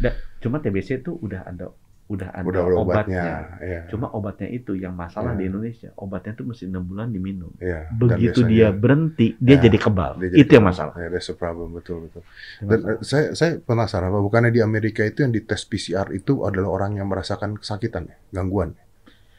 iya. 0.03 0.12
Cuma 0.42 0.61
TBC 0.61 1.00
itu 1.00 1.16
udah 1.16 1.46
ada 1.46 1.72
udah 2.05 2.29
ada 2.31 2.45
Udah 2.45 2.62
obatnya. 2.69 2.85
obatnya. 2.85 3.25
Iya. 3.59 3.81
Cuma 3.88 4.07
obatnya 4.09 4.49
itu 4.49 4.77
yang 4.77 4.93
masalah 4.93 5.33
Iya. 5.33 5.38
di 5.40 5.45
Indonesia. 5.47 5.88
Obatnya 5.97 6.33
itu 6.33 6.45
mesti 6.45 6.64
enam 6.67 6.85
bulan 6.85 7.09
diminum. 7.09 7.49
Dan 7.57 7.97
Begitu 7.97 8.45
biasanya 8.45 8.51
dia 8.51 8.69
berhenti, 8.71 9.27
dia 9.37 9.57
Ya, 9.57 9.61
jadi 9.62 9.79
kebal. 9.81 10.12
dia 10.14 10.29
jadi 10.29 10.37
itu 10.37 10.53
yang 10.53 10.61
kebal. 10.61 10.71
masalah. 10.71 10.95
Ya, 10.95 11.09
that's 11.09 11.27
the 11.27 11.35
problem, 11.35 11.69
betul 11.73 11.97
betul. 12.05 12.23
Dan 12.61 12.79
saya 13.01 13.33
saya 13.33 13.53
penasaran, 13.57 14.09
apa 14.09 14.21
bukannya 14.21 14.51
di 14.51 14.61
Amerika 14.61 15.01
itu 15.01 15.21
yang 15.21 15.33
dites 15.33 15.64
PCR 15.64 16.12
itu 16.12 16.45
adalah 16.45 16.69
orang 16.71 16.97
yang 16.97 17.09
merasakan 17.09 17.57
kesakitan, 17.57 18.05
ya? 18.07 18.17
gangguan? 18.31 18.77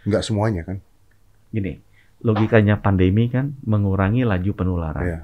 Enggak 0.01 0.21
semuanya 0.21 0.61
kan? 0.63 0.81
Gini, 1.47 1.77
logikanya 2.19 2.75
pandemi 2.75 3.27
kan 3.27 3.53
mengurangi 3.61 4.21
laju 4.21 4.51
penularan. 4.51 5.03
Iya. 5.03 5.19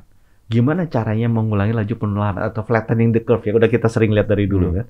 Gimana 0.47 0.85
caranya 0.85 1.25
mengurangi 1.25 1.71
laju 1.71 1.93
penularan 1.97 2.43
atau 2.43 2.61
flattening 2.61 3.09
the 3.11 3.21
curve 3.21 3.41
ya 3.41 3.51
udah 3.51 3.65
kita 3.65 3.87
sering 3.87 4.11
lihat 4.11 4.27
dari 4.27 4.45
dulu 4.45 4.67
Hmm. 4.67 4.77
kan. 4.77 4.87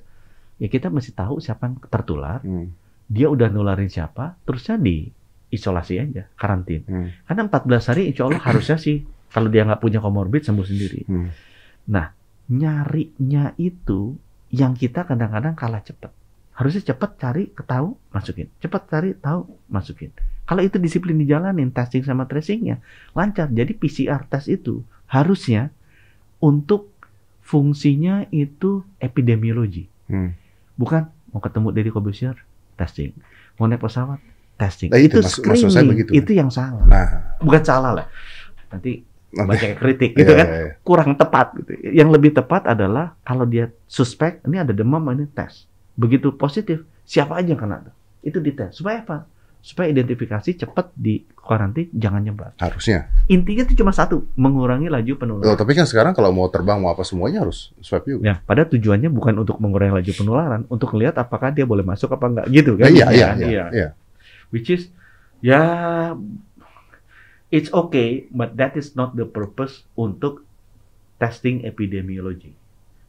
Ya 0.62 0.70
kita 0.70 0.94
mesti 0.94 1.10
tahu 1.10 1.42
siapa 1.42 1.66
yang 1.66 1.82
tertular, 1.90 2.38
Hmm. 2.46 2.70
dia 3.10 3.26
udah 3.26 3.50
nularin 3.50 3.90
siapa, 3.90 4.38
terusnya 4.46 4.78
di 4.78 5.10
isolasi 5.50 5.98
aja, 5.98 6.30
karantin. 6.38 6.86
Hmm. 6.86 7.10
Karena 7.26 7.50
14 7.50 7.90
hari 7.90 8.02
insya 8.14 8.30
Allah 8.30 8.38
harusnya 8.40 8.78
sih 8.78 9.02
kalau 9.34 9.50
dia 9.50 9.66
nggak 9.66 9.82
punya 9.82 9.98
komorbid 9.98 10.46
sembuh 10.46 10.62
sendiri. 10.62 11.02
Hmm. 11.10 11.28
Nah, 11.90 12.14
nyarinya 12.46 13.58
itu 13.58 14.14
yang 14.54 14.78
kita 14.78 15.02
kadang-kadang 15.02 15.58
kalah 15.58 15.82
cepat. 15.82 16.14
Harusnya 16.52 16.94
cepat 16.94 17.16
cari, 17.18 17.48
ketahu, 17.50 17.96
masukin. 18.12 18.46
Cepat 18.62 18.82
cari, 18.86 19.16
tahu, 19.18 19.48
masukin. 19.66 20.12
Kalau 20.44 20.60
itu 20.60 20.76
disiplin 20.76 21.16
dijalanin, 21.16 21.72
testing 21.72 22.04
sama 22.04 22.28
tracingnya 22.28 22.78
lancar. 23.16 23.48
Jadi 23.48 23.72
PCR 23.72 24.28
test 24.28 24.52
itu 24.52 24.84
harusnya 25.08 25.72
untuk 26.38 26.92
fungsinya 27.40 28.28
itu 28.30 28.84
epidemiologi. 29.00 29.88
Hmm. 30.12 30.36
Bukan 30.74 31.02
mau 31.28 31.40
ketemu 31.40 31.68
Deddy 31.70 31.90
Kobusier, 31.90 32.36
testing. 32.74 33.12
Mau 33.54 33.64
naik 33.64 33.78
pesawat, 33.78 34.18
testing. 34.54 34.88
Nah, 34.88 34.98
itu 34.98 35.18
itu 35.18 35.18
maksud- 35.20 35.44
maksud 35.44 35.68
saya 35.68 35.80
screening. 35.80 35.90
begitu. 35.90 36.10
Itu 36.14 36.30
yang 36.32 36.48
salah. 36.48 36.82
Nah, 36.82 37.36
Bukan 37.38 37.62
salah 37.62 37.92
lah. 37.92 38.06
Nanti 38.68 39.04
banyak 39.30 39.76
kritik 39.76 40.12
gitu 40.18 40.28
Iya, 40.28 40.38
kan. 40.38 40.46
iya, 40.46 40.58
iya. 40.58 40.72
Kurang 40.80 41.10
tepat 41.14 41.56
gitu. 41.56 41.70
Yang 41.82 42.08
lebih 42.10 42.30
tepat 42.32 42.66
adalah 42.66 43.16
kalau 43.22 43.44
dia 43.44 43.68
suspek, 43.86 44.40
ini 44.42 44.56
ada 44.56 44.70
demam, 44.70 45.00
ini 45.08 45.24
tes. 45.26 45.64
Begitu 45.94 46.32
positif, 46.32 46.80
siapa 47.02 47.36
aja 47.36 47.48
yang 47.48 47.60
kena 47.60 47.80
tuh. 47.82 47.94
Itu 48.22 48.38
dites. 48.38 48.72
Supaya 48.74 49.00
apa? 49.00 49.24
Supaya 49.62 49.86
identifikasi 49.88 50.58
cepat 50.58 50.90
di 50.92 51.22
karantin, 51.38 51.86
jangan 51.94 52.18
nyebar. 52.18 52.50
harusnya. 52.58 53.06
Intinya 53.30 53.62
itu 53.62 53.78
cuma 53.78 53.94
satu, 53.94 54.26
mengurangi 54.34 54.90
laju 54.90 55.12
penularan. 55.14 55.54
tapi 55.54 55.78
kan 55.78 55.86
sekarang 55.86 56.12
kalau 56.12 56.34
mau 56.34 56.50
terbang 56.50 56.82
mau 56.82 56.90
apa 56.90 57.06
semuanya 57.06 57.46
harus 57.46 57.70
swab 57.78 58.02
juga. 58.02 58.26
Ya, 58.26 58.34
pada 58.42 58.66
tujuannya 58.66 59.06
bukan 59.06 59.38
untuk 59.38 59.62
mengurangi 59.62 59.94
laju 60.02 60.12
penularan, 60.18 60.60
untuk 60.66 60.90
lihat 60.98 61.14
apakah 61.14 61.54
dia 61.54 61.62
boleh 61.62 61.86
masuk 61.86 62.10
apa 62.10 62.26
enggak 62.26 62.46
gitu 62.50 62.74
kan? 62.74 62.90
iya, 62.90 63.06
Ya, 63.14 63.14
iya, 63.14 63.28
iya, 63.38 63.64
iya. 63.70 63.88
Which 64.50 64.66
is 64.66 64.90
ya 65.38 65.62
it's 67.48 67.70
okay, 67.70 68.26
but 68.30 68.58
that 68.58 68.74
is 68.74 68.98
not 68.98 69.14
the 69.14 69.24
purpose 69.24 69.86
untuk 69.94 70.42
testing 71.18 71.62
epidemiologi. 71.62 72.50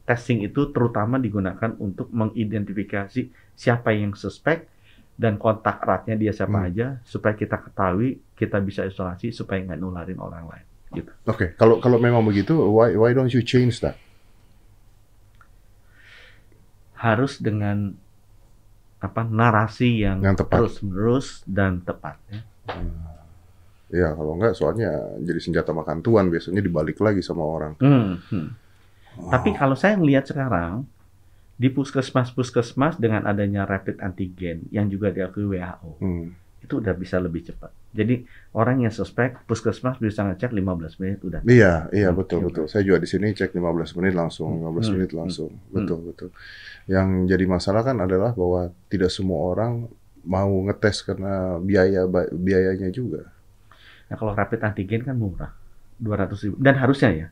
Testing 0.04 0.44
itu 0.44 0.68
terutama 0.70 1.16
digunakan 1.16 1.74
untuk 1.80 2.12
mengidentifikasi 2.12 3.26
siapa 3.56 3.90
yang 3.90 4.12
suspek 4.12 4.68
dan 5.14 5.38
kontak 5.38 5.78
eratnya 5.80 6.18
dia 6.18 6.32
siapa 6.34 6.58
Hmm. 6.58 6.68
aja 6.68 6.86
supaya 7.02 7.32
kita 7.32 7.62
ketahui, 7.62 8.18
kita 8.34 8.58
bisa 8.58 8.82
isolasi 8.82 9.30
supaya 9.30 9.62
nggak 9.62 9.78
nularin 9.78 10.18
orang 10.18 10.44
lain. 10.46 10.66
Gitu. 10.92 11.10
Oke, 11.26 11.54
kalau 11.54 11.78
kalau 11.78 11.98
memang 11.98 12.22
begitu, 12.22 12.54
why 12.54 12.94
why 12.94 13.10
don't 13.10 13.30
you 13.30 13.42
change 13.42 13.78
that? 13.78 13.94
Harus 16.94 17.36
dengan 17.36 17.92
apa 18.98 19.20
narasi 19.22 20.00
yang, 20.00 20.24
Yang 20.24 20.46
tepat. 20.46 20.56
terus 20.56 20.74
menerus 20.80 21.26
dan 21.44 21.84
tepat. 21.84 22.16
Ya. 22.32 22.40
Ya 23.92 24.08
kalau 24.16 24.34
enggak 24.34 24.56
soalnya 24.56 24.90
jadi 25.20 25.38
senjata 25.38 25.70
makan 25.70 26.00
tuan 26.00 26.32
biasanya 26.32 26.58
dibalik 26.58 26.98
lagi 26.98 27.20
sama 27.20 27.44
orang. 27.44 27.76
Hmm, 27.78 28.18
hmm. 28.32 28.48
Oh. 29.14 29.30
Tapi 29.30 29.54
kalau 29.54 29.76
saya 29.76 29.94
melihat 29.94 30.26
sekarang 30.26 30.88
di 31.54 31.68
puskesmas-puskesmas 31.70 32.98
dengan 32.98 33.24
adanya 33.24 33.62
rapid 33.64 34.02
antigen 34.02 34.66
yang 34.70 34.90
juga 34.90 35.10
diakui 35.10 35.46
WHO 35.46 35.90
Hmm. 36.02 36.34
itu 36.60 36.80
udah 36.80 36.96
bisa 36.96 37.20
lebih 37.20 37.44
cepat. 37.44 37.68
Jadi 37.94 38.24
orang 38.56 38.82
yang 38.82 38.90
suspek 38.90 39.44
puskesmas 39.44 40.00
bisa 40.00 40.24
ngecek 40.24 40.50
15 40.50 40.96
menit 40.98 41.20
udah. 41.22 41.44
Iya, 41.46 41.92
iya 41.94 42.08
Hmm, 42.10 42.18
betul 42.18 42.40
iya. 42.42 42.46
betul. 42.50 42.64
Saya 42.66 42.82
juga 42.82 42.98
di 42.98 43.06
sini 43.06 43.30
cek 43.30 43.52
15 43.52 43.94
menit 43.94 44.16
langsung, 44.16 44.58
15 44.58 44.88
Hmm, 44.88 44.94
menit 44.98 45.10
hmm, 45.12 45.18
langsung. 45.22 45.50
Betul 45.70 45.98
betul. 46.08 46.28
Yang 46.90 47.08
jadi 47.30 47.44
masalah 47.46 47.82
kan 47.84 47.96
adalah 48.00 48.32
bahwa 48.34 48.72
tidak 48.88 49.12
semua 49.12 49.38
orang 49.46 49.86
mau 50.24 50.48
ngetes 50.66 51.04
karena 51.04 51.60
biaya 51.60 52.08
biayanya 52.32 52.88
juga. 52.88 53.28
Nah 54.08 54.16
kalau 54.16 54.32
rapid 54.32 54.64
antigen 54.64 55.04
kan 55.04 55.14
murah, 55.14 55.52
200 56.00 56.40
ribu. 56.42 56.56
Dan 56.58 56.80
harusnya 56.80 57.10
ya, 57.12 57.26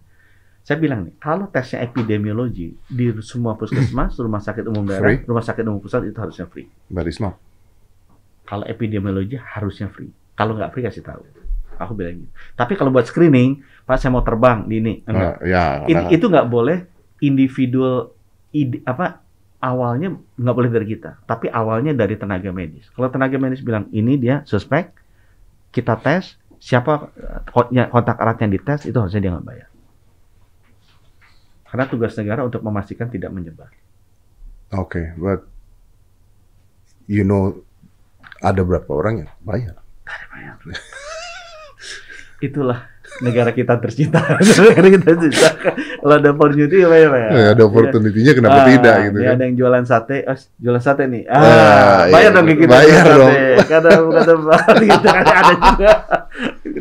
saya 0.63 0.79
bilang 0.79 1.05
nih, 1.05 1.15
kalau 1.19 1.47
tesnya 1.47 1.83
epidemiologi 1.83 2.79
di 2.87 3.05
semua 3.21 3.55
puskesmas, 3.55 4.15
rumah 4.17 4.39
sakit 4.39 4.63
umum 4.65 4.87
daerah, 4.87 5.03
Free. 5.03 5.19
rumah 5.23 5.43
sakit 5.43 5.63
umum 5.63 5.83
pusat 5.83 6.07
itu 6.07 6.15
harusnya 6.15 6.47
free. 6.47 6.71
Mbak 6.87 7.03
Risma. 7.03 7.31
Kalau 8.43 8.63
epidemiologi 8.65 9.35
harusnya 9.35 9.89
free. 9.89 10.11
Kalau 10.33 10.55
nggak 10.55 10.71
free 10.71 10.85
kasih 10.85 11.03
tahu. 11.03 11.23
Aku 11.77 11.93
bilang 11.93 12.21
gitu. 12.21 12.31
Tapi 12.55 12.77
kalau 12.77 12.95
buat 12.95 13.03
screening, 13.03 13.59
Pak 13.83 13.99
saya 13.99 14.15
mau 14.15 14.23
terbang 14.23 14.63
di 14.65 14.79
ini, 14.79 14.93
enggak. 15.03 15.35
Ah, 15.35 15.43
ya, 15.43 15.63
It- 15.83 15.99
karena- 15.99 16.11
itu 16.11 16.25
nggak 16.29 16.47
boleh 16.47 16.79
individual 17.19 18.15
ide, 18.51 18.79
apa 18.85 19.19
awalnya 19.59 20.15
nggak 20.37 20.55
boleh 20.55 20.71
dari 20.71 20.87
kita, 20.89 21.23
tapi 21.25 21.49
awalnya 21.49 21.91
dari 21.91 22.15
tenaga 22.15 22.51
medis. 22.51 22.87
Kalau 22.93 23.09
tenaga 23.09 23.35
medis 23.35 23.63
bilang 23.63 23.91
ini 23.91 24.15
dia 24.15 24.43
suspek, 24.45 24.95
kita 25.71 25.99
tes 25.99 26.37
siapa 26.59 27.11
eh, 27.17 27.67
ya, 27.73 27.91
kontak 27.91 28.21
erat 28.21 28.39
yang 28.39 28.53
dites 28.53 28.87
itu 28.87 28.95
harusnya 28.95 29.19
dia 29.19 29.33
nggak 29.35 29.47
bayar. 29.47 29.69
Karena 31.73 31.89
tugas 31.89 32.13
negara 32.15 32.45
untuk 32.45 32.61
memastikan 32.61 33.09
tidak 33.09 33.33
menyebar. 33.33 33.73
Oke, 34.71 35.17
but 35.17 35.49
you 37.07 37.25
know 37.25 37.65
ada 38.39 38.61
berapa 38.61 38.89
orang 38.89 39.25
yang 39.25 39.31
bayar? 39.41 39.81
Bayar. 40.29 40.57
Itulah 42.43 42.91
negara 43.21 43.55
kita 43.55 43.79
tercinta. 43.79 44.19
negara 44.43 44.89
kita 44.91 45.05
tercinta. 45.07 45.49
Kalau 46.03 46.15
ada 46.15 46.29
opportunity 46.29 46.77
ya 46.77 46.89
bayar. 46.91 47.11
Eh, 47.31 47.47
ada 47.55 47.63
opportunity-nya 47.63 48.33
kenapa 48.35 48.59
Ah, 48.59 48.67
tidak 48.67 48.97
gitu 48.99 49.17
ini 49.17 49.25
kan? 49.25 49.33
ada 49.33 49.43
yang 49.47 49.57
jualan 49.57 49.85
sate, 49.87 50.17
oh, 50.27 50.37
jualan 50.59 50.83
sate 50.83 51.03
nih. 51.07 51.23
Ah, 51.25 51.39
Ah, 51.39 52.01
bayar 52.11 52.31
iya. 52.33 52.37
dong 52.37 52.47
kita. 52.51 52.69
Bayar 52.69 53.05
dong. 53.07 53.31
sate. 53.31 53.65
Karena 53.65 53.91
bukan 54.03 54.23
tempat 54.27 54.65
gitu 54.77 55.07
kan 55.07 55.25
ada 55.25 55.55
juga. 55.55 55.91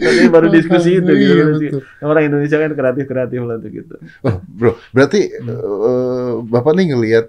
Tadi 0.02 0.26
baru 0.34 0.48
diskusi 0.50 0.98
itu 0.98 1.12
gitu. 1.14 1.34
Iya, 1.38 1.46
betul. 1.54 1.82
Orang 2.02 2.24
Indonesia 2.26 2.58
kan 2.58 2.72
kreatif-kreatif 2.74 3.42
lah 3.46 3.58
tuh 3.62 3.70
gitu. 3.70 3.96
Oh, 4.26 4.36
bro, 4.50 4.74
berarti 4.90 5.30
Hmm. 5.38 5.50
eh, 5.54 6.34
Bapak 6.50 6.74
nih 6.74 6.86
ngelihat 6.98 7.26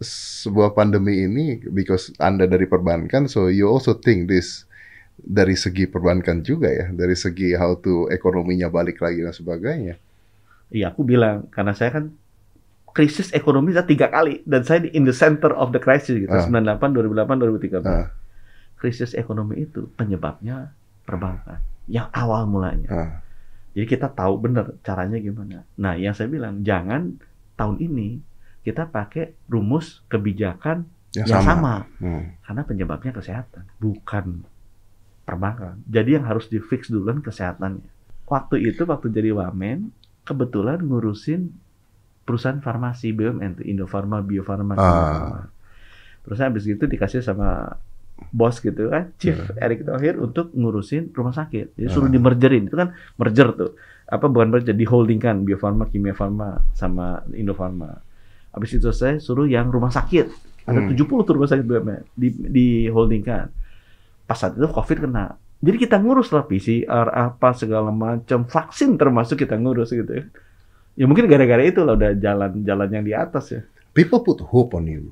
sebuah 0.00 0.72
pandemi 0.72 1.26
ini 1.26 1.58
because 1.74 2.14
Anda 2.16 2.48
dari 2.48 2.64
perbankan, 2.64 3.26
so 3.26 3.50
you 3.50 3.66
also 3.68 3.98
think 3.98 4.30
this 4.30 4.64
dari 5.18 5.58
segi 5.58 5.90
perbankan 5.90 6.46
juga 6.46 6.70
ya, 6.70 6.86
dari 6.94 7.18
segi 7.18 7.52
how 7.58 7.74
to 7.76 8.06
ekonominya 8.08 8.70
balik 8.70 9.02
lagi 9.02 9.20
dan 9.26 9.34
sebagainya. 9.34 9.98
Iya, 10.70 10.94
aku 10.94 11.02
bilang 11.02 11.50
karena 11.50 11.74
saya 11.74 11.90
kan 11.98 12.14
krisis 12.94 13.30
ekonomi 13.34 13.74
saya 13.74 13.86
tiga 13.86 14.10
kali 14.10 14.42
dan 14.46 14.62
saya 14.62 14.86
di 14.86 14.90
in 14.94 15.06
the 15.06 15.14
center 15.14 15.50
of 15.54 15.74
the 15.74 15.80
crisis 15.82 16.18
gitu. 16.18 16.30
Ah. 16.30 16.46
98, 16.46 16.94
2008, 16.94 17.82
2013. 17.82 17.86
Ah. 17.86 18.08
Krisis 18.78 19.14
ekonomi 19.18 19.66
itu 19.66 19.90
penyebabnya 19.98 20.70
perbankan. 21.02 21.58
Yang 21.88 22.08
awal 22.12 22.44
mulanya. 22.44 22.88
Ah, 22.92 23.12
Jadi 23.72 23.86
kita 23.88 24.12
tahu 24.12 24.38
benar 24.38 24.76
caranya 24.84 25.16
gimana. 25.16 25.64
Nah, 25.80 25.96
yang 25.96 26.12
saya 26.12 26.28
bilang 26.28 26.60
jangan 26.62 27.16
tahun 27.56 27.80
ini 27.80 28.20
kita 28.62 28.86
pakai 28.92 29.32
rumus 29.48 30.04
kebijakan 30.06 30.84
yang, 31.16 31.26
yang 31.26 31.40
sama. 31.40 31.48
sama. 31.48 31.74
Hmm. 32.04 32.24
karena 32.44 32.62
penyebabnya 32.68 33.12
kesehatan, 33.16 33.64
bukan 33.80 34.44
perbankan. 35.24 35.80
Jadi 35.88 36.20
yang 36.20 36.28
harus 36.28 36.48
di 36.48 36.60
fix 36.60 36.92
dulu 36.92 37.08
kan 37.12 37.18
kesehatannya. 37.24 37.88
Waktu 38.28 38.60
itu 38.68 38.84
waktu 38.84 39.08
jadi 39.08 39.32
wamen 39.32 39.88
kebetulan 40.28 40.84
ngurusin 40.84 41.48
perusahaan 42.28 42.60
farmasi 42.60 43.16
BUMN 43.16 43.56
tuh 43.56 43.64
Indofarma, 43.64 44.20
Biofarma, 44.20 44.76
Ah. 44.76 45.48
Terus 46.28 46.38
habis 46.44 46.68
itu 46.68 46.84
dikasih 46.84 47.24
sama 47.24 47.80
bos 48.28 48.58
gitu 48.58 48.90
kan, 48.90 49.14
Chief 49.16 49.34
Erick 49.56 49.82
Thohir 49.82 50.18
untuk 50.18 50.52
ngurusin 50.52 51.10
rumah 51.12 51.32
sakit. 51.32 51.78
Jadi 51.78 51.88
suruh 51.88 52.08
Ah. 52.08 52.12
di 52.12 52.18
mergerin. 52.18 52.66
Itu 52.66 52.76
kan 52.76 52.92
merger 53.16 53.48
tuh. 53.52 53.70
Apa 54.04 54.26
bukan 54.26 54.48
merger, 54.48 54.72
di 54.72 54.84
holding 54.84 55.18
kan 55.18 55.44
Biofarma, 55.44 55.86
Kimia 55.86 56.12
Farma 56.12 56.60
sama 56.72 57.22
Indofarma. 57.30 58.00
Habis 58.50 58.76
itu 58.76 58.88
saya 58.90 59.16
suruh 59.18 59.44
yang 59.44 59.68
rumah 59.68 59.88
sakit. 59.88 60.26
Ada 60.64 60.80
Hmm. 60.80 60.88
70 60.92 61.24
tuh 61.24 61.34
rumah 61.36 61.48
sakit 61.48 61.64
BUMN 61.64 62.02
di 62.12 62.28
di 62.32 62.66
holding 62.88 63.22
kan. 63.22 63.48
Pas 64.24 64.36
saat 64.36 64.52
itu 64.52 64.64
Covid 64.64 65.04
kena. 65.04 65.36
Jadi 65.58 65.76
kita 65.76 65.98
ngurus 65.98 66.30
lah 66.30 66.44
PCR 66.44 67.08
apa 67.08 67.50
segala 67.50 67.90
macam, 67.90 68.44
vaksin 68.44 68.94
termasuk 68.94 69.40
kita 69.40 69.56
ngurus 69.56 69.90
gitu 69.90 70.06
ya. 70.06 70.24
Ya 70.94 71.04
mungkin 71.06 71.26
gara-gara 71.26 71.62
itu 71.62 71.80
lah 71.80 71.94
udah 71.94 72.14
jalan-jalan 72.14 72.88
yang 72.90 73.04
di 73.04 73.12
atas 73.12 73.50
ya. 73.50 73.60
People 73.90 74.20
put 74.20 74.38
hope 74.40 74.72
on 74.72 74.86
you. 74.86 75.10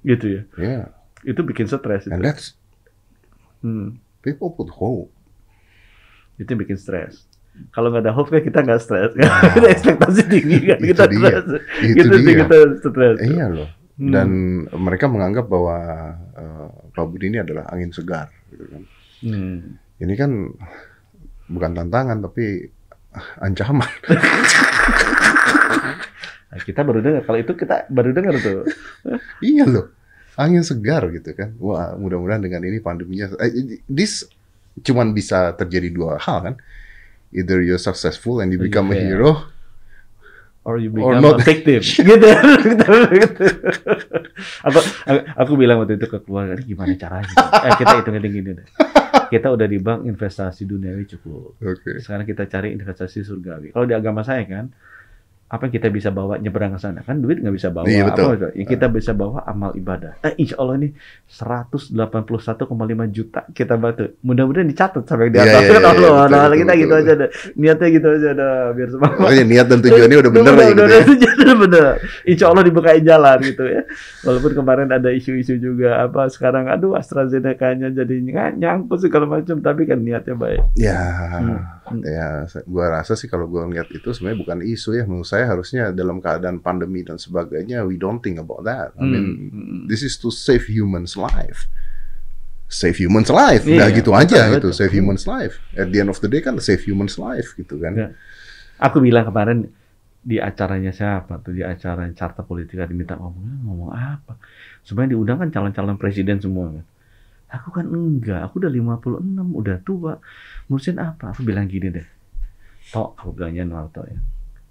Gitu 0.00 0.26
ya. 0.28 0.42
Yeah, 0.56 0.84
Itu 1.24 1.40
bikin 1.40 1.66
stres 1.66 2.04
itu. 2.04 2.10
and 2.10 2.20
that's 2.20 2.54
Hmm. 3.58 4.02
people 4.20 4.50
put 4.50 4.66
hope. 4.68 5.14
itu 6.34 6.48
yang 6.48 6.58
bikin 6.58 6.74
stres. 6.74 7.30
Kalau 7.70 7.88
nggak 7.88 8.02
ada 8.02 8.10
hope 8.10 8.28
kan 8.28 8.40
kita 8.40 8.58
nggak 8.60 8.80
stres. 8.80 9.12
kita 9.54 9.66
ekspektasi 9.68 10.22
tinggi 10.26 10.58
kan. 10.64 10.78
Itu 10.78 10.88
kita 10.88 11.04
dia. 11.06 11.20
stres. 11.20 11.44
Itu 11.78 11.94
Gitu 11.94 12.16
dia. 12.18 12.34
kita 12.42 12.56
stres. 12.80 13.16
Iya 13.20 13.46
loh. 13.48 13.68
Hmm. 13.94 14.10
Dan 14.10 14.28
mereka 14.74 15.06
menganggap 15.06 15.46
bahwa 15.46 15.76
eh, 16.32 16.66
Pak 16.90 17.04
Budi 17.06 17.28
ini 17.28 17.38
adalah 17.38 17.68
angin 17.68 17.92
segar. 17.92 18.32
Gitu 18.48 18.64
kan. 18.66 18.82
Hmm. 19.22 19.78
Ini 19.96 20.14
kan 20.16 20.30
bukan 21.46 21.70
tantangan 21.72 22.18
tapi 22.20 22.66
ancaman. 23.38 23.86
Nah, 26.52 26.60
kita 26.60 26.84
baru 26.84 27.00
dengar 27.00 27.24
kalau 27.24 27.38
itu 27.38 27.52
kita 27.54 27.88
baru 27.88 28.12
dengar 28.12 28.36
tuh. 28.36 28.68
iya 29.40 29.64
loh, 29.64 29.88
angin 30.34 30.62
segar 30.62 31.04
gitu 31.10 31.32
kan. 31.32 31.52
Wah, 31.58 31.92
mudah-mudahan 31.94 32.40
dengan 32.40 32.62
ini 32.62 32.78
pandeminya, 32.78 33.32
eh, 33.38 33.78
this 33.86 34.24
cuman 34.80 35.12
bisa 35.12 35.52
terjadi 35.52 35.88
dua 35.88 36.16
hal 36.16 36.38
kan. 36.42 36.54
Either 37.32 37.60
you're 37.60 37.80
successful 37.80 38.40
and 38.40 38.52
you 38.52 38.60
become 38.60 38.88
a 38.88 38.96
Iya. 38.96 39.04
hero, 39.08 39.32
or 40.62 40.76
you 40.76 40.92
Or 40.92 41.16
become 41.16 41.24
not. 41.24 41.40
a 41.40 41.44
victim. 41.44 41.80
gitu. 42.08 42.28
Gitu. 43.12 43.44
aku, 44.62 44.78
aku 45.06 45.20
aku 45.36 45.52
bilang 45.56 45.80
waktu 45.80 45.96
itu 45.96 46.06
ke 46.06 46.18
keluarga, 46.22 46.56
"Ini 46.56 46.64
gimana 46.66 46.92
caranya? 46.94 47.34
Eh, 47.64 47.72
kita 47.76 47.92
hitung-hitung 48.00 48.32
gini 48.32 48.50
deh. 48.56 48.66
Kita 49.28 49.48
udah 49.48 49.64
di 49.64 49.80
bank 49.80 50.04
investasi 50.04 50.68
duniawi 50.68 51.08
cukup. 51.08 51.56
Oke. 51.58 52.00
Sekarang 52.00 52.28
kita 52.28 52.44
cari 52.44 52.76
investasi 52.76 53.24
surgawi. 53.24 53.72
Kalau 53.72 53.88
di 53.88 53.96
agama 53.96 54.20
saya 54.20 54.44
kan, 54.44 54.68
apa 55.52 55.68
yang 55.68 55.74
kita 55.76 55.92
bisa 55.92 56.08
bawa 56.08 56.40
nyebrang 56.40 56.72
ke 56.72 56.80
sana? 56.80 57.04
Kan 57.04 57.20
duit 57.20 57.44
nggak 57.44 57.52
bisa 57.52 57.68
bawa. 57.68 57.84
Iya, 57.84 58.08
betul. 58.08 58.40
Apa? 58.40 58.56
Yang 58.56 58.68
kita 58.72 58.86
bisa 58.88 59.12
bawa 59.12 59.44
amal 59.44 59.76
ibadah. 59.76 60.16
Eh, 60.24 60.32
insya 60.40 60.56
Allah 60.56 60.80
ini 60.80 60.88
181,5 61.28 62.72
juta 63.12 63.44
kita 63.52 63.76
bantu. 63.76 64.16
Mudah-mudahan 64.24 64.64
dicatat 64.64 65.04
sampai 65.04 65.28
di 65.28 65.36
Iya, 65.36 65.44
atas. 65.44 65.60
iya, 65.60 65.68
iya, 65.68 65.80
Allah, 65.92 65.92
betul, 65.92 66.08
nah, 66.08 66.24
betul, 66.24 66.56
kita 66.56 66.72
betul, 66.72 66.80
gitu 66.80 66.88
betul. 66.88 67.04
aja 67.04 67.12
deh. 67.20 67.30
Niatnya 67.60 67.88
gitu 67.92 68.06
aja 68.08 68.30
dah, 68.32 68.54
biar 68.72 68.88
semangat. 68.96 69.18
Makanya 69.20 69.44
niat 69.44 69.66
dan 69.68 69.78
tujuannya 69.84 70.16
udah 70.24 70.32
bener 70.32 70.52
ya 70.56 70.66
gitu 70.72 70.82
ya. 70.88 71.31
Bener, 71.34 71.96
Insya 72.22 72.48
Allah 72.48 72.62
dibukain 72.62 73.00
jalan 73.00 73.38
gitu 73.40 73.64
ya. 73.64 73.82
Walaupun 74.22 74.52
kemarin 74.52 74.88
ada 74.88 75.08
isu-isu 75.08 75.56
juga 75.56 76.00
apa 76.00 76.28
sekarang 76.28 76.66
aduh 76.66 76.92
AstraZeneca-nya 76.92 77.90
jadi 77.90 78.16
ny- 78.18 78.56
nyangkut 78.56 79.00
segala 79.00 79.24
macam 79.24 79.58
tapi 79.58 79.84
kan 79.84 79.98
niatnya 79.98 80.34
baik. 80.34 80.62
Ya, 80.74 81.00
Hmm. 81.38 82.00
ya, 82.02 82.46
sa- 82.46 82.64
gua 82.64 83.00
rasa 83.00 83.12
sih 83.14 83.26
kalau 83.26 83.46
gua 83.46 83.66
ngeliat 83.66 83.90
itu 83.90 84.08
sebenarnya 84.10 84.38
bukan 84.38 84.58
isu 84.62 84.90
ya. 84.94 85.04
Menurut 85.04 85.26
saya 85.26 85.44
harusnya 85.46 85.90
dalam 85.90 86.18
keadaan 86.18 86.58
pandemi 86.58 87.02
dan 87.02 87.16
sebagainya, 87.16 87.84
we 87.84 87.96
don't 87.96 88.20
think 88.20 88.36
about 88.36 88.62
that. 88.62 88.92
I 88.96 89.04
mean, 89.04 89.26
Hmm. 89.50 89.78
this 89.86 90.00
is 90.00 90.16
to 90.18 90.30
save 90.30 90.64
humans' 90.64 91.14
life. 91.14 91.66
Save 92.66 92.96
humans' 92.96 93.28
life, 93.28 93.68
Iya, 93.68 93.84
udah 93.84 93.88
gitu 93.92 94.10
aja 94.16 94.24
betul, 94.24 94.40
gitu. 94.48 94.56
betul. 94.56 94.72
Save 94.72 94.92
humans' 94.96 95.28
life. 95.28 95.60
At 95.76 95.92
the 95.92 96.00
end 96.00 96.08
of 96.08 96.16
the 96.24 96.28
day 96.28 96.40
kan 96.40 96.56
save 96.56 96.80
humans' 96.80 97.20
life 97.20 97.52
gitu 97.52 97.76
kan. 97.76 97.92
Ya. 97.92 98.08
Aku 98.80 98.98
bilang 98.98 99.28
kemarin 99.28 99.68
di 100.22 100.38
acaranya 100.38 100.94
siapa 100.94 101.42
tuh? 101.42 101.52
Di 101.52 101.66
acara 101.66 102.06
carta 102.14 102.46
politika 102.46 102.86
diminta 102.86 103.18
ngomong 103.18 103.66
ngomong 103.66 103.90
apa? 103.90 104.38
Sebenarnya 104.86 105.18
diundang 105.18 105.38
kan 105.42 105.48
calon-calon 105.50 105.98
presiden 105.98 106.38
semua 106.38 106.70
kan 106.70 106.86
aku 107.52 107.68
kan 107.68 107.84
enggak 107.84 108.48
aku 108.48 108.64
udah 108.64 108.72
56 108.72 109.60
udah 109.60 109.76
tua. 109.84 110.16
Ngurusin 110.72 110.96
apa? 110.96 111.36
Aku 111.36 111.44
bilang 111.44 111.68
gini 111.68 111.92
deh. 111.92 112.06
Tok 112.88 113.20
aku 113.20 113.36
bilangnya 113.36 113.68
Nuarto 113.68 114.02
ya. 114.08 114.16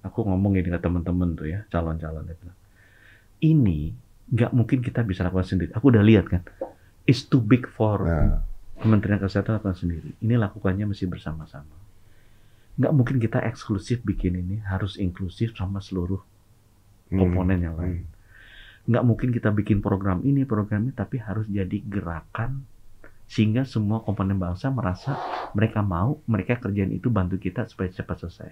Aku 0.02 0.26
ngomong 0.26 0.58
gini 0.58 0.74
ke 0.74 0.82
teman-teman 0.82 1.38
tuh 1.38 1.46
ya 1.46 1.62
calon-calon 1.70 2.26
dia 2.26 2.34
bilang 2.42 2.58
ini 3.42 3.94
nggak 4.32 4.52
mungkin 4.54 4.80
kita 4.80 5.04
bisa 5.04 5.26
lakukan 5.28 5.46
sendiri. 5.46 5.72
Aku 5.76 5.92
udah 5.92 6.02
lihat 6.06 6.30
kan 6.30 6.42
it's 7.06 7.26
too 7.26 7.42
big 7.42 7.68
for 7.68 8.06
Nah, 8.06 8.42
Kementerian 8.82 9.22
Kesehatan 9.22 9.62
lakukan 9.62 9.78
sendiri. 9.78 10.10
Ini 10.26 10.42
lakukannya 10.42 10.90
mesti 10.90 11.06
bersama-sama. 11.06 11.70
Nggak 12.82 12.94
mungkin 12.98 13.18
kita 13.22 13.46
eksklusif 13.46 14.02
bikin 14.02 14.42
ini, 14.42 14.58
harus 14.66 14.98
inklusif 14.98 15.54
sama 15.54 15.78
seluruh 15.78 16.18
hmm, 17.14 17.18
komponen 17.22 17.62
yang 17.62 17.78
lain. 17.78 18.02
hmm. 18.02 18.90
Nggak 18.90 19.04
mungkin 19.06 19.30
kita 19.30 19.54
bikin 19.54 19.86
program 19.86 20.26
ini, 20.26 20.42
program 20.50 20.90
ini, 20.90 20.94
tapi 20.98 21.22
harus 21.22 21.46
jadi 21.46 21.78
gerakan 21.86 22.66
sehingga 23.30 23.64
semua 23.64 24.04
komponen 24.04 24.36
bangsa 24.36 24.68
merasa 24.74 25.16
mereka 25.56 25.80
mau, 25.80 26.20
mereka 26.28 26.60
kerjaan 26.60 26.92
itu 26.92 27.08
bantu 27.08 27.40
kita 27.40 27.64
supaya 27.70 27.88
cepat 27.88 28.28
selesai. 28.28 28.52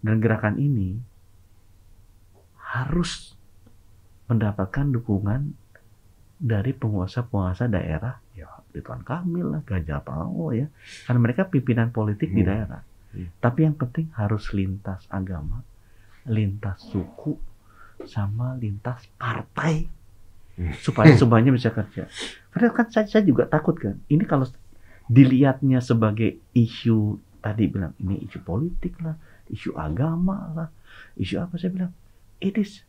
Dan 0.00 0.22
gerakan 0.22 0.56
ini 0.56 0.96
harus 2.56 3.36
mendapatkan 4.30 4.88
dukungan 4.88 5.52
dari 6.40 6.72
penguasa-penguasa 6.72 7.68
daerah, 7.68 8.20
ya 8.32 8.48
Ridwan 8.72 9.04
Kamil 9.04 9.52
lah, 9.52 9.62
Ganjar 9.68 10.00
Pranowo 10.00 10.52
ya, 10.56 10.68
karena 11.04 11.20
mereka 11.20 11.44
pimpinan 11.48 11.92
politik 11.92 12.32
di 12.32 12.40
Hmm. 12.40 12.50
daerah. 12.50 12.80
Hmm. 13.14 13.30
Tapi 13.38 13.64
yang 13.64 13.78
penting 13.78 14.10
harus 14.18 14.50
lintas 14.50 15.06
agama, 15.06 15.62
lintas 16.26 16.82
suku, 16.90 17.38
sama 18.04 18.58
lintas 18.58 19.06
partai 19.14 19.86
Hmm. 20.54 20.70
supaya 20.78 21.10
semuanya 21.18 21.50
bisa 21.50 21.74
kerja. 21.74 22.06
Karena 22.54 22.70
kan 22.70 22.86
saya, 22.86 23.10
saya 23.10 23.26
juga 23.26 23.42
takut 23.42 23.74
kan, 23.74 23.98
ini 24.06 24.22
kalau 24.22 24.46
dilihatnya 25.10 25.82
sebagai 25.82 26.38
isu 26.54 27.18
tadi 27.42 27.66
bilang 27.66 27.92
ini 27.98 28.22
isu 28.22 28.38
politik 28.40 28.94
lah, 29.02 29.18
isu 29.50 29.74
agama 29.74 30.54
lah, 30.54 30.68
isu 31.18 31.42
apa 31.42 31.58
saya 31.58 31.74
bilang 31.74 31.92
it 32.38 32.54
is 32.54 32.86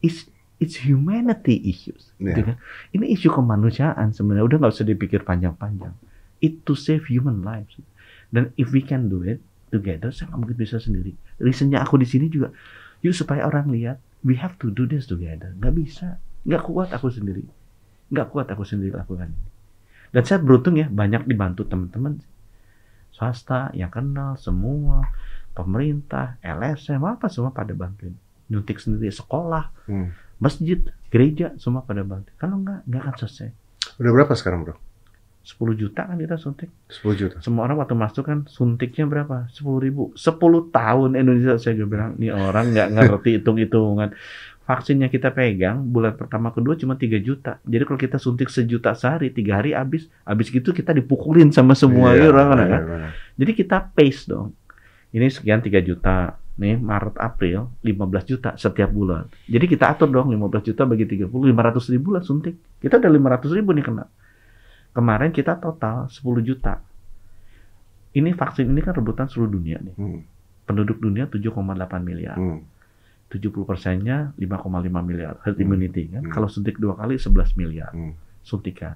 it's, 0.00 0.30
it's 0.62 0.86
humanity 0.86 1.58
issues. 1.66 2.14
Gitu 2.16 2.40
kan. 2.46 2.56
Ini 2.94 3.10
isu 3.18 3.28
kemanusiaan 3.28 4.14
sebenarnya 4.14 4.46
udah 4.46 4.56
nggak 4.62 4.72
usah 4.78 4.86
dipikir 4.86 5.26
panjang-panjang. 5.26 5.92
It 6.38 6.62
to 6.62 6.78
save 6.78 7.10
human 7.10 7.42
lives. 7.42 7.74
Dan 8.30 8.52
if 8.54 8.70
we 8.70 8.80
can 8.80 9.08
do 9.08 9.24
it 9.24 9.40
together, 9.68 10.14
saya 10.14 10.30
nggak 10.30 10.40
mungkin 10.40 10.58
bisa 10.58 10.78
sendiri. 10.78 11.12
Reasonnya 11.42 11.82
aku 11.82 11.98
di 11.98 12.06
sini 12.06 12.30
juga, 12.30 12.54
yuk 13.02 13.12
supaya 13.12 13.44
orang 13.44 13.68
lihat, 13.74 13.98
we 14.22 14.38
have 14.38 14.54
to 14.62 14.70
do 14.70 14.86
this 14.86 15.04
together. 15.04 15.50
Nggak 15.58 15.74
bisa, 15.74 16.16
nggak 16.46 16.62
kuat 16.64 16.94
aku 16.94 17.10
sendiri, 17.10 17.44
nggak 18.14 18.30
kuat 18.30 18.46
aku 18.48 18.62
sendiri 18.62 18.94
lakukan 18.94 19.28
ini. 19.28 19.48
Dan 20.14 20.22
saya 20.22 20.38
beruntung 20.38 20.78
ya, 20.78 20.86
banyak 20.86 21.26
dibantu 21.26 21.66
teman-teman 21.66 22.22
swasta 23.14 23.70
yang 23.74 23.90
kenal 23.94 24.34
semua, 24.34 25.06
pemerintah, 25.54 26.34
LSM 26.42 27.02
apa 27.06 27.30
semua 27.30 27.54
pada 27.54 27.70
bantuin. 27.70 28.14
Nyuntik 28.50 28.82
sendiri 28.82 29.10
sekolah, 29.10 29.70
Hmm. 29.86 30.10
masjid, 30.42 30.82
gereja 31.10 31.54
semua 31.62 31.86
pada 31.86 32.02
bantu. 32.02 32.34
Kalau 32.38 32.58
nggak, 32.58 32.90
nggak 32.90 33.00
akan 33.06 33.14
selesai. 33.22 33.48
Udah 34.02 34.10
berapa 34.10 34.34
sekarang 34.34 34.66
bro? 34.66 34.74
10 35.44 35.76
juta 35.76 36.08
kan 36.08 36.16
kita 36.16 36.40
suntik. 36.40 36.72
10 36.88 37.20
juta. 37.20 37.36
Semua 37.44 37.68
orang 37.68 37.76
waktu 37.76 37.92
masuk 37.92 38.24
kan 38.24 38.48
suntiknya 38.48 39.04
berapa? 39.04 39.44
10 39.52 39.60
ribu. 39.78 40.10
10 40.16 40.40
tahun 40.72 41.10
Indonesia 41.14 41.60
saya 41.60 41.76
juga 41.76 41.88
bilang, 41.92 42.10
nih 42.16 42.32
orang 42.32 42.72
nggak 42.72 42.88
ngerti 42.96 43.30
hitung-hitungan. 43.38 44.16
Vaksinnya 44.64 45.12
kita 45.12 45.28
pegang 45.28 45.84
bulan 45.84 46.16
pertama 46.16 46.48
kedua 46.48 46.72
cuma 46.80 46.96
3 46.96 47.20
juta. 47.20 47.60
Jadi 47.60 47.84
kalau 47.84 48.00
kita 48.00 48.16
suntik 48.16 48.48
sejuta 48.48 48.96
sehari, 48.96 49.28
tiga 49.28 49.60
hari 49.60 49.76
habis. 49.76 50.08
Habis 50.24 50.48
gitu 50.48 50.72
kita 50.72 50.96
dipukulin 50.96 51.52
sama 51.52 51.76
semua 51.76 52.16
Iya, 52.16 52.32
orang 52.32 52.46
kan. 52.48 52.56
iya, 52.56 52.64
kan? 52.72 52.82
benar. 52.88 53.10
Jadi 53.36 53.52
kita 53.52 53.76
pace 53.92 54.24
dong. 54.24 54.56
Ini 55.12 55.28
sekian 55.28 55.60
3 55.60 55.84
juta. 55.84 56.40
Nih 56.54 56.78
Maret 56.78 57.18
April 57.18 57.66
15 57.82 58.24
juta 58.24 58.50
setiap 58.56 58.88
bulan. 58.88 59.26
Jadi 59.44 59.66
kita 59.68 59.90
atur 59.90 60.08
dong 60.08 60.30
15 60.30 60.64
juta 60.64 60.86
bagi 60.86 61.04
30 61.04 61.28
500 61.28 61.92
ribu 61.92 62.14
lah 62.16 62.22
suntik. 62.24 62.56
Kita 62.80 62.96
udah 62.96 63.10
500 63.10 63.52
ribu 63.52 63.74
nih 63.76 63.84
kena. 63.84 64.06
Kemarin 64.94 65.34
kita 65.34 65.58
total 65.58 66.06
10 66.06 66.22
juta. 66.40 66.78
Ini 68.14 68.30
vaksin 68.30 68.70
ini 68.70 68.78
kan 68.78 68.94
rebutan 68.94 69.26
seluruh 69.26 69.50
dunia 69.50 69.82
nih. 69.82 69.94
Hmm. 69.98 70.22
Penduduk 70.64 71.02
dunia 71.02 71.26
7,8 71.26 71.50
miliar. 72.00 72.38
Hmm. 72.38 72.62
70 73.26 73.66
persennya 73.66 74.30
5,5 74.38 75.02
miliar 75.02 75.42
herd 75.42 75.58
Hmm. 75.58 75.64
immunity 75.66 76.06
kan. 76.08 76.22
Hmm. 76.22 76.30
Kalau 76.30 76.46
suntik 76.46 76.78
dua 76.78 76.94
kali 76.94 77.18
11 77.18 77.58
miliar 77.58 77.90
Hmm. 77.90 78.14
suntikan. 78.40 78.94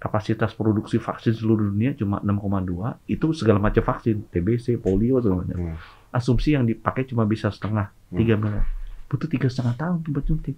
Kapasitas 0.00 0.56
produksi 0.56 0.96
vaksin 0.96 1.36
seluruh 1.36 1.68
dunia 1.68 1.92
cuma 1.92 2.24
6,2. 2.24 2.96
Itu 3.04 3.36
segala 3.36 3.60
macam 3.60 3.84
vaksin, 3.84 4.24
TBC, 4.26 4.80
polio 4.80 5.20
segala 5.20 5.44
macam. 5.44 5.58
Hmm. 5.60 5.76
Asumsi 6.08 6.56
yang 6.56 6.64
dipakai 6.64 7.04
cuma 7.04 7.28
bisa 7.28 7.52
setengah, 7.52 7.92
Hmm. 8.08 8.16
3 8.16 8.40
miliar. 8.40 8.64
Butuh 9.04 9.28
tiga 9.28 9.52
setengah 9.52 9.76
tahun 9.76 10.00
buat 10.02 10.24
suntik. 10.24 10.56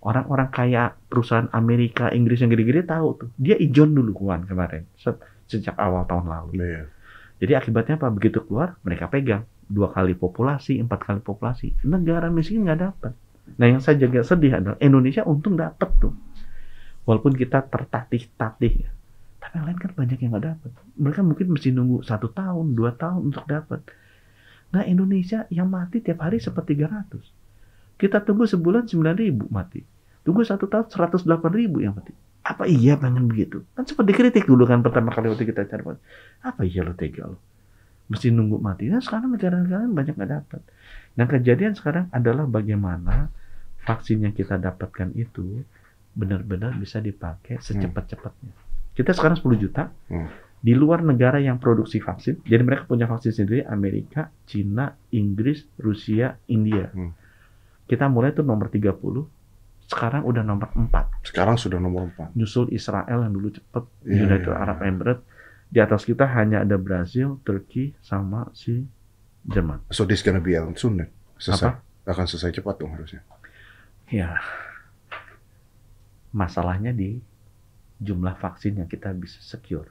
Orang-orang 0.00 0.48
kaya 0.48 0.96
perusahaan 0.96 1.52
Amerika, 1.52 2.08
Inggris 2.08 2.40
yang 2.40 2.48
gede-gede 2.48 2.88
tahu 2.88 3.08
tuh. 3.20 3.30
Dia 3.36 3.60
ijon 3.60 3.92
dulu 3.92 4.16
kuan 4.16 4.48
kemarin 4.48 4.88
se- 4.96 5.20
sejak 5.44 5.76
awal 5.76 6.08
tahun 6.08 6.24
lalu. 6.24 6.50
Iya. 6.56 6.82
Jadi 7.40 7.52
akibatnya 7.56 7.94
apa? 8.00 8.08
Begitu 8.08 8.40
keluar, 8.48 8.80
mereka 8.80 9.12
pegang 9.12 9.44
dua 9.70 9.92
kali 9.92 10.16
populasi, 10.16 10.80
empat 10.82 11.00
kali 11.04 11.20
populasi. 11.20 11.76
Negara 11.84 12.32
miskin 12.32 12.64
nggak 12.64 12.80
dapat. 12.80 13.12
Nah 13.56 13.66
yang 13.70 13.80
saya 13.80 14.00
jaga 14.00 14.24
sedih 14.26 14.56
adalah 14.56 14.78
Indonesia 14.80 15.22
untung 15.24 15.54
dapat 15.60 15.88
tuh. 16.00 16.12
Walaupun 17.04 17.36
kita 17.36 17.64
tertatih-tatih 17.68 18.72
ya. 18.86 18.90
Tapi 19.40 19.52
yang 19.56 19.66
lain 19.72 19.78
kan 19.80 19.90
banyak 19.96 20.18
yang 20.20 20.30
nggak 20.36 20.46
dapat. 20.52 20.70
Mereka 21.00 21.20
mungkin 21.24 21.46
mesti 21.52 21.68
nunggu 21.72 22.04
satu 22.04 22.28
tahun, 22.32 22.76
dua 22.76 22.92
tahun 22.96 23.32
untuk 23.32 23.44
dapat. 23.48 23.80
Nah 24.70 24.82
Indonesia 24.84 25.48
yang 25.48 25.72
mati 25.72 26.04
tiap 26.04 26.20
hari 26.22 26.38
seperti 26.38 26.76
300. 26.76 27.39
Kita 28.00 28.24
tunggu 28.24 28.48
sebulan 28.48 28.88
9 28.88 29.12
ribu 29.12 29.44
mati. 29.52 29.84
Tunggu 30.24 30.40
satu 30.40 30.64
tahun 30.64 30.88
108 30.88 31.28
ribu 31.52 31.84
yang 31.84 31.92
mati. 31.92 32.16
Apa 32.40 32.64
iya 32.64 32.96
pengen 32.96 33.28
begitu? 33.28 33.60
Kan 33.76 33.84
sempat 33.84 34.08
dikritik 34.08 34.48
dulu 34.48 34.64
kan 34.64 34.80
pertama 34.80 35.12
kali 35.12 35.28
waktu 35.28 35.44
kita 35.44 35.68
cari 35.68 35.84
apa 36.40 36.60
iya 36.64 36.80
lo 36.80 36.96
tega 36.96 37.28
lo? 37.28 37.36
Mesti 38.08 38.32
nunggu 38.32 38.56
mati. 38.56 38.88
Nah 38.88 39.04
sekarang 39.04 39.36
negara-negara 39.36 39.84
banyak 39.84 40.16
nggak 40.16 40.32
dapat. 40.32 40.62
Nah 41.20 41.26
kejadian 41.28 41.76
sekarang 41.76 42.08
adalah 42.08 42.48
bagaimana 42.48 43.28
vaksin 43.84 44.24
yang 44.24 44.32
kita 44.32 44.56
dapatkan 44.56 45.12
itu 45.12 45.60
benar-benar 46.16 46.74
bisa 46.80 46.98
dipakai 46.98 47.60
secepat-cepatnya. 47.60 48.52
Kita 48.96 49.12
sekarang 49.12 49.36
10 49.38 49.60
juta. 49.60 49.92
Hmm. 50.08 50.28
Di 50.60 50.76
luar 50.76 51.00
negara 51.00 51.40
yang 51.40 51.56
produksi 51.56 52.04
vaksin, 52.04 52.44
jadi 52.44 52.60
mereka 52.60 52.84
punya 52.84 53.08
vaksin 53.08 53.32
sendiri, 53.32 53.64
Amerika, 53.64 54.28
Cina, 54.44 54.92
Inggris, 55.08 55.64
Rusia, 55.80 56.36
India. 56.52 56.92
Hmm. 56.92 57.16
Kita 57.90 58.06
mulai 58.06 58.30
tuh 58.30 58.46
nomor 58.46 58.70
30, 58.70 58.94
sekarang 59.90 60.22
udah 60.22 60.46
nomor 60.46 60.70
4 60.70 61.26
Sekarang 61.26 61.58
sudah 61.58 61.82
nomor 61.82 62.06
4. 62.14 62.38
nyusul 62.38 62.70
Israel 62.70 63.26
yang 63.26 63.34
dulu 63.34 63.50
cepet, 63.50 63.84
Iya, 64.06 64.30
United 64.30 64.54
iya, 64.54 64.62
Arab 64.62 64.78
iya. 64.78 64.86
Emirates. 64.94 65.24
Di 65.70 65.78
atas 65.82 66.06
kita 66.06 66.26
hanya 66.30 66.62
ada 66.62 66.78
Brazil, 66.78 67.42
Turki, 67.42 67.94
sama 67.98 68.46
si 68.54 68.86
Jerman. 69.42 69.82
So 69.90 70.06
this 70.06 70.22
gonna 70.22 70.38
be 70.38 70.54
Alan 70.54 70.78
soon 70.78 71.02
then. 71.02 71.10
Selesai. 71.42 71.82
Akan 72.06 72.26
selesai 72.30 72.62
cepat 72.62 72.78
dong 72.78 72.94
harusnya. 72.94 73.26
Ya, 74.10 74.38
masalahnya 76.30 76.90
di 76.90 77.22
jumlah 78.02 78.34
vaksin 78.38 78.82
yang 78.82 78.88
kita 78.90 79.14
bisa 79.14 79.38
secure. 79.42 79.90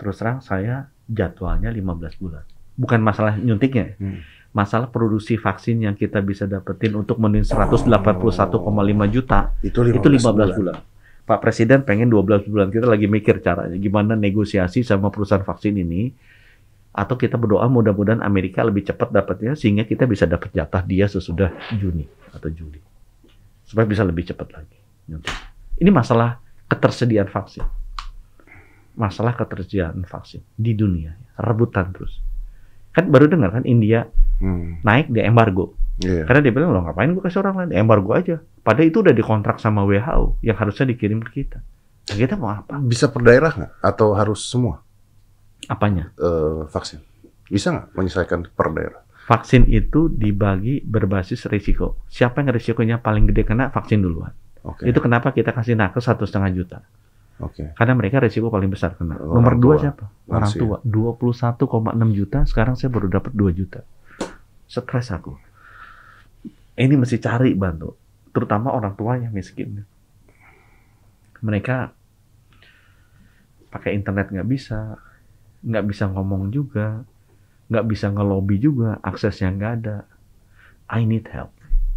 Terus 0.00 0.16
terang 0.16 0.40
saya 0.40 0.88
jadwalnya 1.04 1.68
15 1.68 2.20
bulan. 2.20 2.44
Bukan 2.80 3.04
masalah 3.04 3.36
nyuntiknya, 3.36 3.92
ya. 3.92 4.00
Hmm. 4.00 4.24
masalah 4.56 4.88
produksi 4.88 5.36
vaksin 5.36 5.84
yang 5.84 5.94
kita 5.94 6.24
bisa 6.24 6.48
dapetin 6.48 6.96
untuk 6.96 7.20
menin 7.20 7.44
181,5 7.44 7.86
juta 9.12 9.52
Itu 9.60 9.84
15, 9.84 10.00
itu 10.00 10.08
15 10.08 10.58
bulan. 10.58 10.76
Pak 11.28 11.38
Presiden 11.38 11.86
pengen 11.86 12.10
12 12.10 12.50
bulan. 12.50 12.72
Kita 12.72 12.90
lagi 12.90 13.06
mikir 13.06 13.38
caranya 13.38 13.78
gimana 13.78 14.18
negosiasi 14.18 14.82
sama 14.82 15.12
perusahaan 15.14 15.46
vaksin 15.46 15.78
ini 15.78 16.10
atau 16.90 17.14
kita 17.14 17.38
berdoa 17.38 17.70
mudah-mudahan 17.70 18.18
Amerika 18.18 18.66
lebih 18.66 18.82
cepat 18.82 19.14
dapatnya 19.14 19.54
sehingga 19.54 19.86
kita 19.86 20.10
bisa 20.10 20.26
dapat 20.26 20.50
jatah 20.50 20.82
dia 20.82 21.06
sesudah 21.06 21.54
Juni 21.78 22.02
atau 22.34 22.50
Juli. 22.50 22.82
Supaya 23.62 23.86
bisa 23.86 24.02
lebih 24.02 24.26
cepat 24.26 24.50
lagi. 24.50 24.78
Ini 25.78 25.90
masalah 25.94 26.42
ketersediaan 26.66 27.30
vaksin. 27.30 27.62
Masalah 28.98 29.38
ketersediaan 29.38 30.02
vaksin 30.02 30.42
di 30.58 30.74
dunia, 30.74 31.14
rebutan 31.38 31.94
terus. 31.94 32.18
Kan 32.90 33.08
baru 33.08 33.26
dengar 33.26 33.52
kan 33.52 33.64
India 33.64 34.06
Hmm. 34.40 34.80
naik 34.80 35.12
di 35.12 35.20
embargo. 35.20 35.76
Iya. 36.00 36.24
Karena 36.24 36.40
dia 36.40 36.48
bilang, 36.48 36.72
lo 36.72 36.80
ngapain 36.80 37.12
gue 37.12 37.20
kasih 37.20 37.44
orang 37.44 37.60
lain? 37.60 37.70
Embargo 37.76 38.16
aja. 38.16 38.40
Padahal 38.64 38.88
itu 38.88 39.04
udah 39.04 39.12
dikontrak 39.12 39.60
sama 39.60 39.84
WHO 39.84 40.40
yang 40.40 40.56
harusnya 40.56 40.88
dikirim 40.88 41.20
ke 41.20 41.44
kita. 41.44 41.60
Nah, 42.08 42.16
kita 42.16 42.34
mau 42.34 42.48
apa? 42.48 42.80
Bisa 42.80 43.12
per 43.12 43.20
daerah 43.20 43.52
nggak? 43.52 43.84
Atau 43.84 44.16
harus 44.16 44.40
semua 44.42 44.80
Apanya? 45.66 46.08
eh, 46.16 46.64
vaksin? 46.66 47.04
Bisa 47.46 47.68
nggak 47.68 47.86
menyelesaikan 47.92 48.40
per 48.48 48.68
daerah? 48.72 49.00
Vaksin 49.28 49.68
itu 49.68 50.08
dibagi 50.08 50.80
berbasis 50.80 51.44
risiko. 51.46 52.00
Siapa 52.08 52.40
yang 52.40 52.50
risikonya 52.50 52.96
paling 52.98 53.28
gede 53.28 53.44
kena 53.44 53.68
vaksin 53.68 54.00
duluan. 54.00 54.32
Oke. 54.64 54.88
Itu 54.88 54.98
kenapa 54.98 55.30
kita 55.30 55.52
kasih 55.52 55.76
nakes 55.76 56.02
satu 56.02 56.24
setengah 56.24 56.50
juta. 56.50 56.78
Oke. 57.40 57.72
Karena 57.72 57.94
mereka 57.96 58.20
risiko 58.20 58.52
paling 58.52 58.68
besar 58.68 58.94
kena. 58.94 59.16
Orang 59.16 59.40
Nomor 59.40 59.54
dua 59.56 59.74
tua. 59.74 59.82
siapa? 59.82 60.04
Orang 60.28 60.52
tua. 60.52 60.76
21,6 60.84 62.18
juta. 62.18 62.38
Sekarang 62.44 62.74
saya 62.76 62.92
baru 62.92 63.08
dapat 63.08 63.32
2 63.32 63.50
juta. 63.56 63.80
Stres 64.68 65.08
aku. 65.10 65.32
Ini 66.76 66.94
mesti 66.96 67.16
cari 67.16 67.56
bantu. 67.56 67.96
Terutama 68.30 68.76
orang 68.76 68.94
tua 68.94 69.16
yang 69.18 69.32
miskin. 69.32 69.82
Mereka 71.40 71.76
pakai 73.72 73.96
internet 73.96 74.28
nggak 74.28 74.48
bisa, 74.50 75.00
nggak 75.64 75.84
bisa 75.88 76.04
ngomong 76.12 76.52
juga, 76.52 77.00
nggak 77.72 77.86
bisa 77.88 78.12
ngelobi 78.12 78.60
juga, 78.60 79.00
aksesnya 79.00 79.48
nggak 79.56 79.72
ada. 79.82 80.04
I 80.90 81.08
need 81.08 81.24
help 81.32 81.54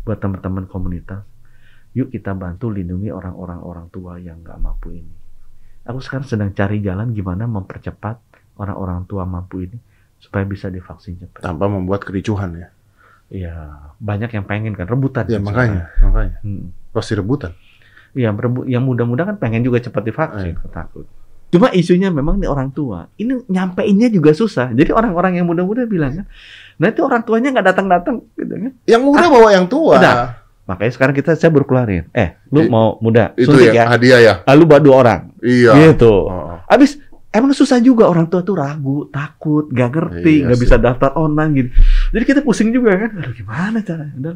buat 0.07 0.23
teman-teman 0.23 0.69
komunitas. 0.69 1.25
Yuk 1.93 2.09
kita 2.09 2.33
bantu 2.33 2.73
lindungi 2.73 3.13
orang-orang 3.13 3.59
orang 3.61 3.87
tua 3.93 4.17
yang 4.17 4.41
nggak 4.41 4.57
mampu 4.57 4.97
ini. 4.97 5.22
Aku 5.83 5.99
sekarang 5.99 6.23
sedang 6.23 6.49
cari 6.55 6.79
jalan 6.79 7.11
gimana 7.11 7.43
mempercepat 7.43 8.15
orang-orang 8.55 9.03
tua 9.03 9.27
mampu 9.27 9.67
ini 9.67 9.77
supaya 10.15 10.47
bisa 10.47 10.71
divaksin 10.71 11.19
cepat. 11.19 11.43
Tanpa 11.43 11.67
membuat 11.67 12.07
kericuhan 12.07 12.55
ya. 12.55 12.67
Iya, 13.33 13.55
banyak 13.99 14.31
yang 14.31 14.45
pengen 14.47 14.77
kan 14.77 14.87
rebutan. 14.87 15.27
Ya 15.27 15.41
kan 15.41 15.47
makanya, 15.49 15.83
makanya. 15.99 16.37
Hmm. 16.45 16.71
Pasti 16.95 17.17
rebutan. 17.17 17.51
Iya, 18.13 18.29
yang 18.69 18.83
muda-muda 18.85 19.25
kan 19.25 19.41
pengen 19.41 19.65
juga 19.65 19.81
cepat 19.81 20.05
divaksin, 20.05 20.55
takut. 20.69 21.09
Cuma 21.49 21.69
isunya 21.69 22.09
memang 22.09 22.41
nih 22.41 22.49
orang 22.49 22.73
tua. 22.73 23.09
Ini 23.17 23.45
nyampeinnya 23.49 24.09
juga 24.09 24.33
susah. 24.33 24.73
Jadi 24.73 24.89
orang-orang 24.89 25.37
yang 25.37 25.45
muda-muda 25.49 25.85
bilang 25.85 26.21
kan, 26.21 26.25
itu 26.81 27.01
orang 27.05 27.21
tuanya 27.25 27.53
nggak 27.53 27.67
datang-datang, 27.73 28.25
gitu 28.37 28.53
kan. 28.53 28.71
Yang 28.89 29.01
muda 29.01 29.25
bawa 29.29 29.49
yang 29.53 29.65
tua. 29.69 29.97
udah. 29.97 30.42
Makanya 30.63 30.91
sekarang 30.91 31.11
kita 31.11 31.35
saya 31.35 31.51
baru 31.51 31.67
keluarin. 31.67 32.07
Eh, 32.11 32.39
lu 32.47 32.63
I- 32.63 32.71
mau 32.71 32.95
muda, 32.97 33.35
Itu 33.35 33.51
suntik 33.51 33.75
ya, 33.75 33.83
ya. 33.83 33.85
hadiah 33.89 34.19
ya. 34.19 34.33
Lalu 34.47 34.63
bawa 34.63 34.79
dua 34.79 34.95
orang. 34.97 35.21
Iya. 35.39 35.71
Gitu. 35.91 36.07
Oh. 36.07 36.55
Abis 36.65 36.97
emang 37.29 37.51
susah 37.51 37.77
juga 37.77 38.07
orang 38.07 38.25
tua 38.25 38.41
tuh 38.41 38.55
ragu, 38.55 39.09
takut, 39.09 39.67
gak 39.67 39.91
ngerti, 39.91 40.39
Iya 40.39 40.43
nggak 40.47 40.57
sih. 40.57 40.63
bisa 40.63 40.75
daftar 40.77 41.11
online 41.13 41.51
gitu. 41.53 41.69
Jadi 42.11 42.23
kita 42.23 42.39
pusing 42.39 42.71
juga 42.71 42.95
kan. 42.95 43.11
Aduh 43.19 43.33
gimana 43.33 43.77
caranya? 43.83 44.15
Udah. 44.15 44.35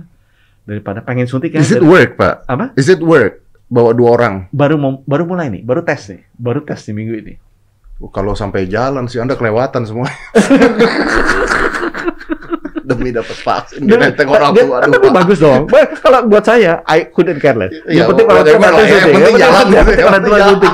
Daripada 0.67 0.99
pengen 0.99 1.25
suntik 1.25 1.55
ya. 1.55 1.63
Is 1.63 1.71
it 1.71 1.79
work, 1.79 2.19
Pak? 2.19 2.43
apa? 2.43 2.75
Is 2.75 2.91
it 2.91 2.99
work? 2.99 3.39
Bawa 3.67 3.95
dua 3.95 4.09
orang. 4.13 4.33
Baru 4.51 4.75
mau 4.75 4.99
baru 5.03 5.23
mulai 5.23 5.47
nih, 5.47 5.63
baru 5.63 5.79
tes 5.79 6.11
nih, 6.11 6.27
baru 6.35 6.59
tes 6.59 6.83
di 6.83 6.91
minggu 6.91 7.15
ini. 7.19 7.33
Oh, 7.97 8.07
Kalau 8.07 8.31
sampai 8.31 8.67
jalan 8.67 9.07
sih 9.07 9.17
Anda 9.17 9.33
kelewatan 9.33 9.87
semua. 9.87 10.11
Demi 12.87 13.11
dapat 13.11 13.35
vaksin, 13.35 13.83
Dan- 13.83 13.99
ditenteng 13.99 14.31
orang 14.31 14.55
dia- 14.55 14.63
tua. 14.63 14.79
lebih 14.87 15.11
Pak. 15.11 15.17
bagus 15.19 15.37
dong. 15.37 15.67
Kalau 15.99 16.19
buat 16.23 16.39
saya, 16.39 16.79
I 16.87 17.11
couldn't 17.11 17.43
care 17.43 17.51
less. 17.53 17.75
Iya, 17.83 18.07
Yang 18.07 18.15
penting 18.15 18.25
orang 18.25 18.45
tua 18.47 18.53
yang 18.55 19.11
penting 19.11 19.35
jalan, 19.35 19.65
orang 20.07 20.23
tua 20.23 20.37
suntik. 20.39 20.71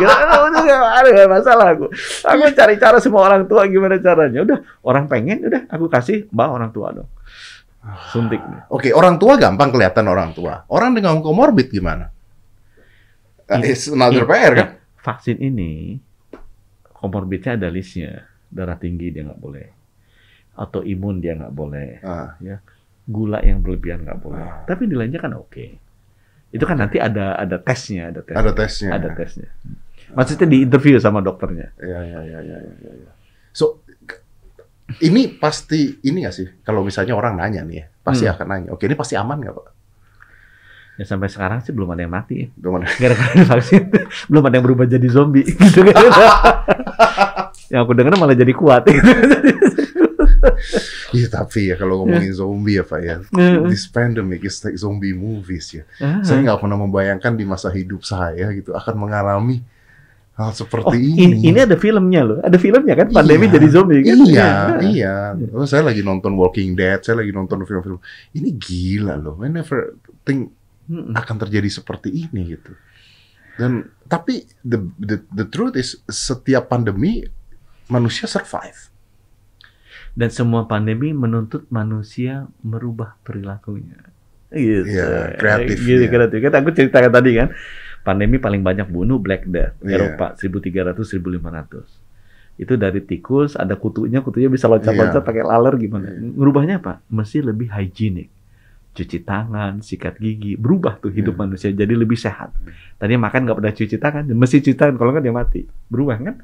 Gak 1.03 1.27
masalah 1.27 1.67
aku. 1.73 1.85
Aku 2.21 2.41
cari 2.53 2.75
cara 2.77 2.97
semua 3.01 3.21
orang 3.25 3.49
tua 3.49 3.65
gimana 3.65 3.97
caranya. 3.97 4.45
Udah, 4.45 4.57
orang 4.85 5.09
pengen, 5.09 5.41
udah 5.41 5.65
aku 5.67 5.89
kasih, 5.89 6.29
bawa 6.29 6.53
orang 6.55 6.69
tua 6.69 6.93
dong. 6.93 7.09
Suntik. 8.13 8.39
Oke, 8.69 8.93
orang 8.93 9.17
tua 9.17 9.33
gampang 9.35 9.73
kelihatan 9.73 10.05
orang 10.05 10.31
tua. 10.31 10.63
Orang 10.69 10.93
dengan 10.93 11.17
komorbid 11.17 11.67
gimana? 11.67 12.13
Uh, 13.43 13.57
Ini- 13.57 13.73
It's 13.73 13.89
another 13.89 14.23
ini- 14.23 14.29
PR 14.29 14.53
kan? 14.53 14.67
Vaksin 15.01 15.35
ini 15.35 15.97
komorbidnya 16.93 17.57
ada 17.57 17.67
listnya. 17.67 18.23
Darah 18.47 18.77
tinggi 18.77 19.09
dia 19.09 19.25
nggak 19.25 19.41
boleh. 19.41 19.67
Autoimun 20.53 21.17
dia 21.17 21.33
nggak 21.33 21.53
boleh. 21.53 21.99
Ah, 22.05 22.37
Gula 23.03 23.43
yang 23.43 23.59
berlebihan 23.59 24.05
nggak 24.05 24.19
boleh. 24.21 24.43
Ah. 24.43 24.63
Tapi 24.63 24.87
nilainya 24.87 25.19
kan 25.19 25.35
oke. 25.35 25.65
Itu 26.53 26.63
kan 26.63 26.77
nanti 26.77 27.01
ada 27.01 27.33
ada 27.35 27.57
tesnya, 27.57 28.13
ada 28.13 28.21
tes. 28.21 28.37
ada 28.37 28.51
tesnya. 28.53 28.89
Ada 28.93 29.09
tesnya. 29.11 29.49
Maksudnya 30.13 30.47
di 30.47 30.57
interview 30.61 30.95
sama 31.01 31.19
dokternya. 31.19 31.73
Ya, 31.81 31.99
ya, 32.05 32.19
ya, 32.21 32.39
ya, 32.39 32.57
ya, 32.61 32.73
ya, 32.79 32.91
ya. 32.93 33.11
So, 33.49 33.81
ini 35.01 35.33
pasti 35.33 35.97
ini 36.05 36.21
nggak 36.21 36.35
sih? 36.35 36.47
Kalau 36.61 36.85
misalnya 36.85 37.17
orang 37.17 37.33
nanya 37.41 37.65
nih, 37.65 37.81
ya, 37.81 37.85
pasti 38.05 38.29
Hmm. 38.29 38.33
akan 38.37 38.45
nanya. 38.45 38.69
Oke, 38.71 38.85
ini 38.85 38.93
pasti 38.93 39.17
aman 39.17 39.41
nggak, 39.41 39.55
Pak? 39.57 39.67
Ya 40.93 41.09
sampai 41.09 41.25
sekarang 41.25 41.65
sih 41.65 41.73
belum 41.73 41.89
ada 41.89 42.05
yang 42.05 42.13
mati. 42.13 42.53
Belum 42.53 42.77
ada. 42.77 42.85
Gara-gara 42.93 43.33
divaksin 43.33 43.89
belum 44.29 44.43
ada 44.45 44.53
yang 44.53 44.65
berubah 44.69 44.85
jadi 44.85 45.07
zombie 45.09 45.41
gitu 45.57 45.81
kan. 45.89 45.97
yang 47.73 47.81
aku 47.81 47.97
dengar 47.97 48.13
malah 48.13 48.37
jadi 48.37 48.53
kuat 48.53 48.85
gitu. 48.85 49.01
Iya, 51.17 51.27
tapi 51.29 51.69
ya 51.69 51.75
kalau 51.77 52.01
ngomongin 52.01 52.33
zombie 52.33 52.77
ya, 52.77 52.83
Pak 52.83 52.99
ya. 52.99 53.15
Heeh. 53.29 53.69
This 53.69 53.85
pandemic 53.85 54.41
is 54.43 54.57
like 54.61 54.75
zombie 54.75 55.13
movies 55.13 55.69
ya. 55.71 55.83
Ah. 56.01 56.19
Saya 56.21 56.41
nggak 56.41 56.59
pernah 56.59 56.77
membayangkan 56.77 57.33
di 57.33 57.45
masa 57.45 57.69
hidup 57.69 58.01
saya 58.01 58.49
gitu 58.51 58.73
akan 58.73 58.95
mengalami 58.97 59.61
hal 60.33 60.49
seperti 60.49 60.97
Oh, 60.97 61.13
ini. 61.29 61.45
ini, 61.45 61.59
ada 61.61 61.77
filmnya 61.77 62.25
loh. 62.25 62.37
Ada 62.41 62.57
filmnya 62.57 62.97
kan 62.97 63.07
pandemi 63.13 63.45
Iya. 63.45 63.53
jadi 63.53 63.67
zombie 63.69 64.01
kan. 64.01 64.17
Iya, 64.25 64.51
iya. 64.81 65.15
Oh, 65.53 65.69
saya 65.69 65.85
lagi 65.85 66.01
nonton 66.01 66.33
Walking 66.33 66.73
Dead, 66.73 66.97
saya 66.99 67.21
lagi 67.21 67.29
nonton 67.29 67.61
film-film. 67.63 68.01
Ini 68.33 68.49
gila 68.57 69.13
loh. 69.21 69.37
I 69.45 69.53
never 69.53 69.93
think 70.25 70.49
Mm-mm. 70.89 71.13
akan 71.13 71.35
terjadi 71.37 71.69
seperti 71.69 72.09
ini 72.25 72.57
gitu. 72.57 72.73
Dan 73.53 73.85
tapi 74.09 74.41
the 74.65 74.81
the, 74.97 75.21
the 75.29 75.45
truth 75.45 75.77
is 75.77 76.01
setiap 76.09 76.65
pandemi 76.65 77.21
manusia 77.85 78.25
survive. 78.25 78.89
Dan 80.13 80.29
semua 80.29 80.69
pandemi 80.69 81.09
menuntut 81.09 81.65
manusia 81.73 82.45
merubah 82.61 83.17
perilakunya. 83.25 83.97
Gitu. 84.53 84.85
Iya, 84.85 85.33
kreatif, 85.41 85.81
Gitu, 85.81 86.05
iya. 86.05 86.09
kreatif. 86.13 86.37
Kan 86.37 86.53
aku 86.61 86.69
ceritakan 86.69 87.09
tadi 87.09 87.31
kan, 87.33 87.49
pandemi 88.05 88.37
paling 88.37 88.61
banyak 88.61 88.85
bunuh 88.85 89.17
Black 89.17 89.49
Death, 89.49 89.81
Iya. 89.81 89.97
Eropa 89.97 90.37
1300-1500. 90.37 91.89
Itu 92.53 92.77
dari 92.77 93.01
tikus, 93.01 93.57
ada 93.57 93.73
kutunya, 93.73 94.21
kutunya 94.21 94.45
bisa 94.53 94.69
loncat-loncat 94.69 95.25
Iya. 95.25 95.25
pakai 95.25 95.41
laler 95.41 95.73
gimana. 95.81 96.13
Iya. 96.13 96.37
Ngerubahnya 96.37 96.75
apa? 96.77 97.01
Mesti 97.09 97.41
lebih 97.41 97.73
hygienik. 97.73 98.29
Cuci 98.93 99.25
tangan, 99.25 99.81
sikat 99.81 100.21
gigi, 100.21 100.53
berubah 100.53 101.01
tuh 101.01 101.09
hidup 101.09 101.33
Iya. 101.33 101.41
manusia 101.41 101.69
jadi 101.73 101.97
lebih 101.97 102.13
sehat. 102.13 102.53
Tadinya 103.01 103.25
makan 103.25 103.49
nggak 103.49 103.57
pernah 103.57 103.73
cuci 103.73 103.97
tangan, 103.97 104.23
mesti 104.29 104.61
cuci 104.61 104.77
tangan 104.77 104.95
kalau 105.01 105.09
nggak 105.09 105.25
dia 105.25 105.33
mati. 105.33 105.61
Berubah 105.89 106.21
kan? 106.21 106.35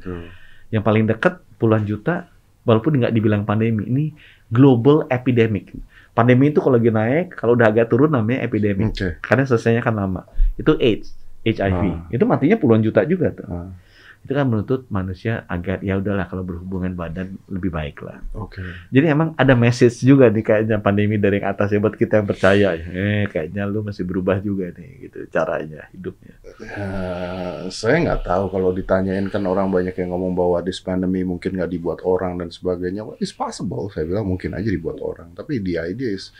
Yang 0.73 0.82
paling 0.82 1.05
dekat 1.05 1.34
puluhan 1.62 1.86
juta, 1.86 2.26
walaupun 2.70 3.01
nggak 3.01 3.13
dibilang 3.17 3.49
pandemi, 3.49 3.89
ini 3.89 4.05
global 4.53 5.09
epidemic. 5.09 5.74
Pandemi 6.13 6.53
itu 6.53 6.61
kalau 6.61 6.78
lagi 6.78 6.93
naik, 6.93 7.34
kalau 7.34 7.57
udah 7.57 7.74
agak 7.74 7.89
turun 7.89 8.13
namanya 8.13 8.45
epidemic. 8.45 8.93
Oke. 8.93 9.17
Karena 9.26 9.49
selesainya 9.49 9.82
kan 9.82 9.97
lama. 9.97 10.30
Itu 10.53 10.78
AIDS, 10.78 11.17
HIV. 11.41 11.82
Ah. 11.89 12.05
Itu 12.13 12.30
matinya 12.30 12.61
puluhan 12.61 12.86
juta 12.86 13.01
juga 13.09 13.34
tuh. 13.34 13.49
Ah, 13.49 13.74
Itu 14.20 14.36
kan 14.36 14.45
menuntut 14.45 14.86
manusia 14.91 15.47
agar 15.47 15.80
ya 15.80 15.95
udahlah 15.95 16.28
kalau 16.28 16.43
berhubungan 16.43 16.91
badan 16.93 17.39
lebih 17.47 17.72
baik 17.72 18.03
lah. 18.03 18.20
Oke. 18.36 18.61
Jadi 18.91 19.05
emang 19.07 19.32
ada 19.39 19.55
message 19.55 20.03
juga 20.03 20.28
nih 20.28 20.43
kayaknya 20.43 20.78
pandemi 20.84 21.15
dari 21.15 21.39
yang 21.39 21.49
atas 21.55 21.72
ya 21.72 21.80
buat 21.80 21.95
kita 21.95 22.22
yang 22.22 22.28
percaya. 22.28 22.76
Eh 22.76 23.26
kayaknya 23.32 23.63
lu 23.65 23.82
masih 23.82 24.03
berubah 24.03 24.43
juga 24.43 24.76
nih 24.76 25.09
gitu 25.09 25.26
caranya 25.32 25.88
hidupnya. 25.95 26.36
Eh, 26.61 27.72
saya 27.72 27.95
nggak 28.03 28.28
tahu 28.28 28.51
kalau 28.51 28.70
ditanyain 28.76 29.26
kan 29.32 29.41
orang 29.47 29.72
banyak 29.72 29.95
yang 29.95 30.11
ngomong 30.11 30.36
bahwa 30.36 30.57
this 30.61 30.84
pandemi 30.84 31.24
mungkin 31.24 31.55
nggak 31.55 31.72
dibuat 31.72 31.99
orang 32.03 32.38
dan 32.43 32.51
sebagainya. 32.51 33.07
Well, 33.07 33.17
it's 33.24 33.34
possible. 33.34 33.88
Saya 33.89 34.03
bilang 34.03 34.28
mungkin 34.28 34.51
aja 34.51 34.67
dibuat 34.67 34.99
orang. 34.99 35.32
Tapi 35.32 35.63
the 35.63 35.80
idea 35.80 36.11
is 36.11 36.36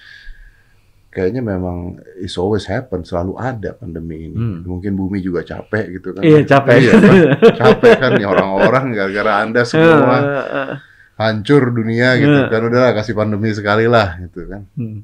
kayaknya 1.10 1.42
memang 1.42 1.98
it's 2.22 2.38
always 2.38 2.70
happen, 2.70 3.02
selalu 3.02 3.34
ada 3.42 3.74
pandemi 3.74 4.30
ini. 4.30 4.38
Hmm. 4.38 4.60
Mungkin 4.66 4.94
bumi 4.94 5.20
juga 5.26 5.42
capek 5.42 6.00
gitu 6.00 6.14
kan. 6.14 6.22
Iya, 6.22 6.40
capek. 6.46 6.76
Iya, 6.78 6.94
kan? 7.02 7.16
capek 7.66 7.94
kan 7.98 8.12
nih 8.18 8.28
orang-orang 8.30 8.86
gara-gara 8.94 9.32
Anda 9.42 9.62
semua 9.66 10.18
Eh, 10.22 10.74
hancur 11.20 11.74
dunia 11.74 12.16
gitu 12.16 12.40
kan. 12.48 12.62
Udahlah 12.62 12.94
kasih 12.94 13.18
pandemi 13.18 13.50
sekali 13.52 13.90
lah 13.90 14.22
gitu 14.22 14.46
kan. 14.46 14.64
Hmm. 14.78 15.02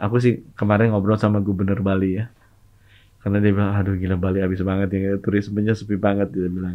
Aku 0.00 0.16
sih 0.16 0.40
kemarin 0.56 0.96
ngobrol 0.96 1.20
sama 1.20 1.44
gubernur 1.44 1.84
Bali 1.84 2.16
ya. 2.16 2.32
Karena 3.20 3.36
dia 3.36 3.52
bilang, 3.52 3.76
aduh 3.76 4.00
gila 4.00 4.16
Bali 4.16 4.40
habis 4.40 4.64
banget 4.64 4.96
ya, 4.96 5.12
turismenya 5.20 5.76
sepi 5.76 6.00
banget 6.00 6.32
dia 6.32 6.48
bilang. 6.48 6.72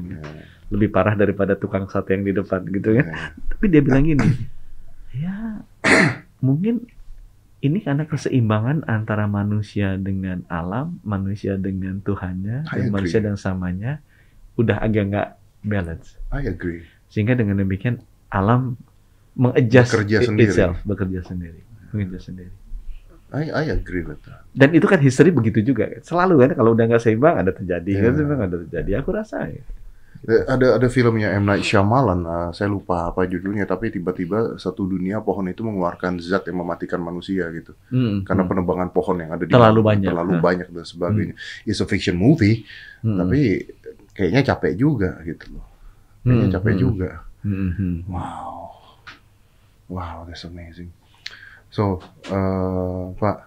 Lebih 0.70 0.94
parah 0.94 1.18
daripada 1.18 1.58
tukang 1.58 1.90
sate 1.90 2.14
yang 2.14 2.22
di 2.22 2.38
depan 2.38 2.62
gitu 2.70 2.94
ya. 2.94 3.02
Iya. 3.02 3.34
Tapi 3.50 3.66
dia 3.66 3.82
bilang 3.82 4.06
gini, 4.06 4.30
ya 5.18 5.66
mungkin 6.46 6.86
ini 7.66 7.82
karena 7.82 8.06
keseimbangan 8.06 8.86
antara 8.86 9.26
manusia 9.26 9.98
dengan 9.98 10.46
alam, 10.48 11.02
manusia 11.02 11.58
dengan 11.58 11.98
Tuhannya, 12.00 12.64
I 12.64 12.70
dan 12.70 12.80
agree. 12.80 12.94
manusia 12.94 13.20
dan 13.20 13.36
samanya 13.36 13.98
udah 14.54 14.78
agak 14.78 15.04
nggak 15.10 15.30
balance. 15.64 16.14
I 16.30 16.46
agree. 16.46 16.86
Sehingga 17.10 17.34
dengan 17.34 17.58
demikian 17.58 18.00
alam 18.30 18.78
mengadjust 19.34 19.92
Bekerja 19.92 20.18
it- 20.22 20.28
sendiri. 20.30 20.48
itself, 20.48 20.78
bekerja 20.84 21.20
sendiri, 21.22 21.60
bekerja 21.90 22.20
sendiri. 22.22 22.54
I 23.34 23.50
I 23.50 23.66
agree 23.70 24.00
with 24.02 24.22
that. 24.24 24.46
Dan 24.52 24.72
itu 24.72 24.86
kan 24.86 25.02
history 25.02 25.28
begitu 25.30 25.60
juga. 25.66 25.90
Selalu 26.00 26.40
kan 26.40 26.52
kalau 26.56 26.72
udah 26.72 26.86
nggak 26.88 27.02
seimbang 27.02 27.36
ada 27.36 27.52
terjadi, 27.52 27.90
Iya. 27.90 28.02
kan 28.06 28.12
seimbang 28.16 28.42
ada 28.42 28.56
terjadi. 28.64 28.92
Aku 29.02 29.10
rasa 29.12 29.50
ya. 29.50 29.60
Eh, 30.26 30.42
Ada 30.50 30.82
ada 30.82 30.88
filmnya 30.90 31.30
M 31.38 31.46
Night 31.46 31.62
Shyamalan, 31.62 32.26
eh, 32.26 32.50
saya 32.58 32.66
lupa 32.66 33.14
apa 33.14 33.30
judulnya, 33.30 33.70
tapi 33.70 33.94
tiba-tiba 33.94 34.58
satu 34.58 34.82
dunia 34.90 35.22
pohon 35.22 35.46
itu 35.46 35.62
mengeluarkan 35.62 36.18
zat 36.18 36.50
yang 36.50 36.66
mematikan 36.66 36.98
manusia 36.98 37.46
gitu. 37.54 37.78
Hmm, 37.94 38.26
Karena 38.26 38.42
hmm, 38.42 38.50
penebangan 38.50 38.90
pohon 38.90 39.22
yang 39.22 39.38
ada 39.38 39.46
di 39.46 39.54
Terlalu 39.54 39.82
banyak. 39.86 40.10
terlalu 40.10 40.34
Hah. 40.34 40.42
banyak 40.42 40.68
dan 40.74 40.86
sebagainya. 40.86 41.36
It's 41.70 41.78
a 41.78 41.86
fiction 41.86 42.18
movie, 42.18 42.66
hmm, 43.06 43.18
tapi 43.22 43.40
kayaknya 44.18 44.42
capek 44.50 44.74
juga 44.74 45.22
gitu 45.22 45.46
loh. 45.54 45.66
Kayaknya 46.26 46.48
hmm, 46.50 46.56
capek 46.58 46.74
hmm, 46.74 46.82
juga. 46.82 47.10
hmm, 47.46 47.70
hmm. 47.78 47.96
Wow, 48.10 48.52
wow, 49.94 50.18
that's 50.26 50.42
amazing. 50.42 50.90
So, 51.70 52.02
uh, 52.34 53.14
Pak, 53.14 53.46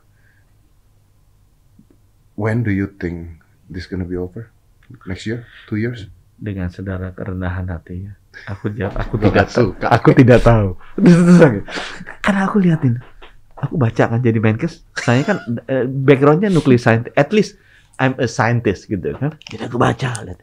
when 2.39 2.63
do 2.63 2.71
you 2.71 2.87
think 2.87 3.43
this 3.67 3.91
gonna 3.91 4.07
be 4.07 4.15
over? 4.15 4.47
Next 5.11 5.27
year? 5.27 5.43
Two 5.67 5.75
years? 5.77 6.07
Dengan 6.39 6.71
saudara 6.71 7.11
kerendahan 7.11 7.67
hatinya. 7.67 8.15
Aku 8.47 8.71
jawab, 8.71 8.95
aku 8.95 9.19
tidak 9.19 9.33
nggak 9.35 9.51
tahu. 9.51 9.69
Aku 9.83 10.09
tidak 10.15 10.41
tahu. 10.47 10.69
Karena 12.25 12.41
aku 12.47 12.57
liatin, 12.63 13.03
aku 13.59 13.75
baca 13.75 14.03
kan 14.15 14.23
jadi 14.23 14.39
Menkes. 14.39 14.87
Saya 14.95 15.27
kan 15.27 15.43
eh, 15.67 15.85
backgroundnya 15.91 16.47
nuklir 16.49 16.79
scientist. 16.79 17.15
At 17.19 17.35
least 17.35 17.59
I'm 17.99 18.15
a 18.23 18.31
scientist 18.31 18.87
gitu 18.87 19.19
kan. 19.19 19.35
Jadi 19.51 19.63
aku 19.67 19.77
baca 19.77 20.23
lihat. 20.23 20.39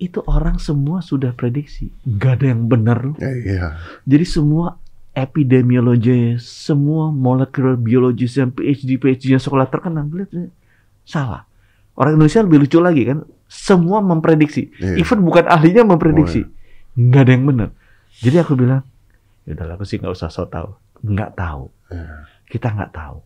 Itu 0.00 0.24
orang 0.24 0.56
semua 0.56 1.04
sudah 1.04 1.36
prediksi. 1.36 1.92
Gak 2.08 2.40
ada 2.40 2.56
yang 2.56 2.64
benar. 2.72 3.04
Ya, 3.20 3.30
iya. 3.36 3.66
Jadi 4.08 4.24
semua 4.24 4.80
epidemiologis, 5.12 6.46
semua 6.46 7.12
molecular 7.12 7.76
biologis 7.76 8.38
yang 8.40 8.54
PhD 8.54 8.96
PhD 8.96 9.36
yang 9.36 9.42
sekolah 9.42 9.68
terkenal 9.68 10.08
lihat, 10.08 10.32
salah. 11.04 11.44
Orang 11.98 12.16
Indonesia 12.16 12.40
lebih 12.40 12.64
lucu 12.64 12.78
lagi 12.80 13.02
kan, 13.04 13.26
semua 13.50 13.98
memprediksi. 13.98 14.70
Iya. 14.78 15.02
Even 15.02 15.26
bukan 15.26 15.50
ahlinya 15.50 15.82
memprediksi, 15.82 16.46
nggak 16.94 17.22
ada 17.26 17.32
yang 17.34 17.44
benar. 17.50 17.68
Jadi 18.22 18.36
aku 18.38 18.54
bilang, 18.54 18.86
ya 19.42 19.58
udahlah 19.58 19.74
aku 19.74 19.84
sih 19.84 19.98
nggak 19.98 20.14
usah 20.14 20.30
so 20.30 20.46
tahu, 20.46 20.70
nggak 21.02 21.34
tahu. 21.34 21.66
Iya. 21.90 22.30
Kita 22.46 22.70
nggak 22.70 22.94
tahu 22.94 23.18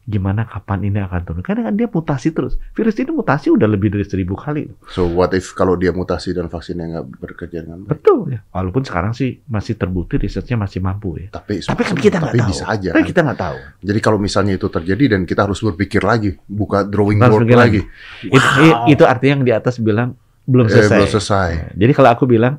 gimana 0.00 0.42
kapan 0.42 0.90
ini 0.90 0.98
akan 0.98 1.20
turun. 1.22 1.42
Karena 1.44 1.70
kan 1.70 1.74
dia 1.76 1.86
mutasi 1.86 2.32
terus. 2.32 2.56
Virus 2.72 2.96
ini 2.98 3.12
mutasi 3.12 3.52
udah 3.52 3.68
lebih 3.68 3.94
dari 3.94 4.02
seribu 4.02 4.34
kali. 4.34 4.66
So 4.90 5.06
what 5.06 5.30
if 5.32 5.52
kalau 5.52 5.76
dia 5.76 5.92
mutasi 5.92 6.32
dan 6.32 6.50
vaksinnya 6.50 6.86
nggak 6.98 7.06
bekerja 7.20 7.62
dengan 7.62 7.84
baik? 7.84 7.90
Betul 7.94 8.18
ya. 8.34 8.40
Walaupun 8.50 8.82
sekarang 8.82 9.12
sih 9.14 9.38
masih 9.46 9.78
terbukti 9.78 10.18
risetnya 10.18 10.58
masih 10.58 10.82
mampu 10.82 11.14
ya. 11.20 11.28
Tapi, 11.30 11.62
Tapi 11.62 11.82
kan 11.84 11.96
kita 11.96 12.16
nggak 12.18 12.34
tahu. 12.34 12.48
bisa 12.50 12.64
aja. 12.66 12.90
Tapi 12.90 13.02
kan? 13.02 13.10
kita 13.12 13.20
nggak 13.22 13.38
tahu. 13.38 13.56
Jadi 13.86 13.98
kalau 14.02 14.18
misalnya 14.18 14.52
itu 14.58 14.66
terjadi 14.66 15.04
dan 15.14 15.20
kita 15.22 15.46
harus 15.46 15.60
berpikir 15.62 16.02
lagi, 16.02 16.34
buka 16.44 16.82
drawing 16.82 17.20
Harus 17.22 17.30
board 17.36 17.42
berpikir 17.46 17.60
lagi, 17.60 17.80
Itu, 18.26 18.48
itu 18.90 19.02
artinya 19.06 19.32
yang 19.38 19.44
di 19.46 19.52
atas 19.54 19.78
bilang 19.78 20.18
belum 20.48 20.66
Eh, 20.66 20.72
selesai. 20.74 20.96
belum 20.98 21.10
selesai. 21.12 21.50
Jadi 21.78 21.92
kalau 21.94 22.10
aku 22.10 22.24
bilang, 22.26 22.58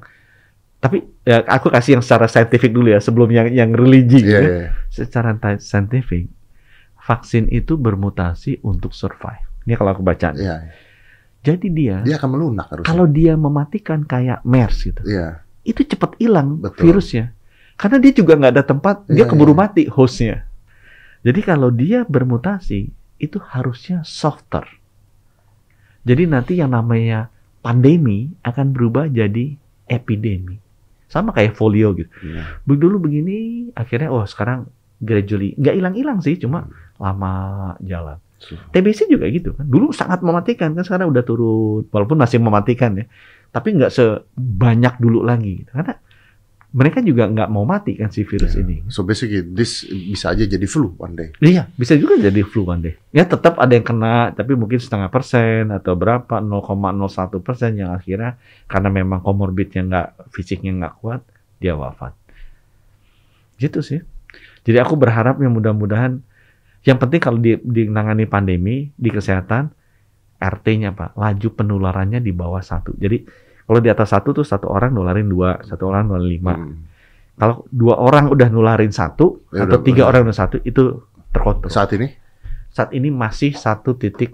tapi 0.79 1.03
ya 1.21 1.43
aku 1.45 1.69
kasih 1.69 1.99
yang 1.99 2.03
secara 2.05 2.25
saintifik 2.25 2.71
dulu 2.71 2.89
ya 2.89 2.97
sebelum 2.97 3.27
yang 3.29 3.51
yang 3.51 3.69
religi. 3.75 4.23
Iya, 4.23 4.39
ya. 4.39 4.41
iya. 4.41 4.67
Secara 4.87 5.35
saintifik, 5.59 6.25
vaksin 7.11 7.51
itu 7.51 7.75
bermutasi 7.75 8.63
untuk 8.63 8.95
survive. 8.95 9.43
Ini 9.67 9.75
kalau 9.75 9.91
aku 9.91 9.99
baca. 9.99 10.31
Iya. 10.31 10.71
Jadi 11.43 11.67
dia, 11.73 11.99
Dia 12.07 12.15
akan 12.15 12.29
melunak 12.37 12.71
harusnya. 12.71 12.87
kalau 12.87 13.05
dia 13.09 13.33
mematikan 13.35 14.05
kayak 14.07 14.39
MERS 14.47 14.77
gitu, 14.87 15.01
Iya. 15.03 15.43
itu 15.67 15.83
cepat 15.83 16.15
hilang 16.21 16.61
Betul. 16.63 16.87
virusnya. 16.87 17.35
Karena 17.75 17.97
dia 17.97 18.13
juga 18.15 18.37
nggak 18.37 18.53
ada 18.55 18.63
tempat, 18.63 18.95
dia 19.09 19.25
Iya, 19.25 19.29
keburu 19.29 19.51
iya. 19.51 19.59
mati 19.59 19.83
hostnya. 19.89 20.45
Jadi 21.25 21.39
kalau 21.43 21.73
dia 21.73 22.05
bermutasi, 22.05 22.93
itu 23.17 23.37
harusnya 23.41 24.05
softer. 24.07 24.65
Jadi 26.01 26.23
nanti 26.29 26.57
yang 26.57 26.73
namanya 26.73 27.29
pandemi 27.61 28.33
akan 28.41 28.73
berubah 28.73 29.05
jadi 29.09 29.57
epidemi. 29.85 30.57
Sama 31.09 31.33
kayak 31.35 31.57
folio 31.57 31.93
gitu. 31.97 32.09
Iya. 32.21 32.61
Dulu 32.65 33.01
begini, 33.01 33.69
akhirnya 33.73 34.09
oh 34.13 34.25
sekarang 34.25 34.69
gradually 35.01 35.57
nggak 35.57 35.75
hilang-hilang 35.75 36.21
sih, 36.21 36.37
cuma 36.37 36.69
lama 37.01 37.33
jalan. 37.81 38.21
TBC 38.73 39.09
juga 39.09 39.25
gitu 39.29 39.53
kan. 39.53 39.65
Dulu 39.65 39.93
sangat 39.93 40.21
mematikan 40.25 40.73
kan 40.73 40.81
sekarang 40.85 41.13
udah 41.13 41.23
turun 41.25 41.85
walaupun 41.89 42.17
masih 42.17 42.41
mematikan 42.41 42.93
ya. 42.97 43.05
Tapi 43.51 43.77
nggak 43.77 43.91
sebanyak 43.91 44.97
dulu 44.97 45.21
lagi 45.21 45.61
gitu. 45.61 45.71
Karena 45.73 45.93
mereka 46.71 47.03
juga 47.03 47.27
nggak 47.27 47.49
mau 47.51 47.67
mati 47.67 47.99
kan 47.99 48.07
si 48.07 48.23
virus 48.23 48.55
Yeah. 48.55 48.63
ini. 48.63 48.75
So 48.87 49.03
basically 49.03 49.43
this 49.43 49.83
bisa 49.83 50.31
aja 50.31 50.47
jadi 50.47 50.63
flu 50.63 50.95
one 50.95 51.19
day. 51.19 51.29
Iya, 51.43 51.67
bisa 51.75 51.99
juga 51.99 52.15
jadi 52.15 52.41
flu 52.47 52.63
one 52.63 52.81
day. 52.81 52.93
Ya 53.11 53.27
tetap 53.27 53.59
ada 53.59 53.75
yang 53.75 53.83
kena, 53.83 54.31
tapi 54.31 54.55
mungkin 54.55 54.79
setengah 54.79 55.11
persen 55.11 55.67
atau 55.67 55.99
berapa 55.99 56.39
0,01 56.39 57.43
persen 57.43 57.75
yang 57.75 57.91
akhirnya 57.91 58.39
karena 58.71 58.87
memang 58.87 59.19
komorbidnya 59.19 59.83
nggak 59.83 60.07
fisiknya 60.31 60.71
nggak 60.79 60.93
kuat, 61.03 61.21
dia 61.59 61.75
wafat. 61.75 62.15
Gitu 63.59 63.83
sih. 63.83 63.99
Jadi 64.63 64.77
aku 64.79 64.95
berharap 64.95 65.43
yang 65.43 65.51
mudah-mudahan 65.51 66.23
yang 66.81 66.97
penting 66.97 67.21
kalau 67.21 67.37
di, 67.37 67.57
di 67.61 67.85
menangani 67.85 68.25
pandemi 68.25 68.89
di 68.89 69.09
kesehatan 69.13 69.69
RT-nya 70.41 70.97
pak, 70.97 71.13
laju 71.13 71.47
penularannya 71.53 72.17
di 72.17 72.33
bawah 72.33 72.61
satu. 72.65 72.97
Jadi 72.97 73.21
kalau 73.61 73.77
di 73.77 73.89
atas 73.93 74.09
satu 74.09 74.33
tuh 74.33 74.41
satu 74.41 74.67
orang 74.73 74.89
nularin 74.89 75.29
dua, 75.29 75.61
satu 75.61 75.85
orang 75.85 76.09
nularin 76.09 76.27
lima. 76.27 76.53
Hmm. 76.57 76.89
Kalau 77.37 77.65
dua 77.69 78.01
orang 78.01 78.27
udah 78.33 78.49
nularin 78.49 78.89
satu 78.89 79.45
Ya 79.53 79.65
atau 79.69 79.77
udah, 79.79 79.85
tiga 79.85 80.03
udah. 80.05 80.09
orang 80.09 80.21
udah 80.27 80.37
satu 80.37 80.57
itu 80.65 81.05
terkontrol. 81.29 81.69
Saat 81.69 81.93
ini? 81.93 82.09
Saat 82.73 82.89
ini 82.97 83.13
masih 83.13 83.53
1.0203. 83.53 84.33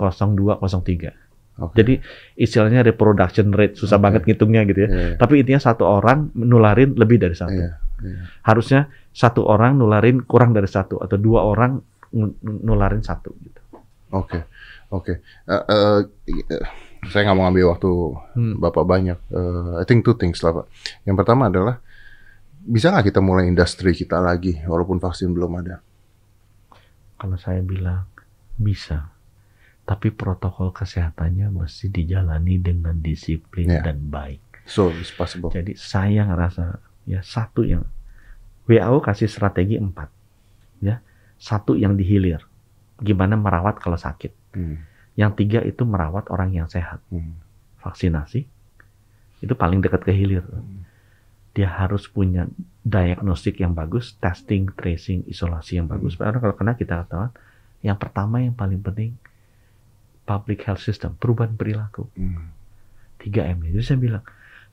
Oke. 1.58 1.74
Jadi 1.74 1.94
istilahnya 2.38 2.86
reproduction 2.86 3.50
rate 3.50 3.76
susah 3.76 3.98
Oke. 3.98 4.04
banget 4.08 4.22
ngitungnya 4.30 4.62
gitu 4.70 4.80
ya. 4.86 4.90
Iya, 4.90 5.10
Tapi 5.18 5.42
intinya 5.42 5.62
satu 5.62 5.84
orang 5.90 6.30
nularin 6.38 6.94
lebih 6.94 7.18
dari 7.18 7.34
satu. 7.34 7.58
iya, 7.58 7.82
iya. 8.06 8.18
Harusnya 8.46 8.88
satu 9.10 9.42
orang 9.50 9.74
nularin 9.82 10.22
kurang 10.22 10.54
dari 10.54 10.70
satu 10.70 11.02
atau 11.02 11.18
dua 11.18 11.42
orang 11.50 11.82
nularin 12.44 13.02
satu 13.02 13.36
gitu. 13.42 13.62
Oke, 14.08 14.48
oke. 14.88 15.20
Eh, 15.44 15.64
eh, 15.68 16.00
eh, 16.48 16.64
saya 17.08 17.28
nggak 17.28 17.36
mau 17.36 17.46
ngambil 17.46 17.66
waktu 17.70 17.90
Hmm. 18.36 18.56
Bapak 18.58 18.84
banyak. 18.84 19.20
Eh, 19.28 19.72
I 19.80 19.86
think 19.86 20.08
two 20.08 20.16
things 20.16 20.40
lah, 20.40 20.64
Pak. 20.64 20.66
Yang 21.04 21.16
pertama 21.20 21.52
adalah, 21.52 21.84
bisa 22.64 22.92
nggak 22.92 23.12
kita 23.12 23.20
mulai 23.20 23.48
industri 23.48 23.92
kita 23.92 24.20
lagi, 24.20 24.64
walaupun 24.64 24.98
vaksin 24.98 25.32
belum 25.32 25.60
ada? 25.60 25.84
Kalau 27.18 27.36
saya 27.36 27.60
bilang 27.60 28.08
bisa. 28.56 29.12
Tapi 29.84 30.12
protokol 30.12 30.76
kesehatannya 30.76 31.48
mesti 31.48 31.88
dijalani 31.88 32.60
dengan 32.60 33.00
disiplin 33.00 33.72
Iya. 33.72 33.88
dan 33.88 34.08
baik. 34.08 34.44
So, 34.68 34.92
it's 34.92 35.16
possible. 35.16 35.48
Jadi 35.48 35.80
saya 35.80 36.28
ngerasa 36.28 36.76
ya 37.08 37.24
satu 37.24 37.64
yang 37.64 37.88
WHO 38.68 39.00
kasih 39.00 39.32
strategi 39.32 39.80
empat, 39.80 40.12
ya 40.84 41.00
satu 41.38 41.74
yang 41.74 41.94
dihilir, 41.94 42.42
gimana 43.00 43.38
merawat 43.38 43.78
kalau 43.78 43.96
sakit. 43.96 44.34
Hmm, 44.54 44.82
Yang 45.18 45.32
tiga 45.42 45.60
itu 45.62 45.82
merawat 45.82 46.30
orang 46.30 46.54
yang 46.54 46.70
sehat, 46.70 47.02
hmm, 47.10 47.34
vaksinasi 47.82 48.46
itu 49.38 49.54
paling 49.54 49.82
dekat 49.82 50.02
ke 50.02 50.14
hilir. 50.14 50.46
Dia 51.54 51.70
harus 51.74 52.06
punya 52.06 52.46
diagnostik 52.82 53.58
yang 53.58 53.74
bagus, 53.74 54.14
testing, 54.18 54.70
tracing, 54.74 55.26
isolasi 55.26 55.78
yang 55.78 55.90
bagus. 55.90 56.14
Karena 56.14 56.38
kalau 56.38 56.54
kena 56.54 56.74
kita 56.74 57.02
ketahuan, 57.02 57.34
yang 57.82 57.98
pertama 57.98 58.42
yang 58.42 58.54
paling 58.54 58.78
penting 58.78 59.18
public 60.26 60.66
health 60.66 60.82
system, 60.82 61.16
perubahan 61.18 61.54
perilaku. 61.54 62.10
hmm. 62.14 62.54
3M. 63.18 63.74
Jadi 63.74 63.82
saya 63.82 63.98
bilang, 63.98 64.24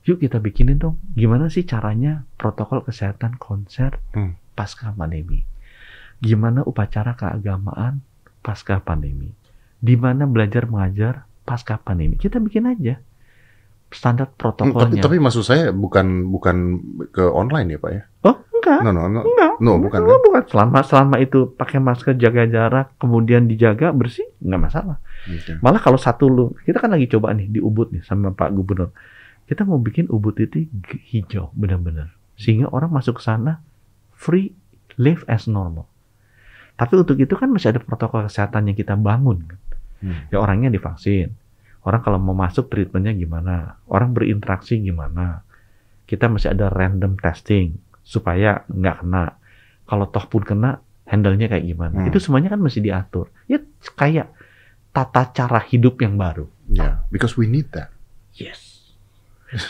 yuk 0.05 0.21
kita 0.21 0.37
bikinin 0.37 0.77
dong, 0.77 1.01
gimana 1.17 1.49
sih 1.49 1.65
caranya 1.65 2.21
protokol 2.37 2.85
kesehatan 2.85 3.41
konser 3.41 3.97
Hmm. 4.13 4.37
pasca 4.53 4.93
pandemi. 4.93 5.41
Gimana 6.19 6.63
upacara 6.63 7.13
keagamaan 7.13 7.99
pasca 8.39 8.79
pandemi? 8.79 9.31
Di 9.79 9.95
mana 9.99 10.25
belajar 10.25 10.65
mengajar 10.65 11.23
pasca 11.43 11.77
pandemi? 11.77 12.15
Kita 12.15 12.39
bikin 12.39 12.65
aja 12.65 12.95
standar 13.85 14.27
Hmm, 14.27 14.35
Tapi, 14.35 14.41
protokolnya. 14.41 15.01
tapi 15.03 15.17
maksud 15.21 15.43
saya 15.45 15.71
bukan 15.71 16.27
bukan 16.27 16.57
ke 17.15 17.23
online 17.23 17.77
ya 17.77 17.79
pak 17.79 17.91
ya? 17.93 18.01
oh, 18.27 18.35
enggak. 18.59 18.79
No 18.83 18.89
no 18.91 19.07
no. 19.07 19.21
Enggak. 19.23 19.53
No, 19.63 19.79
bukan, 19.79 20.03
Enggak, 20.03 20.19
bukan. 20.19 20.43
Selama 20.51 20.77
selama 20.83 21.15
itu 21.23 21.47
pakai 21.55 21.79
masker, 21.79 22.19
jaga 22.19 22.43
jarak, 22.43 22.91
kemudian 22.99 23.47
dijaga 23.47 23.95
bersih, 23.95 24.27
nggak 24.43 24.61
masalah. 24.61 24.97
Oke. 25.31 25.63
Malah 25.63 25.79
kalau 25.79 25.95
satu 25.95 26.27
lu, 26.27 26.45
kita 26.67 26.83
kan 26.83 26.91
lagi 26.91 27.07
coba 27.07 27.31
nih 27.31 27.47
di 27.47 27.63
Ubud 27.63 27.95
nih 27.95 28.03
sama 28.03 28.35
Pak 28.35 28.51
Gubernur. 28.51 28.91
Kita 29.47 29.63
mau 29.63 29.79
bikin 29.79 30.11
Ubud 30.11 30.35
itu 30.43 30.67
hijau 31.07 31.55
benar-benar. 31.55 32.11
Sehingga 32.35 32.67
orang 32.67 32.91
masuk 32.91 33.21
ke 33.21 33.23
sana 33.23 33.63
free 34.11 34.51
live 34.99 35.23
as 35.31 35.47
normal. 35.47 35.87
Tapi 36.75 36.93
untuk 36.99 37.15
itu 37.15 37.33
kan 37.39 37.47
masih 37.47 37.71
ada 37.71 37.79
protokol 37.79 38.27
kesehatan 38.27 38.71
yang 38.71 38.77
kita 38.77 38.99
bangun. 38.99 39.47
kan. 39.47 39.59
Hmm. 40.03 40.27
Ya 40.27 40.37
orangnya 40.43 40.67
divaksin. 40.67 41.31
Orang 41.85 42.01
kalau 42.03 42.19
mau 42.19 42.35
masuk 42.35 42.67
treatmentnya 42.67 43.15
gimana? 43.15 43.79
Orang 43.87 44.11
berinteraksi 44.11 44.81
gimana? 44.81 45.45
Kita 46.03 46.27
masih 46.27 46.51
ada 46.51 46.67
random 46.67 47.15
testing 47.17 47.77
supaya 48.03 48.67
nggak 48.67 49.05
kena. 49.05 49.37
Kalau 49.85 50.05
toh 50.09 50.25
pun 50.25 50.41
kena, 50.41 50.81
handle-nya 51.05 51.47
kayak 51.47 51.65
gimana? 51.65 52.03
Hmm. 52.03 52.09
Itu 52.09 52.17
semuanya 52.19 52.51
kan 52.51 52.59
mesti 52.59 52.81
diatur. 52.81 53.29
Ya 53.45 53.61
kayak 53.95 54.33
tata 54.91 55.29
cara 55.31 55.61
hidup 55.61 56.01
yang 56.01 56.17
baru. 56.17 56.49
Yeah, 56.65 57.05
because 57.13 57.37
we 57.37 57.45
need 57.45 57.69
that. 57.77 57.93
Yes. 58.33 58.81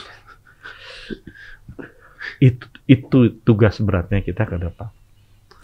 itu 2.40 2.66
itu 2.88 3.18
tugas 3.44 3.80
beratnya 3.84 4.24
kita 4.24 4.48
ke 4.48 4.56
depan. 4.56 4.90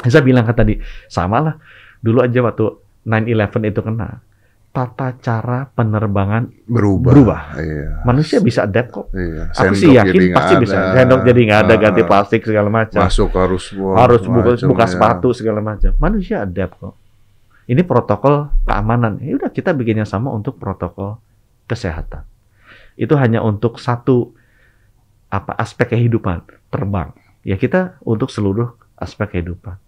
Saya 0.01 0.25
bilang 0.25 0.47
kan 0.47 0.57
tadi, 0.57 0.81
sama 1.05 1.37
lah. 1.41 1.55
Dulu 2.01 2.25
aja 2.25 2.41
waktu 2.41 2.65
9/11 3.05 3.69
itu 3.69 3.81
kena, 3.85 4.21
tata 4.71 5.19
cara 5.19 5.67
penerbangan 5.67 6.47
Berubah. 6.63 7.11
Berubah. 7.11 7.41
Iya. 7.59 8.01
manusia 8.07 8.39
bisa 8.39 8.63
adapt 8.63 8.89
kok. 8.89 9.07
Iya. 9.11 9.51
Aku 9.51 9.73
sih 9.75 9.91
yakin 9.93 10.31
pasti 10.31 10.53
bisa. 10.63 10.75
ada. 10.79 10.95
Sendok 11.03 11.21
jadi 11.27 11.39
nggak 11.43 11.61
ada, 11.67 11.73
ganti 11.75 12.01
Ah, 12.01 12.07
plastik 12.07 12.41
segala 12.47 12.69
macam. 12.71 13.03
Masuk 13.03 13.29
harus 13.35 13.63
Harus 13.75 14.21
buka, 14.23 14.55
macam, 14.55 14.67
buka 14.71 14.85
ya. 14.87 14.89
sepatu 14.89 15.29
segala 15.35 15.59
macam. 15.59 15.91
Manusia 15.99 16.47
adapt 16.47 16.73
kok. 16.79 16.95
Ini 17.67 17.81
protokol 17.85 18.49
keamanan. 18.65 19.19
Ya 19.21 19.37
udah 19.37 19.51
kita 19.51 19.75
bikin 19.75 20.01
yang 20.01 20.09
sama 20.09 20.31
untuk 20.31 20.57
protokol 20.57 21.19
kesehatan. 21.67 22.23
Itu 22.95 23.19
hanya 23.19 23.43
untuk 23.43 23.77
satu 23.77 24.33
apa 25.31 25.55
aspek 25.59 25.95
kehidupan, 25.95 26.43
terbang. 26.71 27.11
Ya 27.43 27.55
kita 27.55 27.99
untuk 28.03 28.31
seluruh 28.31 28.75
aspek 28.99 29.35
kehidupan. 29.39 29.79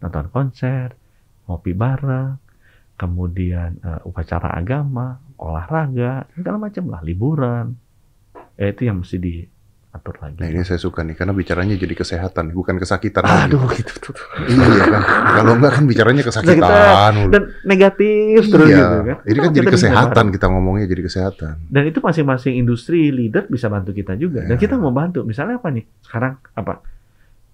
Nonton 0.00 0.26
konser, 0.32 0.96
ngopi 1.44 1.72
bareng, 1.72 2.36
kemudian 2.96 3.80
eh, 3.80 4.00
upacara 4.04 4.52
agama, 4.52 5.16
olahraga, 5.36 6.28
segala 6.36 6.56
macam 6.60 6.84
lah, 6.88 7.00
liburan. 7.00 7.76
Ya 8.56 8.68
itu 8.68 8.84
yang 8.84 9.00
mesti 9.00 9.16
diatur 9.16 10.20
lagi. 10.20 10.36
Nah 10.36 10.52
ini 10.52 10.60
saya 10.68 10.76
suka 10.76 11.00
nih 11.00 11.16
karena 11.16 11.32
bicaranya 11.32 11.80
jadi 11.80 11.96
kesehatan 11.96 12.52
bukan 12.52 12.76
kesakitan 12.76 13.24
lagi. 13.24 13.48
Aduh 13.56 13.64
gitu 13.72 13.92
tuh. 14.04 14.16
Iya 14.52 14.84
kan. 14.84 15.02
Kalau 15.40 15.52
enggak 15.56 15.72
kan 15.80 15.84
bicaranya 15.88 16.20
kesakitan. 16.20 17.12
mulu. 17.16 17.30
Dan 17.32 17.42
negatif 17.64 18.40
terus 18.52 18.68
iya. 18.68 18.84
gitu 18.84 18.96
kan. 19.00 19.16
Ini 19.24 19.38
kan 19.40 19.50
jadi 19.56 19.66
kesehatan 19.72 20.24
kita 20.36 20.46
ngomongnya 20.52 20.86
jadi 20.92 21.02
kesehatan. 21.08 21.54
Dan 21.72 21.82
itu 21.88 21.98
masing-masing 22.04 22.60
industri 22.60 23.08
leader 23.08 23.48
bisa 23.48 23.72
bantu 23.72 23.96
kita 23.96 24.12
juga. 24.20 24.44
Dan 24.44 24.56
Ya. 24.56 24.60
kita 24.60 24.76
mau 24.76 24.92
bantu. 24.92 25.24
Misalnya 25.24 25.56
apa 25.56 25.72
nih? 25.72 25.88
Sekarang 26.04 26.36
apa? 26.52 26.84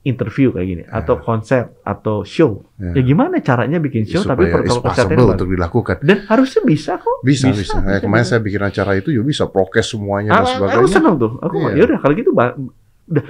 Interview 0.07 0.49
kayak 0.51 0.69
gini, 0.69 0.83
atau 0.87 1.19
konser, 1.19 1.75
atau 1.83 2.23
show. 2.23 2.63
Ya. 2.77 2.95
Ya 2.95 3.03
gimana 3.03 3.39
caranya 3.39 3.77
bikin 3.77 4.07
show 4.07 4.23
tapi 4.23 4.47
Supaya 4.47 4.63
it's 4.63 4.79
protokol 4.79 5.19
bagus. 5.19 5.35
untuk 5.35 5.49
dilakukan. 5.51 5.97
Dan 6.01 6.23
harusnya 6.25 6.63
bisa 6.63 6.95
kok. 6.95 7.19
Bisa, 7.21 7.51
bisa. 7.51 7.83
Eh, 7.85 7.99
kemarin 7.99 8.23
saya 8.23 8.39
bikin 8.39 8.63
acara 8.63 8.95
itu 8.95 9.11
juga 9.11 9.27
bisa 9.27 9.45
prokes 9.45 9.83
semuanya 9.89 10.31
dan 10.31 10.39
Ah, 10.39 10.43
aku 10.45 10.55
sebagainya. 10.63 10.89
seneng 10.89 11.15
tuh. 11.17 11.33
Aku 11.41 11.55
Iya. 11.61 11.71
ya 11.73 11.83
udah 11.85 11.99
kalau 11.99 12.15
gitu 12.15 12.31
ba- 12.31 12.55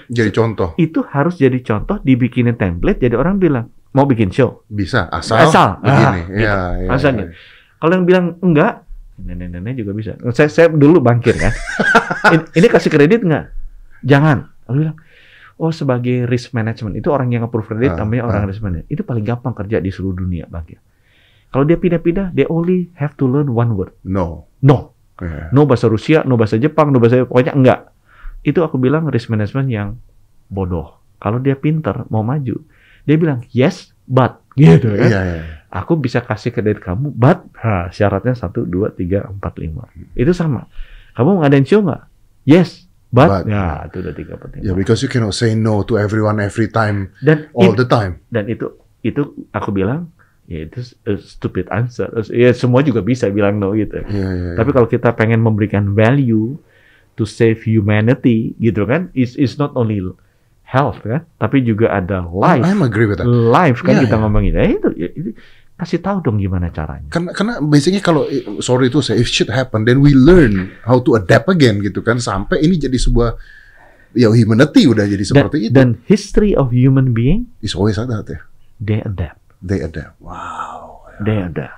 Jadi 0.06 0.30
contoh. 0.30 0.68
itu 0.76 1.00
harus 1.06 1.34
jadi 1.34 1.58
contoh 1.58 1.96
dibikinin 1.98 2.54
template 2.54 2.96
jadi 2.98 3.12
orang 3.14 3.36
bilang 3.36 3.66
mau 3.90 4.04
bikin 4.04 4.28
show. 4.28 4.60
Bisa 4.66 5.08
asal, 5.10 5.36
Asal. 5.42 5.68
begini. 5.80 6.04
Ah, 6.04 6.28
Iya, 6.30 6.56
iya, 6.78 6.88
Asal 6.90 7.10
iya. 7.10 7.18
gitu. 7.18 7.30
Kalau 7.78 7.92
yang 7.94 8.04
bilang 8.04 8.26
enggak, 8.38 8.84
nenek-nenek 9.18 9.76
juga 9.76 9.92
bisa. 9.92 10.12
Saya, 10.30 10.48
saya 10.48 10.68
dulu 10.68 10.96
bangkir 10.98 11.32
kan. 11.34 11.52
ini, 12.32 12.44
ini 12.54 12.66
kasih 12.66 12.88
kredit 12.88 13.20
enggak? 13.22 13.48
Jangan. 14.00 14.48
Aku 14.64 14.76
bilang, 14.76 14.96
oh 15.56 15.72
sebagai 15.72 16.28
risk 16.28 16.52
management 16.52 17.00
itu 17.00 17.08
orang 17.08 17.32
yang 17.32 17.48
approve 17.48 17.68
kredit 17.72 17.96
Ah, 17.96 18.04
namanya 18.04 18.28
orang 18.28 18.42
ah. 18.44 18.48
risk 18.48 18.60
management. 18.60 18.92
Itu 18.92 19.02
paling 19.02 19.24
gampang 19.24 19.56
kerja 19.56 19.80
di 19.80 19.88
seluruh 19.88 20.20
dunia 20.20 20.44
bangkir. 20.48 20.80
Kalau 21.50 21.64
dia 21.64 21.80
pindah-pindah, 21.80 22.36
they 22.36 22.44
only 22.52 22.92
have 23.00 23.16
to 23.16 23.24
learn 23.24 23.48
one 23.48 23.72
word. 23.78 23.94
No. 24.04 24.50
No. 24.60 24.92
Iya. 25.16 25.48
No 25.56 25.64
bahasa 25.64 25.88
Rusia, 25.88 26.20
no 26.28 26.36
bahasa 26.36 26.60
Jepang, 26.60 26.92
no 26.92 27.00
bahasa 27.00 27.24
pokoknya 27.24 27.56
enggak. 27.56 27.80
Itu 28.44 28.60
aku 28.60 28.76
bilang 28.76 29.08
risk 29.08 29.32
management 29.32 29.68
yang 29.72 29.88
bodoh. 30.52 31.00
Kalau 31.16 31.40
dia 31.40 31.56
pinter 31.56 32.04
mau 32.12 32.20
maju, 32.20 32.60
dia 33.08 33.16
bilang 33.16 33.40
yes 33.56 33.96
but 34.04 34.44
gitu 34.60 34.92
kan. 34.92 35.08
Iya, 35.08 35.20
iya. 35.24 35.42
Aku 35.72 35.96
bisa 35.96 36.20
kasih 36.24 36.52
kredit 36.52 36.80
kamu, 36.80 37.12
but 37.12 37.44
ha, 37.60 37.92
syaratnya 37.92 38.32
satu, 38.32 38.64
dua, 38.64 38.92
tiga, 38.92 39.28
empat, 39.28 39.60
lima. 39.60 39.84
Itu 40.16 40.32
sama. 40.32 40.68
Kamu 41.12 41.36
mau 41.36 41.40
ngadain 41.44 41.68
show 41.68 41.84
nggak? 41.84 42.02
Yes, 42.48 42.85
but, 43.08 43.28
But. 43.28 43.42
ya 43.46 43.86
itu 43.86 43.96
udah 44.00 44.14
tiga, 44.14 44.34
Ya, 44.56 44.72
lima. 44.72 44.76
because 44.76 45.00
you 45.00 45.08
cannot 45.08 45.32
say 45.32 45.52
no 45.52 45.80
to 45.82 45.96
everyone 45.96 46.38
every 46.38 46.66
time, 46.66 47.10
Dan 47.18 47.46
all 47.52 47.72
it- 47.72 47.78
the 47.78 47.86
time. 47.86 48.20
dan 48.28 48.46
itu 48.46 48.70
itu 49.00 49.22
aku 49.50 49.70
bilang 49.70 50.10
ya 50.44 50.62
itu 50.62 50.82
stupid 51.20 51.66
answer. 51.68 52.06
Ya 52.30 52.50
semua 52.50 52.80
juga 52.80 53.00
bisa 53.00 53.26
bilang 53.28 53.58
no 53.58 53.72
gitu. 53.72 53.98
Iya, 53.98 54.06
iya. 54.08 54.30
iya. 54.32 54.50
Tapi 54.54 54.70
kalau 54.70 54.86
kita 54.86 55.10
pengen 55.12 55.38
memberikan 55.38 55.90
value 55.90 56.58
to 57.14 57.24
save 57.24 57.62
humanity 57.62 58.52
gitu 58.56 58.84
kan, 58.84 59.08
is 59.12 59.34
is 59.34 59.56
not 59.56 59.72
only 59.72 60.02
health 60.62 60.98
kan, 61.00 61.22
tapi 61.36 61.62
juga 61.62 61.88
ada 61.90 62.20
life. 62.22 62.60
I'm 62.60 62.82
agree 62.82 63.06
with 63.06 63.18
that. 63.18 63.26
Life 63.26 63.80
kan 63.80 63.96
Iya, 63.96 64.02
kita 64.04 64.16
iya. 64.16 64.22
ngomongin. 64.22 64.52
Eh, 64.52 64.70
itu, 64.74 64.88
ya, 64.94 65.08
itu 65.10 65.30
kasih 65.76 66.00
tahu 66.00 66.18
dong 66.20 66.36
gimana 66.36 66.68
caranya. 66.68 67.04
Karena, 67.08 67.30
karena 67.30 67.54
basically 67.60 68.00
kalau 68.00 68.24
sorry 68.58 68.88
itu 68.88 68.98
saya 68.98 69.16
if 69.16 69.28
shit 69.28 69.46
happen 69.46 69.84
then 69.84 70.00
we 70.00 70.10
learn 70.10 70.72
how 70.82 70.96
to 70.96 71.14
adapt 71.14 71.46
again 71.46 71.78
gitu 71.78 72.00
kan 72.00 72.16
sampai 72.16 72.60
ini 72.60 72.76
jadi 72.76 72.96
sebuah 72.96 73.36
ya 74.12 74.32
humanity 74.32 74.88
udah 74.88 75.04
jadi 75.04 75.20
Dan, 75.20 75.28
seperti 75.28 75.56
itu. 75.62 75.74
dan 75.74 75.88
history 76.04 76.52
of 76.52 76.72
human 76.72 77.12
being, 77.12 77.52
It's 77.60 77.76
always 77.76 77.96
like 77.96 78.08
that 78.08 78.24
ya. 78.26 78.40
they 78.76 79.00
adapt. 79.00 79.36
They 79.60 79.80
adapt. 79.80 80.16
Wow. 80.18 81.04
They 81.18 81.36
adapt. 81.38 81.76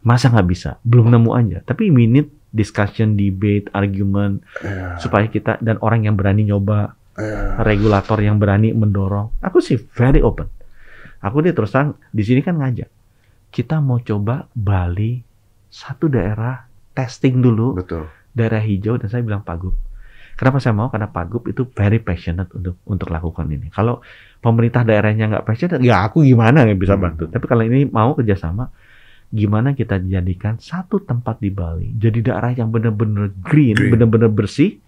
Masa 0.00 0.26
nggak 0.26 0.48
bisa? 0.48 0.70
Belum 0.82 1.06
nemu 1.06 1.30
aja. 1.30 1.58
Tapi 1.60 1.92
we 1.92 2.08
need 2.08 2.26
discussion, 2.50 3.14
debate, 3.14 3.70
argument 3.70 4.42
Ya, 4.58 4.98
supaya 4.98 5.26
kita 5.26 5.60
dan 5.60 5.78
orang 5.78 6.02
yang 6.02 6.18
berani 6.18 6.42
nyoba, 6.42 6.96
ya. 7.14 7.62
regulator 7.62 8.18
yang 8.18 8.42
berani 8.42 8.72
mendorong. 8.72 9.30
Aku 9.38 9.62
sih 9.62 9.78
very 9.94 10.18
open. 10.18 10.50
Aku 11.20 11.44
nih 11.44 11.52
terus 11.52 11.70
terang 11.70 11.96
di 12.10 12.22
sini 12.24 12.40
kan 12.40 12.56
ngajak. 12.56 12.88
Kita 13.50 13.78
mau 13.82 14.00
coba 14.00 14.48
Bali 14.52 15.20
satu 15.68 16.08
daerah 16.08 16.64
testing 16.96 17.38
dulu 17.38 17.76
Betul. 17.76 18.08
daerah 18.32 18.62
hijau 18.62 18.96
dan 18.96 19.06
saya 19.06 19.22
bilang 19.22 19.44
Pak 19.44 19.56
Gub. 19.60 19.74
Kenapa 20.34 20.56
saya 20.56 20.72
mau? 20.72 20.88
Karena 20.88 21.10
Pak 21.12 21.24
Gub 21.28 21.44
itu 21.52 21.68
very 21.76 22.00
passionate 22.00 22.48
untuk 22.56 22.80
untuk 22.88 23.12
lakukan 23.12 23.44
ini. 23.52 23.68
Kalau 23.68 24.00
pemerintah 24.40 24.80
daerahnya 24.80 25.28
nggak 25.28 25.44
passionate, 25.44 25.84
ya 25.84 26.08
aku 26.08 26.24
gimana 26.24 26.64
yang 26.64 26.80
bisa 26.80 26.96
Hmm. 26.96 27.04
bantu. 27.04 27.28
Tapi 27.28 27.44
kalau 27.44 27.62
ini 27.68 27.84
mau 27.84 28.16
kerjasama, 28.16 28.72
gimana 29.28 29.76
kita 29.76 30.00
jadikan 30.00 30.56
satu 30.56 31.04
tempat 31.04 31.38
di 31.38 31.52
Bali 31.52 31.92
jadi 31.94 32.32
daerah 32.32 32.50
yang 32.50 32.72
benar-benar 32.72 33.30
green, 33.44 33.76
Green. 33.76 33.90
benar-benar 33.94 34.32
bersih, 34.32 34.80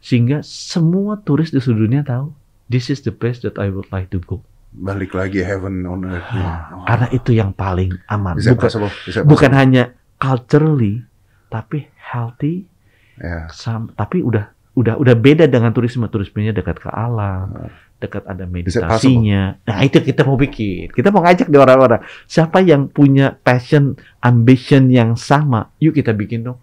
sehingga 0.00 0.40
semua 0.42 1.20
turis 1.20 1.52
di 1.52 1.60
seluruh 1.60 1.86
dunia 1.86 2.02
tahu 2.02 2.32
this 2.66 2.88
is 2.88 3.04
the 3.04 3.12
place 3.12 3.44
that 3.44 3.60
I 3.60 3.68
would 3.68 3.86
like 3.92 4.08
to 4.10 4.18
go. 4.24 4.40
Balik 4.70 5.12
lagi 5.12 5.42
heaven 5.42 5.82
on 5.82 6.06
earth. 6.06 6.30
Ah, 6.30 6.86
Karena 6.86 7.06
itu 7.10 7.34
yang 7.34 7.50
paling 7.50 7.90
aman. 8.06 8.38
Bisa 8.38 8.54
Bukan, 8.54 8.62
possible. 8.70 8.90
Bisa 9.02 9.18
bukan 9.26 9.50
hanya 9.50 9.82
culturally, 10.16 11.02
tapi 11.50 11.90
healthy, 11.98 12.70
Ya. 13.18 13.50
sam- 13.50 13.90
tapi 13.92 14.22
udah 14.22 14.48
udah 14.72 14.94
udah 14.96 15.14
beda 15.14 15.50
dengan 15.50 15.74
turisme. 15.74 16.06
Turismenya 16.06 16.54
dekat 16.54 16.78
ke 16.78 16.86
alam 16.86 17.68
dekat 18.00 18.24
ada 18.24 18.48
meditasinya. 18.48 19.60
nah 19.60 19.84
itu 19.84 20.00
kita 20.00 20.24
mau 20.24 20.32
bikin 20.32 20.88
kita 20.88 21.12
mau 21.12 21.20
ngajak 21.20 21.52
di 21.52 21.58
orang-orang 21.60 22.00
siapa 22.24 22.64
yang 22.64 22.88
punya 22.88 23.36
passion 23.36 23.92
ambition 24.24 24.88
yang 24.88 25.20
sama? 25.20 25.68
Yuk 25.76 25.92
kita 25.92 26.16
bikin 26.16 26.40
dong. 26.40 26.56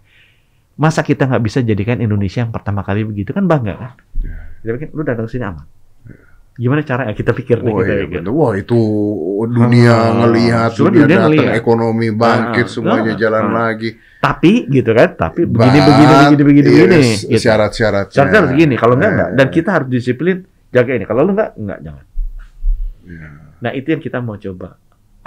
Masa 0.74 1.06
kita 1.06 1.30
nggak 1.30 1.38
bisa 1.38 1.62
jadikan 1.62 2.02
Indonesia 2.02 2.42
yang 2.42 2.50
pertama 2.50 2.82
kali 2.82 3.06
begitu? 3.06 3.30
Kan 3.30 3.46
bangga 3.46 3.74
kan? 3.76 3.92
Kita 4.66 4.70
bikin 4.74 4.88
lu 4.90 5.06
datang 5.06 5.30
ke 5.30 5.38
sini 5.38 5.46
aman 5.46 5.62
gimana 6.58 6.82
cara 6.82 7.06
ya 7.06 7.14
kita 7.14 7.30
pikir 7.30 7.62
deh 7.62 7.70
Wah, 7.70 7.80
kita 7.80 7.94
iya, 7.94 8.06
betul. 8.10 8.34
Wah 8.34 8.52
itu 8.52 8.80
dunia 9.48 9.94
Ah, 9.94 10.10
ngelihat, 10.18 10.70
semua 10.74 10.90
dunia, 10.90 10.98
dunia 11.00 11.14
datang, 11.14 11.24
ngelihat. 11.30 11.52
ekonomi 11.54 12.08
bangkit, 12.10 12.66
Ah, 12.66 12.72
semuanya 12.74 13.12
ah, 13.14 13.16
jalan 13.16 13.44
ah. 13.44 13.52
lagi. 13.54 13.90
tapi 14.18 14.52
gitu 14.66 14.90
kan 14.90 15.08
tapi 15.14 15.46
begini 15.46 15.78
begini 15.78 16.12
begini 16.12 16.42
begini 16.42 16.66
iya, 16.66 16.82
begini 16.84 17.00
gitu. 17.22 17.38
Syarat-syaratnya. 17.38 18.10
Syaratnya 18.10 18.38
harus 18.42 18.52
gini 18.52 18.74
kalau 18.74 18.94
enggak 18.98 19.10
enggak 19.14 19.30
dan 19.32 19.46
ya. 19.46 19.52
kita 19.54 19.68
harus 19.70 19.88
disiplin 19.88 20.36
jaga 20.68 20.90
ini 20.92 21.04
kalau 21.06 21.20
lu 21.22 21.32
enggak 21.32 21.50
enggak 21.54 21.78
jangan 21.80 22.04
Ya. 23.08 23.28
Nah 23.58 23.72
itu 23.72 23.88
yang 23.88 24.02
kita 24.02 24.18
mau 24.18 24.36
coba. 24.36 24.76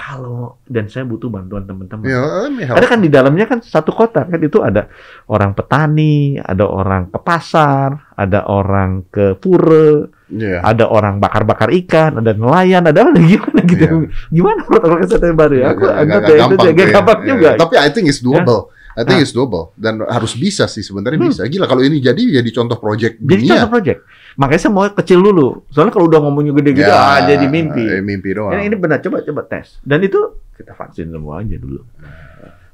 Kalau 0.01 0.57
dan 0.65 0.89
saya 0.89 1.05
butuh 1.05 1.29
bantuan 1.29 1.61
teman-teman. 1.61 2.03
Ya, 2.03 2.25
help. 2.65 2.73
Ada 2.73 2.85
kan 2.87 2.99
di 2.99 3.07
dalamnya 3.07 3.45
kan 3.45 3.61
satu 3.61 3.91
kota 3.91 4.25
kan 4.25 4.39
itu 4.39 4.57
ada 4.59 4.89
orang 5.27 5.53
petani, 5.53 6.35
ada 6.35 6.65
orang 6.65 7.05
ke 7.07 7.19
pasar, 7.21 8.09
ada 8.11 8.43
orang 8.43 9.05
ke 9.07 9.37
pura, 9.37 10.09
Iya. 10.27 10.63
ada 10.63 10.87
orang 10.87 11.19
bakar-bakar 11.19 11.69
ikan, 11.77 12.17
ada 12.17 12.33
nelayan, 12.33 12.81
ada 12.81 13.03
apa 13.03 13.13
gimana 13.21 13.61
gitu. 13.61 13.83
Iya. 13.83 14.09
Gimana 14.31 14.59
protokol 14.63 14.97
kesehatan 14.99 15.35
baru 15.35 15.55
ya? 15.55 15.65
Aku 15.69 15.85
anggap 15.85 16.21
ya 16.21 16.25
itu 16.25 16.41
gampang 16.41 16.65
ya. 16.73 16.85
gampang 16.89 17.19
Iya. 17.19 17.29
juga. 17.29 17.49
Tapi 17.59 17.73
I 17.77 17.89
think 17.91 18.05
it's 18.07 18.19
doable. 18.19 18.61
I 18.91 19.07
think 19.07 19.19
Ah. 19.19 19.23
it's 19.23 19.31
doable 19.31 19.71
dan 19.77 20.03
harus 20.03 20.35
bisa 20.35 20.67
sih 20.67 20.81
sebenarnya 20.81 21.15
Hmm. 21.15 21.29
bisa. 21.29 21.41
Gila 21.45 21.63
kalau 21.63 21.79
ini 21.79 21.99
jadi 21.99 22.41
jadi 22.41 22.49
contoh 22.51 22.75
project 22.75 23.19
Jadi 23.19 23.27
dunia. 23.37 23.51
contoh 23.55 23.71
project. 23.71 23.99
Makanya 24.39 24.61
saya 24.63 24.71
mau 24.71 24.87
kecil 24.87 25.19
dulu. 25.19 25.67
Soalnya 25.67 25.91
kalau 25.91 26.07
udah 26.07 26.19
ngomongnya 26.23 26.53
gede-gede, 26.55 26.87
Ya, 26.87 26.95
ah, 26.95 27.19
jadi 27.27 27.45
mimpi. 27.47 27.83
eh, 27.83 27.99
mimpi 27.99 28.31
doang. 28.31 28.55
Ini, 28.55 28.71
ini 28.71 28.75
benar, 28.79 29.03
coba 29.03 29.19
coba 29.19 29.41
tes. 29.43 29.75
Dan 29.83 29.99
itu 30.01 30.19
kita 30.55 30.71
vaksin 30.71 31.11
semua 31.11 31.43
aja 31.43 31.55
dulu. 31.55 31.83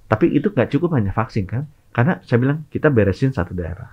Tapi 0.06 0.32
itu 0.32 0.54
nggak 0.54 0.70
cukup 0.72 0.94
hanya 0.94 1.12
vaksin 1.12 1.50
kan? 1.50 1.66
Karena 1.90 2.22
saya 2.22 2.38
bilang 2.38 2.64
kita 2.70 2.88
beresin 2.88 3.34
satu 3.34 3.58
daerah. 3.58 3.90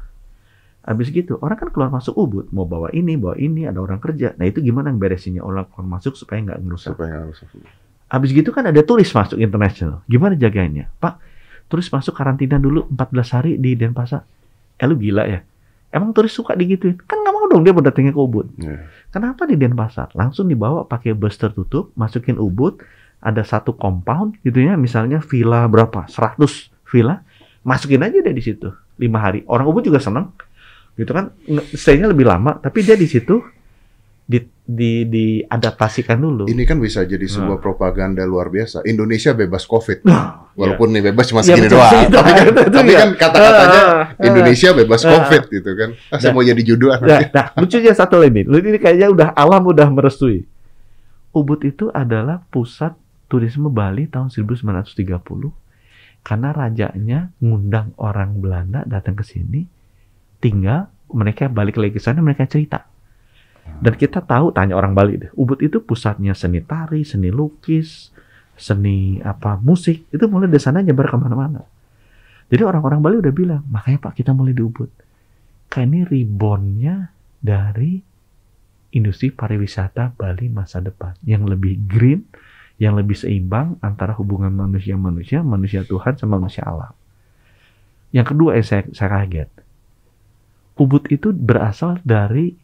Habis 0.84 1.08
gitu, 1.08 1.40
orang 1.40 1.56
kan 1.56 1.72
keluar 1.72 1.88
masuk 1.88 2.12
Ubud, 2.12 2.52
mau 2.52 2.68
bawa 2.68 2.92
ini, 2.92 3.16
bawa 3.16 3.40
ini, 3.40 3.64
ada 3.64 3.80
orang 3.80 3.96
kerja. 3.96 4.36
Nah 4.36 4.44
itu 4.44 4.60
gimana 4.60 4.92
yang 4.92 5.00
beresinnya 5.00 5.40
orang 5.40 5.64
keluar 5.64 5.96
masuk 5.96 6.12
supaya 6.12 6.44
nggak 6.44 6.60
ngerusak. 6.60 6.92
Supaya 6.92 7.08
nggak 7.16 7.26
rusak. 7.32 7.48
Habis 8.12 8.30
gitu 8.36 8.52
kan 8.52 8.68
ada 8.68 8.84
turis 8.84 9.08
masuk 9.08 9.40
internasional. 9.40 10.04
Gimana 10.04 10.36
jaganya? 10.36 10.92
Pak, 11.00 11.16
turis 11.72 11.88
masuk 11.88 12.12
karantina 12.12 12.60
dulu 12.60 12.84
14 12.92 13.32
hari 13.32 13.52
di 13.56 13.72
Denpasar. 13.72 14.28
Eh 14.76 14.84
lu 14.84 15.00
gila 15.00 15.24
ya? 15.24 15.40
Emang 15.88 16.12
turis 16.12 16.36
suka 16.36 16.52
digituin? 16.52 17.00
Kan 17.00 17.23
mau 17.34 17.50
dong 17.50 17.66
dia 17.66 17.74
mau 17.74 17.82
datangnya 17.82 18.14
ke 18.14 18.20
Ubud. 18.22 18.46
Iya. 18.62 18.86
Kenapa 19.10 19.50
di 19.50 19.58
Denpasar? 19.58 20.14
Langsung 20.14 20.46
dibawa 20.46 20.86
pakai 20.86 21.10
bus 21.18 21.34
tertutup, 21.34 21.90
masukin 21.98 22.38
Ubud, 22.38 22.78
ada 23.18 23.42
satu 23.42 23.74
compound 23.74 24.38
gitu 24.46 24.62
ya, 24.62 24.78
misalnya 24.78 25.18
villa 25.18 25.66
berapa? 25.66 26.06
100 26.06 26.38
villa, 26.86 27.26
masukin 27.66 28.06
aja 28.06 28.22
deh 28.22 28.34
di 28.34 28.44
situ. 28.44 28.70
lima 28.94 29.18
hari. 29.18 29.42
Orang 29.50 29.66
Ubud 29.66 29.82
juga 29.82 29.98
seneng. 29.98 30.30
Gitu 30.94 31.10
kan, 31.10 31.34
stay-nya 31.74 32.06
lebih 32.06 32.22
lama, 32.22 32.62
tapi 32.62 32.86
dia 32.86 32.94
di 32.94 33.10
situ 33.10 33.42
di, 34.24 34.40
di, 34.64 35.04
diadaptasikan 35.04 36.16
dulu. 36.16 36.44
Ini 36.46 36.64
kan 36.64 36.80
bisa 36.80 37.04
jadi 37.04 37.20
Nah. 37.20 37.30
sebuah 37.30 37.58
propaganda 37.58 38.24
luar 38.24 38.48
biasa. 38.48 38.80
Indonesia 38.84 39.32
bebas 39.32 39.64
COVID. 39.64 40.02
Nah, 40.02 40.48
Walaupun 40.54 40.94
nih 40.94 41.02
bebas 41.04 41.26
cuma 41.26 41.42
Ya, 41.42 41.52
segini 41.52 41.66
betul. 41.66 41.82
doang. 41.82 41.92
Tapi 42.14 42.30
kan, 42.30 42.46
Itu 42.46 42.62
tapi 42.70 42.92
ya. 42.94 42.98
kan 43.02 43.10
kata-katanya 43.12 43.80
Ah, 43.82 43.90
ah. 43.90 44.04
Indonesia 44.22 44.68
bebas 44.72 45.00
Ah. 45.02 45.10
COVID 45.10 45.42
gitu 45.50 45.70
kan. 45.74 45.88
Ah, 46.08 46.16
saya 46.16 46.30
Nah. 46.30 46.34
mau 46.34 46.44
jadi 46.46 46.62
judul 46.64 46.88
Nah, 46.94 47.20
nah, 47.26 47.46
lucunya 47.58 47.92
satu 47.92 48.16
lagi. 48.16 48.40
Ini 48.42 48.78
kayaknya 48.78 49.08
udah 49.10 49.28
alam 49.34 49.62
udah 49.66 49.88
merestui. 49.90 50.46
Ubud 51.30 51.60
itu 51.60 51.90
adalah 51.90 52.46
pusat 52.48 52.94
turisme 53.26 53.66
Bali 53.66 54.06
tahun 54.06 54.30
1930 54.30 55.50
karena 56.22 56.48
rajanya 56.50 57.34
ngundang 57.36 57.90
orang 57.98 58.38
Belanda 58.38 58.86
datang 58.86 59.12
ke 59.12 59.26
sini, 59.26 59.66
tinggal 60.38 60.86
mereka 61.10 61.50
balik 61.50 61.76
lagi 61.76 61.92
ke 61.92 62.00
sana 62.00 62.22
mereka 62.22 62.46
cerita. 62.46 62.86
Dan 63.64 63.94
kita 63.98 64.22
tahu 64.24 64.54
tanya 64.54 64.78
orang 64.78 64.96
Bali 64.96 65.20
deh, 65.20 65.30
Ubud 65.34 65.60
itu 65.60 65.82
pusatnya 65.82 66.32
seni 66.32 66.62
tari, 66.64 67.02
seni 67.02 67.28
lukis, 67.28 68.14
seni 68.54 69.18
apa 69.18 69.58
musik 69.58 70.06
itu 70.14 70.24
mulai 70.30 70.46
dari 70.46 70.62
sana 70.62 70.80
nyebar 70.80 71.10
ke 71.10 71.16
mana-mana. 71.18 71.62
Jadi 72.48 72.62
orang-orang 72.62 73.00
Bali 73.02 73.16
udah 73.18 73.34
bilang, 73.34 73.62
makanya 73.66 74.08
Pak 74.08 74.20
kita 74.20 74.30
mulai 74.30 74.54
di 74.54 74.62
Ubud. 74.62 74.90
Kayak 75.68 75.86
ini 75.90 76.00
reboundnya 76.06 77.10
dari 77.42 77.98
industri 78.94 79.34
pariwisata 79.34 80.14
Bali 80.14 80.46
masa 80.46 80.78
depan 80.78 81.18
yang 81.26 81.44
lebih 81.48 81.82
green, 81.84 82.30
yang 82.78 82.94
lebih 82.94 83.18
seimbang 83.18 83.80
antara 83.82 84.14
hubungan 84.14 84.54
manusia-manusia, 84.54 85.42
manusia 85.42 85.82
Tuhan 85.82 86.14
sama 86.14 86.38
manusia 86.38 86.62
alam. 86.62 86.94
Yang 88.14 88.26
kedua 88.30 88.54
yang 88.54 88.66
saya, 88.66 88.82
saya 88.94 89.10
kaget, 89.18 89.50
Ubud 90.78 91.10
itu 91.10 91.34
berasal 91.34 91.98
dari 92.06 92.54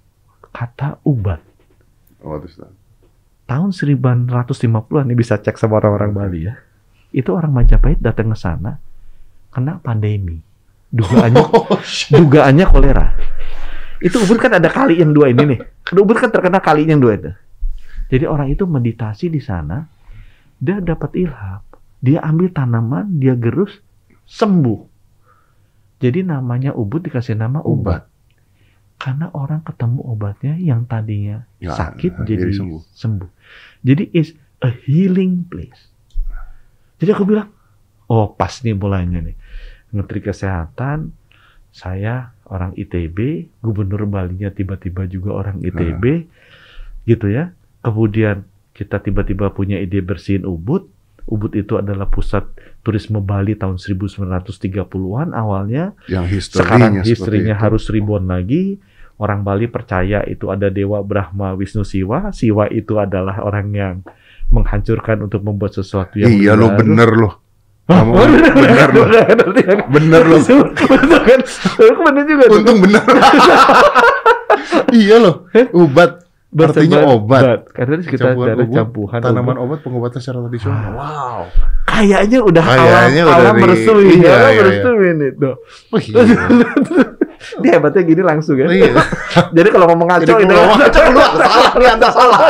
kata 0.50 1.02
ubat. 1.06 1.40
What 2.20 2.44
is 2.44 2.58
that? 2.60 2.72
Tahun 3.50 3.74
1950-an 3.74 5.10
ini 5.10 5.16
bisa 5.18 5.40
cek 5.40 5.58
sama 5.58 5.82
orang-orang 5.82 6.10
Bali 6.14 6.40
ya. 6.46 6.54
Itu 7.10 7.34
orang 7.34 7.50
Majapahit 7.50 7.98
datang 7.98 8.30
ke 8.30 8.38
sana 8.38 8.78
kena 9.50 9.82
pandemi. 9.82 10.38
Dugaannya 10.90 11.42
Oh, 11.50 11.78
dugaannya 12.14 12.66
kolera. 12.70 13.06
Itu 14.00 14.22
Ubud 14.22 14.38
kan 14.40 14.54
ada 14.56 14.70
kali 14.70 15.02
yang 15.02 15.12
dua 15.12 15.30
ini 15.30 15.42
nih. 15.54 15.60
Ubud 15.92 16.16
kan 16.16 16.30
terkena 16.30 16.62
kali 16.62 16.86
yang 16.88 17.02
dua 17.02 17.18
itu. 17.18 17.30
Jadi 18.10 18.24
orang 18.26 18.50
itu 18.50 18.66
meditasi 18.66 19.30
di 19.30 19.38
sana, 19.38 19.86
dia 20.58 20.82
dapat 20.82 21.14
ilham, 21.14 21.62
dia 22.02 22.18
ambil 22.26 22.50
tanaman, 22.50 23.06
dia 23.22 23.38
gerus, 23.38 23.78
sembuh. 24.26 24.82
Jadi 26.00 26.26
namanya 26.26 26.74
Ubud 26.74 27.06
dikasih 27.06 27.38
nama 27.38 27.62
Ubat. 27.62 27.70
Ubat. 27.70 28.02
Karena 29.00 29.32
orang 29.32 29.64
ketemu 29.64 30.00
obatnya 30.04 30.60
yang 30.60 30.84
tadinya 30.84 31.48
Ya, 31.56 31.72
sakit 31.72 32.20
jadi 32.28 32.52
jadi, 32.52 32.52
sembuh. 32.52 32.80
sembuh. 32.92 33.30
Jadi 33.80 34.04
is 34.12 34.36
a 34.60 34.68
healing 34.68 35.48
place. 35.48 35.88
Jadi 37.00 37.08
aku 37.16 37.24
bilang, 37.24 37.48
oh 38.12 38.28
pas 38.28 38.52
nih 38.60 38.76
mulainya 38.76 39.24
nih. 39.24 39.36
Menteri 39.96 40.20
Kesehatan, 40.20 41.16
saya 41.72 42.36
orang 42.44 42.76
ITB, 42.76 43.48
Gubernur 43.64 44.04
Balinya 44.04 44.52
tiba-tiba 44.52 45.08
juga 45.08 45.32
orang 45.32 45.64
ITB, 45.64 46.28
gitu 47.08 47.26
ya. 47.32 47.56
Kemudian 47.80 48.44
kita 48.76 49.00
tiba-tiba 49.00 49.48
punya 49.48 49.80
ide 49.80 50.04
bersihin 50.04 50.44
Ubud. 50.44 50.92
Ubud 51.24 51.56
itu 51.56 51.80
adalah 51.80 52.10
pusat 52.10 52.44
turisme 52.82 53.22
Bali 53.24 53.56
tahun 53.56 53.80
1930-an 53.80 55.32
awalnya. 55.32 55.96
Yang 56.04 56.52
Sekarang 56.52 57.00
historinya 57.00 57.02
historinya 57.06 57.54
seperti 57.56 57.56
itu. 57.56 57.64
harus 57.64 57.84
ribuan 57.88 58.24
lagi. 58.28 58.76
Orang 59.20 59.44
Bali 59.44 59.68
percaya 59.68 60.24
itu 60.24 60.48
ada 60.48 60.72
dewa 60.72 61.04
Brahma, 61.04 61.52
Wisnu, 61.52 61.84
Siwa. 61.84 62.32
Siwa 62.32 62.72
itu 62.72 62.96
adalah 62.96 63.44
orang 63.44 63.68
yang 63.76 63.94
menghancurkan 64.48 65.20
untuk 65.20 65.44
membuat 65.44 65.76
sesuatu 65.76 66.16
yang 66.16 66.32
Iya 66.32 66.56
lo 66.56 66.72
bener 66.72 67.10
lo. 67.12 67.30
Hah? 67.84 68.00
Kamu 68.00 68.10
Oh, 68.16 68.24
bener, 68.24 68.54
bener 68.56 68.88
lo. 68.96 69.02
bener, 69.04 69.26
bener, 69.28 69.46
bener. 69.52 69.76
Bener 69.92 70.22
lo. 70.24 70.36
Betul 70.40 71.20
kan? 71.20 71.40
Bener 72.00 72.24
juga. 72.24 72.44
Untung 72.48 72.78
bener. 72.80 73.02
iya 75.04 75.16
loh. 75.20 75.52
Ubat. 75.76 76.24
Artinya 76.50 77.06
obat. 77.06 77.42
bat. 77.44 77.60
Karena 77.70 77.94
kita 78.02 78.34
ubud, 78.34 78.74
campuran 78.74 79.20
Tanaman 79.22 79.54
obat 79.62 79.86
pengobatan 79.86 80.18
secara 80.18 80.42
tradisional. 80.48 80.98
Wow. 80.98 81.40
Kayaknya 81.86 82.38
udah 82.42 82.64
Kayaknya 82.64 83.22
alam, 83.22 83.30
udah 83.30 83.36
alam 83.38 83.54
merestui. 83.54 84.04
iya, 84.18 84.32
alam 84.34 84.50
iya, 84.50 84.50
iya. 84.50 84.58
merestui 84.58 85.08
nih. 85.14 85.30
Tuh. 85.38 85.54
Wih, 85.94 86.06
iya. 86.10 86.24
Dia 87.58 87.70
hebatnya 87.76 88.02
gini 88.02 88.20
langsung 88.20 88.56
ya. 88.56 88.68
Iya. 88.68 88.92
Jadi 89.56 89.68
kalau 89.68 89.86
mau 89.90 90.04
Jadi 90.12 90.28
ngaco 90.28 90.34
itu. 90.38 90.52
kalau 90.52 90.76
ngaco 90.76 91.00
keluar 91.02 91.32
salah 91.34 91.72
nih 91.74 91.88
anda 91.88 92.08
salah. 92.08 92.40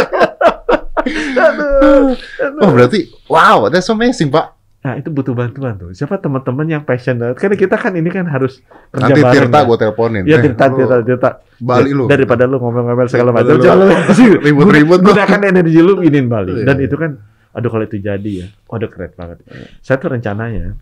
Aduh. 1.01 2.13
Aduh. 2.17 2.61
Oh 2.61 2.71
berarti 2.71 2.99
wow, 3.27 3.69
that's 3.69 3.89
amazing 3.89 4.29
pak. 4.29 4.53
Nah 4.81 4.97
itu 4.97 5.13
butuh 5.13 5.37
bantuan 5.37 5.77
tuh. 5.77 5.93
Siapa 5.93 6.17
teman-teman 6.17 6.65
yang 6.65 6.83
passionate? 6.83 7.37
Karena 7.37 7.53
kita 7.53 7.77
kan 7.77 7.93
ini 7.93 8.09
kan 8.09 8.25
harus 8.25 8.65
kerja 8.91 9.13
Nanti 9.13 9.21
bareng 9.21 9.37
Tirta 9.47 9.59
ya. 9.61 9.67
gue 9.69 9.77
teleponin. 9.77 10.23
Ya 10.25 10.37
Eh, 10.37 10.41
Tirta, 10.41 10.65
lu 10.67 10.77
Tirta, 10.81 10.97
Tirta. 11.05 11.31
Bali 11.61 11.91
lu. 11.93 12.05
Daripada 12.09 12.49
lu 12.49 12.57
ngomel-ngomel 12.57 13.07
segala 13.07 13.29
macam. 13.29 13.61
Ribut-ribut. 14.49 15.05
Gunakan 15.05 15.41
energi 15.45 15.79
lu 15.79 16.01
inin 16.01 16.33
Bali. 16.33 16.65
Iya. 16.65 16.65
Dan 16.65 16.77
itu 16.81 16.97
kan, 16.97 17.13
aduh 17.53 17.69
kalau 17.69 17.85
itu 17.85 18.01
jadi 18.01 18.31
ya, 18.33 18.47
waduh 18.73 18.89
keren 18.89 19.13
banget. 19.13 19.45
Saya 19.85 20.01
tuh 20.01 20.17
rencananya, 20.17 20.73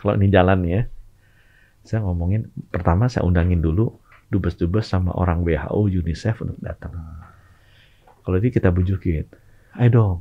kalau 0.00 0.16
ini 0.16 0.32
jalan 0.32 0.58
ya, 0.64 0.80
saya 1.84 2.04
ngomongin, 2.04 2.50
pertama 2.68 3.08
saya 3.08 3.24
undangin 3.24 3.64
dulu 3.64 3.90
dubes-dubes 4.30 4.86
sama 4.86 5.10
orang 5.16 5.42
WHO, 5.42 5.90
UNICEF 5.90 6.46
untuk 6.46 6.58
datang. 6.62 6.94
Kalau 8.22 8.36
ini 8.38 8.48
kita 8.52 8.70
bujukin, 8.70 9.26
ayo 9.80 9.88
dong, 9.90 10.16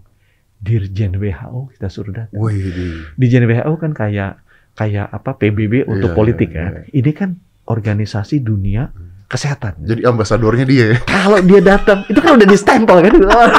Dirjen 0.60 1.16
WHO 1.16 1.72
kita 1.72 1.88
suruh 1.88 2.12
datang. 2.12 2.36
Wih, 2.36 2.58
di. 2.60 2.88
Dirjen 3.16 3.48
WHO 3.48 3.74
kan 3.80 3.92
kayak 3.96 4.44
kayak 4.76 5.08
apa 5.08 5.36
PBB 5.36 5.88
untuk 5.88 6.12
Iya, 6.12 6.18
politik 6.18 6.50
iya, 6.52 6.58
kan. 6.58 6.72
Ini 6.90 7.12
kan 7.16 7.30
organisasi 7.70 8.42
dunia 8.44 8.92
kesehatan. 9.30 9.78
Jadi 9.86 10.02
ambasadornya 10.04 10.66
dia 10.66 10.86
ya. 10.92 10.98
Kalau 11.06 11.38
dia 11.40 11.62
datang, 11.62 12.02
itu 12.10 12.18
kan 12.18 12.34
udah 12.34 12.48
di 12.50 12.58
stempel 12.58 12.98
kan. 12.98 13.14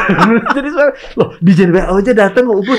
Jadi 0.59 0.69
loh 1.15 1.31
di 1.39 1.53
WHO 1.55 1.95
aja 1.95 2.13
datang 2.13 2.45
Ubud 2.51 2.75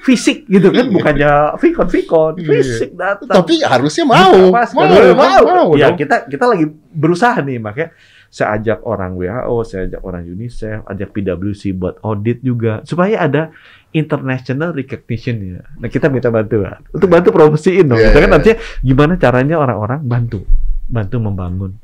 fisik 0.00 0.48
gitu 0.48 0.72
kan, 0.72 0.88
bukannya 0.88 1.60
vikon 1.60 1.86
vikon, 1.86 2.32
Iya. 2.40 2.48
fisik 2.64 2.90
datang. 2.96 3.28
Tapi 3.28 3.60
harusnya 3.60 4.04
mau. 4.08 4.48
Mas, 4.48 4.72
Mau, 4.72 4.88
mau, 4.88 5.12
mau, 5.12 5.40
mau 5.44 5.68
Ya 5.76 5.92
dong. 5.92 6.00
kita 6.00 6.24
kita 6.26 6.48
lagi 6.48 6.64
berusaha 6.90 7.36
nih, 7.44 7.60
makanya 7.60 7.92
saya 8.32 8.56
ajak 8.56 8.88
orang 8.88 9.20
WHO, 9.20 9.56
saya 9.62 9.80
ajak 9.84 10.00
orang 10.00 10.22
UNICEF, 10.24 10.88
ajak 10.88 11.08
PwC 11.12 11.76
buat 11.76 12.00
audit 12.00 12.40
juga 12.40 12.80
supaya 12.88 13.20
ada 13.20 13.52
international 13.92 14.72
recognition 14.72 15.36
ya. 15.44 15.60
Nah 15.76 15.92
kita 15.92 16.08
minta 16.08 16.32
bantuan 16.32 16.80
untuk 16.88 17.10
bantu 17.10 17.28
promosiin 17.30 17.84
dong. 17.84 18.00
Iya, 18.00 18.08
Kita 18.08 18.18
kan 18.24 18.30
nantinya 18.32 18.56
gimana 18.80 19.12
caranya 19.20 19.60
orang-orang 19.60 20.00
bantu, 20.00 20.40
bantu 20.88 21.16
membangun 21.20 21.76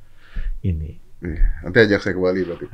ini. 0.63 1.03
Iya, 1.17 1.43
Nanti 1.65 1.79
ajak 1.81 2.01
saya 2.05 2.13
ke 2.13 2.21
Bali 2.21 2.45
berarti. 2.45 2.67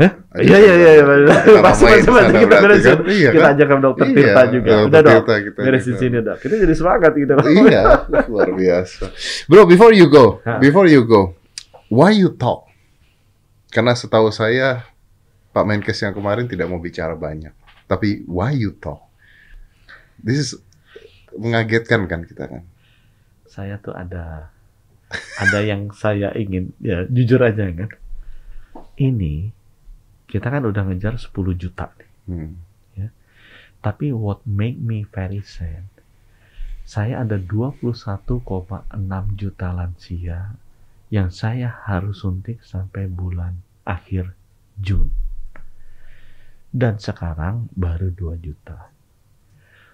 Iya 0.43 0.57
iya 0.59 0.75
iya. 0.75 0.91
Iya. 0.99 1.61
Pasti 1.63 1.87
pasti 1.87 2.11
pasti 2.11 2.35
kita 2.43 2.57
beresin. 2.59 2.91
kan? 2.91 3.07
Iya 3.07 3.31
Kita 3.31 3.49
ajak 3.55 3.67
ke 3.71 3.75
dokter 3.79 4.05
Iya, 4.05 4.15
Tirta 4.19 4.43
juga. 4.51 4.71
dokter 4.75 4.83
Udah 4.83 5.01
dong. 5.01 5.23
Kita 5.23 5.61
Beres 5.63 5.83
di 5.83 5.87
juga. 5.89 6.01
sini 6.03 6.17
dok. 6.21 6.37
Kita 6.43 6.55
jadi 6.59 6.75
semangat 6.75 7.13
gitu. 7.15 7.33
iya, 7.63 7.83
luar 8.27 8.49
biasa. 8.51 9.05
Bro, 9.47 9.63
before 9.65 9.95
you 9.95 10.07
go, 10.11 10.25
before 10.59 10.91
you 10.91 11.07
go, 11.07 11.39
why 11.87 12.11
you 12.11 12.35
talk? 12.35 12.67
Karena 13.71 13.95
setahu 13.95 14.29
saya 14.29 14.85
Pak 15.55 15.65
Menkes 15.65 16.03
yang 16.03 16.13
kemarin 16.13 16.45
tidak 16.45 16.67
mau 16.67 16.83
bicara 16.83 17.15
banyak. 17.15 17.55
Tapi 17.87 18.27
why 18.27 18.53
you 18.53 18.75
talk? 18.75 19.07
This 20.19 20.37
is 20.37 20.51
mengagetkan 21.33 22.05
kan 22.05 22.27
kita 22.27 22.51
kan. 22.51 22.63
Saya 23.47 23.79
tuh 23.79 23.95
ada 23.95 24.52
ada 25.43 25.59
yang 25.63 25.93
saya 25.93 26.33
ingin 26.35 26.73
ya 26.81 27.05
jujur 27.09 27.41
aja 27.43 27.69
kan. 27.73 27.91
Ini 28.97 29.51
kita 30.29 30.49
kan 30.49 30.65
udah 30.65 30.89
ngejar 30.89 31.17
10 31.17 31.33
juta 31.57 31.93
nih. 31.97 32.11
Hmm. 32.29 32.53
Tapi 33.83 34.15
what 34.15 34.47
make 34.47 34.79
me 34.79 35.03
very 35.03 35.43
sad, 35.43 35.91
saya 36.87 37.27
ada 37.27 37.35
21,6 37.35 38.39
juta 39.35 39.69
lansia 39.75 40.55
yang 41.11 41.35
saya 41.35 41.83
harus 41.91 42.23
suntik 42.23 42.63
sampai 42.63 43.11
bulan 43.11 43.59
akhir 43.83 44.39
Jun. 44.79 45.11
Dan 46.71 47.03
sekarang 47.03 47.69
baru 47.75 48.15
2 48.15 48.39
juta. 48.39 48.92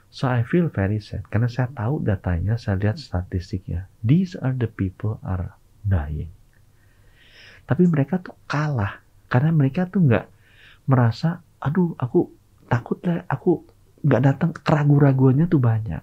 So 0.08 0.24
I 0.24 0.40
feel 0.40 0.72
very 0.72 1.04
sad 1.04 1.28
karena 1.28 1.52
saya 1.52 1.68
tahu 1.72 2.00
datanya, 2.00 2.56
saya 2.56 2.80
lihat 2.80 2.96
statistiknya. 2.96 3.92
These 4.00 4.40
are 4.40 4.56
the 4.56 4.68
people 4.68 5.20
are 5.20 5.52
dying. 5.84 6.32
Tapi 7.68 7.84
mereka 7.84 8.16
tuh 8.24 8.32
kalah 8.48 9.04
karena 9.28 9.52
mereka 9.52 9.84
tuh 9.84 10.00
nggak 10.00 10.26
merasa, 10.88 11.44
aduh 11.60 11.92
aku 12.00 12.32
takut 12.64 12.96
lah, 13.04 13.28
aku 13.28 13.68
nggak 14.00 14.22
datang 14.24 14.50
keraguan-raguannya 14.56 15.46
tuh 15.52 15.60
banyak. 15.60 16.00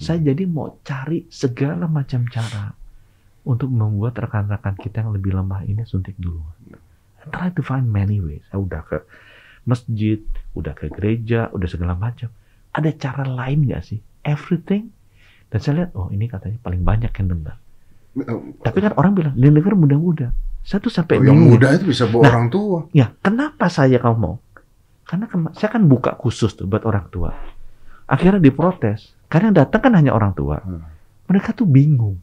Saya 0.00 0.18
jadi 0.18 0.48
mau 0.50 0.80
cari 0.82 1.30
segala 1.30 1.86
macam 1.86 2.26
cara 2.26 2.72
untuk 3.46 3.70
membuat 3.70 4.18
rekan-rekan 4.18 4.74
kita 4.80 5.06
yang 5.06 5.12
lebih 5.14 5.36
lemah 5.36 5.62
ini 5.68 5.86
suntik 5.86 6.18
dulu. 6.18 6.42
I 7.20 7.28
try 7.28 7.48
to 7.52 7.62
find 7.62 7.86
many 7.86 8.18
ways. 8.18 8.42
Saya 8.48 8.64
udah 8.64 8.82
ke 8.82 8.98
masjid, 9.68 10.18
udah 10.56 10.72
ke 10.72 10.88
gereja, 10.88 11.52
udah 11.52 11.68
segala 11.68 11.92
macam. 11.94 12.32
Ada 12.80 12.90
cara 12.96 13.24
lain 13.28 13.68
nggak 13.68 13.82
sih? 13.84 14.00
Everything. 14.24 14.88
Dan 15.50 15.58
saya 15.60 15.74
lihat, 15.84 15.90
oh 15.92 16.08
ini 16.08 16.24
katanya 16.26 16.56
paling 16.62 16.80
banyak 16.80 17.12
yang 17.12 17.28
dengar. 17.28 17.56
Tapi 18.64 18.78
kan 18.80 18.92
orang 18.96 19.12
bilang, 19.14 19.34
yang 19.36 19.52
dengar 19.52 19.76
muda-muda. 19.76 20.32
Saya 20.60 20.78
tuh 20.80 20.92
sampai 20.92 21.20
Oh, 21.20 21.24
yang 21.24 21.40
muda 21.40 21.72
itu 21.72 21.88
bisa 21.88 22.04
bawa 22.06 22.22
Nah, 22.24 22.30
orang 22.36 22.48
tua. 22.48 22.78
Ya, 22.92 23.12
kenapa 23.20 23.66
saya 23.72 23.96
ngomong? 24.00 24.36
Karena 25.08 25.26
kema- 25.26 25.54
saya 25.56 25.70
kan 25.72 25.88
buka 25.88 26.14
khusus 26.14 26.54
tuh 26.54 26.68
buat 26.68 26.84
orang 26.84 27.08
tua. 27.10 27.34
Akhirnya 28.06 28.38
diprotes. 28.38 29.14
Karena 29.30 29.50
yang 29.50 29.58
datang 29.66 29.80
kan 29.82 29.92
hanya 29.94 30.12
orang 30.14 30.34
tua. 30.34 30.58
Hmm. 30.62 30.84
Mereka 31.30 31.54
tuh 31.54 31.66
bingung. 31.66 32.18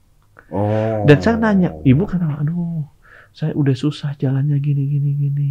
Oh. 0.47 1.03
Dan 1.03 1.17
saya 1.19 1.35
nanya, 1.35 1.75
ibu 1.83 2.03
kenapa? 2.07 2.43
Aduh, 2.43 2.87
saya 3.35 3.51
udah 3.55 3.75
susah 3.75 4.15
jalannya 4.15 4.55
gini, 4.59 4.87
gini, 4.87 5.11
gini. 5.15 5.49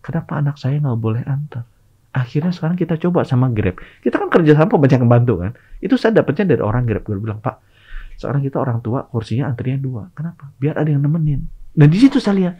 Kenapa 0.00 0.40
anak 0.40 0.56
saya 0.56 0.80
nggak 0.80 1.00
boleh 1.00 1.22
antar? 1.24 1.68
Akhirnya 2.12 2.52
sekarang 2.52 2.76
kita 2.76 3.00
coba 3.00 3.24
sama 3.24 3.48
Grab. 3.48 3.80
Kita 4.04 4.20
kan 4.20 4.28
kerja 4.28 4.52
sama 4.52 4.76
banyak 4.76 5.00
membantu 5.00 5.40
kan. 5.40 5.56
Itu 5.80 5.96
saya 5.96 6.12
dapetnya 6.20 6.56
dari 6.56 6.62
orang 6.62 6.84
Grab. 6.84 7.08
Gue 7.08 7.16
bilang, 7.16 7.40
Pak, 7.40 7.56
sekarang 8.20 8.44
kita 8.44 8.60
orang 8.60 8.84
tua, 8.84 9.08
kursinya 9.08 9.48
antrian 9.48 9.80
dua. 9.80 10.12
Kenapa? 10.12 10.52
Biar 10.60 10.76
ada 10.76 10.92
yang 10.92 11.00
nemenin. 11.00 11.48
Dan 11.72 11.88
di 11.88 11.96
situ 11.96 12.20
saya 12.20 12.36
lihat, 12.36 12.54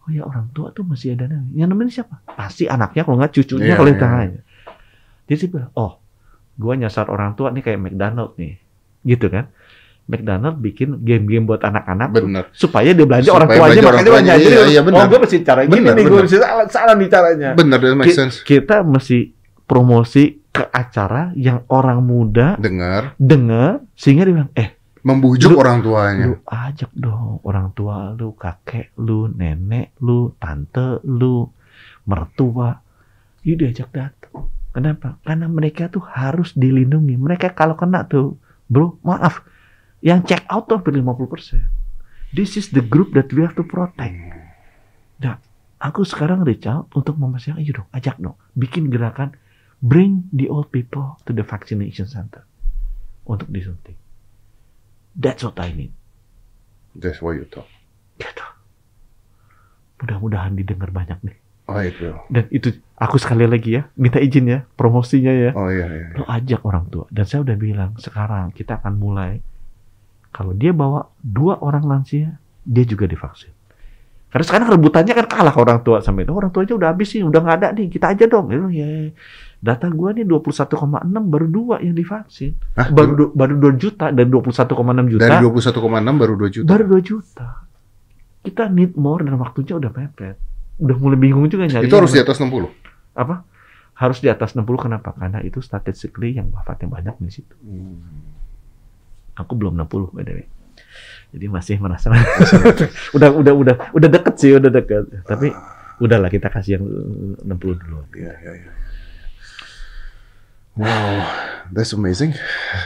oh 0.00 0.08
ya 0.08 0.24
orang 0.24 0.48
tua 0.56 0.72
tuh 0.72 0.88
masih 0.88 1.12
ada 1.12 1.28
nemenin. 1.28 1.52
Yang 1.60 1.68
nemenin 1.68 1.92
siapa? 1.92 2.24
Pasti 2.24 2.64
anaknya, 2.72 3.04
kalau 3.04 3.16
nggak 3.20 3.32
cucunya, 3.36 3.68
Iya, 3.68 3.76
kalau 3.76 3.90
di 3.92 3.92
iya. 3.92 4.02
tengahnya. 4.02 4.40
Jadi 5.28 5.44
bilang, 5.52 5.72
oh, 5.76 5.92
gua 6.56 6.72
nyasar 6.74 7.06
orang 7.12 7.36
tua 7.36 7.52
nih 7.52 7.62
kayak 7.62 7.78
McDonald 7.84 8.32
nih. 8.40 8.56
Gitu 9.04 9.28
kan. 9.28 9.52
McDonald 10.10 10.58
bikin 10.58 10.98
game-game 11.06 11.46
buat 11.46 11.62
anak-anak 11.62 12.18
supaya 12.50 12.90
dia 12.90 13.06
belanja 13.06 13.30
Supaya 13.30 13.38
orang 13.38 13.50
tuanya 13.54 13.80
makanya 13.86 14.10
banyak. 14.10 14.34
Jadi, 14.42 14.50
iya, 14.50 14.62
iya, 14.66 14.80
oh 14.82 15.06
gue 15.06 15.18
mesti 15.22 15.38
cara 15.46 15.60
gini 15.64 15.78
Benar, 15.78 15.94
nih, 15.94 16.04
gue 16.10 16.20
mesti 16.26 16.38
salah, 16.42 16.66
salah 16.66 16.94
nih 16.98 17.08
caranya. 17.08 17.50
Benar, 17.54 17.78
that 17.78 17.94
makes 17.94 18.18
sense. 18.18 18.42
Kita 18.42 18.82
mesti 18.82 19.30
promosi 19.64 20.42
ke 20.50 20.66
acara 20.66 21.30
yang 21.38 21.62
orang 21.70 22.02
muda 22.02 22.58
Dengar, 22.58 23.14
dengar 23.22 23.86
sehingga 23.94 24.26
dia 24.26 24.34
bilang, 24.34 24.52
eh 24.58 24.74
membujuk 25.00 25.56
Lu- 25.56 25.60
orang 25.62 25.80
tuanya. 25.80 26.24
lu 26.28 26.34
ajak 26.44 26.90
dong 26.92 27.40
orang 27.46 27.72
tua 27.72 28.12
lu, 28.12 28.34
kakek 28.36 28.92
lu, 29.00 29.30
nenek 29.30 29.96
lu, 30.02 30.34
tante 30.36 31.00
lu, 31.06 31.48
mertua, 32.04 32.82
you 33.46 33.56
diajak 33.56 33.88
datang. 33.94 34.50
Kenapa? 34.70 35.18
Karena 35.26 35.50
mereka 35.50 35.90
tuh 35.90 36.02
harus 36.04 36.54
dilindungi. 36.54 37.18
Mereka 37.18 37.58
kalau 37.58 37.74
kena 37.74 38.06
tuh, 38.06 38.38
bro, 38.70 39.02
maaf, 39.02 39.42
yang 40.00 40.24
check 40.24 40.44
out 40.48 40.68
tuh 40.68 40.80
hampir 40.80 40.96
50%. 40.96 41.60
This 42.32 42.56
is 42.56 42.70
the 42.72 42.84
group 42.84 43.12
that 43.18 43.28
we 43.34 43.42
have 43.44 43.56
to 43.58 43.64
protect. 43.66 44.14
Nah, 45.20 45.36
aku 45.82 46.06
sekarang 46.06 46.46
reach 46.46 46.64
out 46.64 46.88
untuk 46.96 47.18
memastikan, 47.18 47.60
ayo 47.60 47.82
dong, 47.82 47.88
ajak 47.92 48.16
dong, 48.22 48.38
bikin 48.56 48.88
gerakan, 48.88 49.34
bring 49.82 50.28
the 50.30 50.46
old 50.46 50.70
people 50.70 51.18
to 51.26 51.34
the 51.34 51.44
vaccination 51.44 52.06
center 52.06 52.46
untuk 53.26 53.50
disuntik. 53.50 53.98
That's 55.16 55.42
what 55.42 55.58
I 55.58 55.74
need. 55.74 55.92
That's 56.94 57.18
why 57.18 57.36
you 57.36 57.44
talk. 57.50 57.66
Gitu. 58.16 58.46
Mudah-mudahan 60.00 60.56
didengar 60.56 60.94
banyak 60.94 61.18
nih. 61.26 61.36
Oh, 61.70 61.78
itu. 61.78 62.10
Dan 62.26 62.50
itu 62.50 62.74
aku 62.98 63.14
sekali 63.20 63.46
lagi 63.46 63.78
ya, 63.78 63.86
minta 63.94 64.18
izin 64.18 64.50
ya, 64.50 64.66
promosinya 64.74 65.30
ya. 65.30 65.50
Oh 65.54 65.70
iya, 65.70 65.86
iya. 65.86 66.06
Lo 66.18 66.26
ajak 66.26 66.66
orang 66.66 66.90
tua. 66.90 67.06
Dan 67.14 67.24
saya 67.26 67.46
udah 67.46 67.56
bilang, 67.58 67.94
sekarang 67.98 68.50
kita 68.50 68.82
akan 68.82 68.94
mulai. 68.98 69.38
Kalau 70.30 70.52
dia 70.52 70.70
bawa 70.70 71.10
dua 71.18 71.58
orang 71.58 71.84
lansia, 71.84 72.38
dia 72.62 72.84
juga 72.84 73.04
divaksin. 73.04 73.50
Karena 74.30 74.46
sekarang 74.46 74.68
rebutannya 74.70 75.10
kan 75.10 75.26
kalah 75.26 75.56
orang 75.58 75.82
tua 75.82 75.98
sama 75.98 76.22
itu. 76.22 76.30
Orang 76.30 76.54
tuanya 76.54 76.78
udah 76.78 76.88
habis 76.94 77.10
sih, 77.10 77.18
udah 77.18 77.42
nggak 77.42 77.56
ada 77.58 77.68
nih. 77.74 77.90
Kita 77.90 78.14
aja 78.14 78.24
dong. 78.24 78.46
Ya, 78.48 78.62
ya. 78.70 79.10
Data 79.58 79.90
gua 79.90 80.14
nih 80.14 80.22
21,6 80.22 80.70
baru 81.26 81.46
dua 81.50 81.82
yang 81.82 81.92
divaksin. 81.92 82.54
Hah? 82.78 82.94
Baru 82.94 83.12
du- 83.12 83.32
baru 83.34 83.58
2 83.58 83.74
juta 83.74 84.08
dan 84.08 84.30
21,6 84.30 85.10
juta. 85.10 85.26
Dari 85.26 85.36
21,6 85.42 86.14
baru 86.14 86.34
2 86.38 86.46
juta. 86.48 86.66
Baru 86.70 86.84
2 86.86 87.02
juta. 87.02 87.48
Kita 88.40 88.70
need 88.70 88.94
more 88.94 89.26
dan 89.26 89.34
waktunya 89.36 89.74
udah 89.76 89.90
mepet. 89.90 90.38
Udah 90.78 90.96
mulai 90.96 91.18
bingung 91.18 91.44
juga 91.44 91.66
nyari. 91.66 91.90
Itu 91.90 91.98
harus 91.98 92.14
di 92.14 92.22
atas 92.22 92.38
60. 92.38 92.70
apa? 93.12 93.44
Harus 93.92 94.22
di 94.22 94.30
atas 94.30 94.54
60 94.54 94.64
kenapa? 94.80 95.12
Karena 95.12 95.42
itu 95.42 95.60
statistically 95.60 96.32
yang 96.32 96.48
wafatnya 96.48 96.88
banyak 96.88 97.20
di 97.20 97.28
situ. 97.34 97.52
Aku 99.40 99.56
belum 99.56 99.74
60 99.76 100.12
by 100.12 100.22
the 100.22 100.34
way. 100.36 100.46
Jadi 101.30 101.46
masih 101.46 101.76
merasa 101.78 102.10
udah 103.16 103.30
udah 103.30 103.54
udah 103.54 103.74
udah 103.94 104.08
deket 104.10 104.34
sih, 104.36 104.50
udah 104.52 104.68
deket. 104.68 105.04
Tapi 105.22 105.54
udahlah 105.98 106.26
kita 106.26 106.48
kasih 106.48 106.76
yang 106.76 106.84
60 107.44 107.80
dulu. 107.80 108.02
Iya, 108.12 108.32
iya, 108.36 108.52
iya. 108.56 108.70
Wow, 110.70 111.12
that's 111.74 111.92
amazing. 111.92 112.32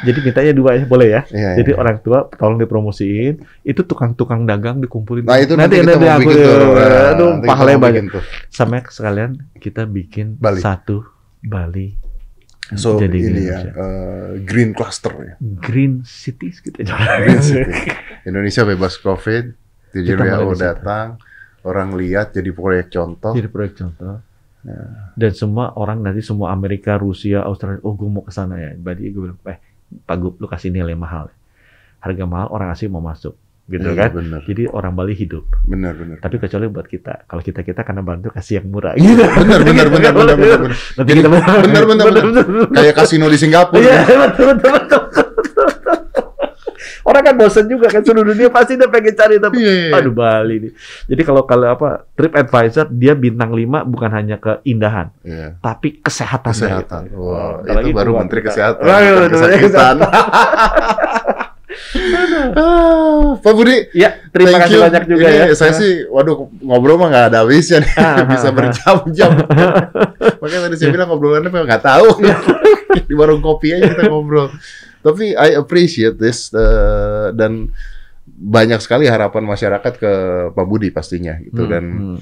Jadi 0.03 0.19
mintanya 0.25 0.53
dua 0.57 0.75
ya, 0.75 0.83
boleh 0.83 1.09
ya? 1.15 1.23
Iya, 1.31 1.63
Jadi 1.63 1.71
iya. 1.73 1.79
orang 1.79 2.01
tua 2.01 2.27
tolong 2.27 2.59
dipromosiin, 2.59 3.39
itu 3.63 3.81
tukang-tukang 3.85 4.49
dagang 4.49 4.81
dikumpulin. 4.81 5.23
Nah, 5.23 5.39
itu 5.39 5.55
nanti, 5.55 5.79
kita 5.79 5.95
mau 5.95 6.09
aku- 6.17 6.27
bikin 6.27 6.37
tuh. 6.43 6.75
Aduh, 6.81 7.31
nanti 7.39 7.47
pahalanya 7.47 7.79
banyak. 7.79 8.05
tuh. 8.11 8.25
Sama 8.49 8.83
sekalian 8.83 9.31
kita 9.57 9.85
bikin 9.87 10.41
Bali. 10.41 10.59
satu 10.59 11.05
Bali 11.39 11.95
So, 12.73 12.97
Jadi 12.97 13.19
ini 13.21 13.45
ya, 13.45 13.61
eh, 13.61 14.41
green 14.41 14.73
cluster 14.73 15.13
ya. 15.13 15.35
Green 15.37 16.01
Cities 16.01 16.65
gitu 16.65 16.81
Green 16.81 17.45
City. 17.53 17.93
Indonesia 18.25 18.65
bebas 18.65 18.97
COVID, 18.97 19.45
Kita 19.93 20.17
WHO 20.17 20.57
situ. 20.57 20.65
datang, 20.65 21.21
orang 21.61 21.93
lihat 21.93 22.33
jadi 22.33 22.49
proyek 22.51 22.89
contoh. 22.89 23.37
Jadi 23.37 23.49
proyek 23.53 23.77
contoh. 23.77 24.17
Ya. 24.65 24.81
Dan 25.13 25.33
semua 25.37 25.77
orang 25.77 26.01
nanti 26.01 26.25
semua 26.25 26.57
Amerika, 26.57 26.97
Rusia, 26.97 27.45
Australia, 27.45 27.85
oh 27.85 27.93
gue 27.93 28.09
mau 28.09 28.25
ke 28.25 28.33
sana 28.33 28.57
ya. 28.57 28.73
Berarti 28.73 29.13
gue 29.13 29.23
bilang, 29.29 29.37
eh 29.45 29.61
Pak 30.01 30.17
Gup, 30.17 30.35
lu 30.41 30.49
kasih 30.49 30.73
nilai 30.73 30.97
mahal. 30.97 31.29
Harga 32.01 32.25
mahal 32.25 32.49
orang 32.49 32.73
asing 32.73 32.89
mau 32.89 33.05
masuk. 33.05 33.37
Gitu 33.65 33.81
Iya, 33.81 33.97
kan? 33.97 34.11
Bener, 34.13 34.41
Jadi 34.45 34.69
orang 34.69 34.93
Bali 34.93 35.17
hidup. 35.17 35.49
bener, 35.65 35.97
bener. 35.97 36.17
Tapi 36.21 36.37
kecuali 36.37 36.69
buat 36.69 36.85
kita. 36.85 37.25
Kalau 37.25 37.41
kita 37.41 37.61
kita 37.61 37.81
karena 37.81 38.05
bantu 38.05 38.29
kasih 38.29 38.61
yang 38.61 38.69
murah. 38.69 38.93
Gitu. 39.01 39.25
Bener, 39.25 39.61
bener, 39.63 39.87
bener, 39.89 40.13
bener, 40.13 40.37
bener, 40.37 40.59
bener. 40.61 40.73
Nanti 40.95 41.09
Jadi, 41.09 41.19
kita 41.19 41.29
bener, 41.33 41.85
bener, 41.87 42.07
bener. 42.13 42.45
Kayak 42.71 42.95
kasino 42.95 43.27
di 43.27 43.39
Singapura. 43.39 43.81
Iya, 43.81 44.05
ya. 44.05 44.17
betul, 44.29 44.45
betul, 44.53 44.71
betul. 44.71 45.01
Orang 47.05 47.21
kan 47.21 47.37
bosan 47.37 47.69
juga 47.69 47.89
kan 47.89 48.01
seluruh 48.01 48.33
dunia 48.33 48.49
pasti 48.49 48.77
dia 48.77 48.89
pengen 48.89 49.13
cari 49.13 49.37
tapi 49.37 49.61
Iya, 49.61 49.73
iya. 49.89 49.93
aduh 49.93 50.13
Bali 50.13 50.57
nih. 50.59 50.73
Jadi 51.05 51.23
kalau 51.23 51.45
kalau 51.45 51.69
apa 51.71 52.09
Trip 52.11 52.33
Advisor 52.33 52.89
dia 52.89 53.13
bintang 53.13 53.53
5 53.53 53.61
bukan 53.85 54.11
hanya 54.11 54.37
keindahan 54.37 55.13
Iya. 55.21 55.61
tapi 55.61 56.01
kesehatan. 56.01 56.53
Kesehatan. 56.53 57.03
dari 57.63 57.81
itu. 57.83 57.93
Itu 57.93 57.97
baru 57.97 58.11
Menteri 58.19 58.41
kita. 58.41 58.51
Kesehatan. 58.51 58.83
Oh, 58.83 58.97
iya, 59.01 59.11
bukan 59.13 59.21
betul, 59.23 59.37
kesakitan. 59.39 59.97
Ah, 62.55 63.39
Pak 63.39 63.53
Budi, 63.55 63.91
Ya, 63.95 64.19
terima 64.35 64.59
thank 64.59 64.63
kasih 64.67 64.77
you. 64.79 64.85
banyak 64.85 65.05
juga 65.07 65.27
Ini 65.27 65.39
ya. 65.39 65.55
Saya 65.55 65.73
sih, 65.77 66.07
waduh, 66.11 66.51
ngobrol 66.63 66.99
mah 66.99 67.09
nggak 67.13 67.27
ada 67.31 67.39
habisnya 67.47 67.85
nih. 67.85 67.93
Ah, 67.97 68.25
Bisa 68.31 68.47
ah, 68.47 68.51
ah. 68.51 68.55
berjam-jam. 68.55 69.31
Makanya 70.43 70.63
tadi 70.71 70.77
saya 70.81 70.91
bilang 70.91 71.09
ngobrolannya 71.13 71.51
memang 71.51 71.69
nggak 71.69 71.85
tahu. 71.85 72.09
Di 73.11 73.15
warung 73.15 73.43
kopi 73.43 73.75
aja 73.75 73.91
kita 73.91 74.11
ngobrol. 74.11 74.51
Tapi 75.05 75.37
I 75.37 75.61
appreciate 75.61 76.17
this 76.17 76.49
uh, 76.57 77.29
dan 77.37 77.69
banyak 78.25 78.81
sekali 78.81 79.05
harapan 79.05 79.45
masyarakat 79.45 79.93
ke 80.01 80.13
Pak 80.57 80.67
Budi 80.67 80.89
pastinya 80.89 81.37
gitu 81.45 81.69
Hmm, 81.69 81.71
dan 81.71 81.85
hmm. 81.85 82.19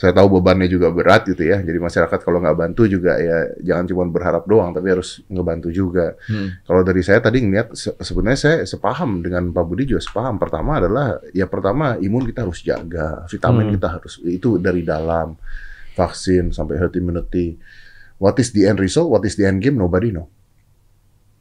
Saya 0.00 0.16
tahu 0.16 0.40
bebannya 0.40 0.64
juga 0.64 0.88
berat 0.88 1.28
gitu 1.28 1.44
ya. 1.44 1.60
Jadi 1.60 1.76
masyarakat 1.76 2.24
kalau 2.24 2.40
nggak 2.40 2.56
bantu 2.56 2.88
juga 2.88 3.20
ya 3.20 3.52
jangan 3.60 3.84
cuma 3.84 4.08
berharap 4.08 4.48
doang, 4.48 4.72
tapi 4.72 4.88
harus 4.88 5.20
ngebantu 5.28 5.68
juga. 5.68 6.16
Hmm. 6.24 6.56
Kalau 6.64 6.80
dari 6.80 7.04
saya 7.04 7.20
tadi 7.20 7.44
ngeliat 7.44 7.76
se- 7.76 7.92
sebenarnya 8.00 8.40
saya 8.40 8.56
sepaham 8.64 9.20
dengan 9.20 9.52
Pak 9.52 9.64
Budi 9.68 9.84
juga 9.84 10.00
sepaham. 10.00 10.40
Pertama 10.40 10.80
adalah 10.80 11.20
ya 11.36 11.44
pertama 11.44 12.00
imun 12.00 12.24
kita 12.24 12.48
harus 12.48 12.64
jaga, 12.64 13.28
vitamin 13.28 13.68
Hmm. 13.68 13.74
kita 13.76 13.88
harus 14.00 14.16
itu 14.24 14.56
dari 14.56 14.80
dalam 14.80 15.36
vaksin 15.92 16.48
sampai 16.48 16.80
herd 16.80 16.96
immunity. 16.96 17.60
What 18.16 18.40
is 18.40 18.56
the 18.56 18.64
end 18.64 18.80
result? 18.80 19.12
What 19.12 19.28
is 19.28 19.36
the 19.36 19.44
end 19.44 19.60
game? 19.60 19.76
Nobody 19.76 20.16
know. 20.16 20.32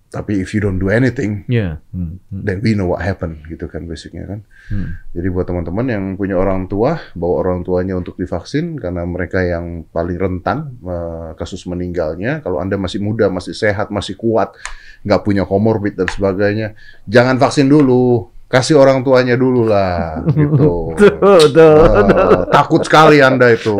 Tapi 0.09 0.41
if 0.41 0.57
you 0.57 0.61
don't 0.65 0.81
do 0.81 0.89
anything, 0.89 1.45
Ya. 1.45 1.77
Hmm, 1.93 2.17
hmm, 2.33 2.41
then 2.41 2.65
we 2.65 2.73
know 2.73 2.89
what 2.89 3.05
happened 3.05 3.45
gitu 3.45 3.69
kan 3.69 3.85
basicnya 3.85 4.25
kan. 4.25 4.39
hmm. 4.73 5.13
Jadi 5.13 5.27
buat 5.29 5.45
teman-teman 5.45 5.85
yang 5.85 6.03
punya 6.17 6.33
orang 6.33 6.65
tua, 6.65 6.97
bawa 7.13 7.45
orang 7.45 7.61
tuanya 7.61 7.93
untuk 7.93 8.17
divaksin 8.17 8.81
karena 8.81 9.05
mereka 9.05 9.45
yang 9.45 9.85
paling 9.93 10.17
rentan 10.17 10.73
eh, 10.81 11.37
kasus 11.37 11.61
meninggalnya. 11.69 12.41
Kalau 12.41 12.57
Anda 12.57 12.81
masih 12.81 12.97
muda, 13.05 13.29
masih 13.29 13.53
sehat, 13.53 13.93
masih 13.93 14.17
kuat, 14.17 14.57
nggak 15.05 15.21
punya 15.21 15.45
komorbid 15.45 15.93
dan 15.93 16.09
sebagainya, 16.09 16.73
jangan 17.05 17.37
vaksin 17.37 17.69
dulu. 17.69 18.33
Kasih 18.49 18.75
orang 18.75 19.05
tuanya 19.05 19.37
dulu 19.37 19.61
lah, 19.63 20.19
gitu. 20.33 20.97
Tuh, 20.97 21.13
tuh, 21.21 21.37
Eh, 21.37 22.01
tuh. 22.09 22.49
takut 22.49 22.81
sekali 22.81 23.21
Anda 23.21 23.53
itu. 23.53 23.77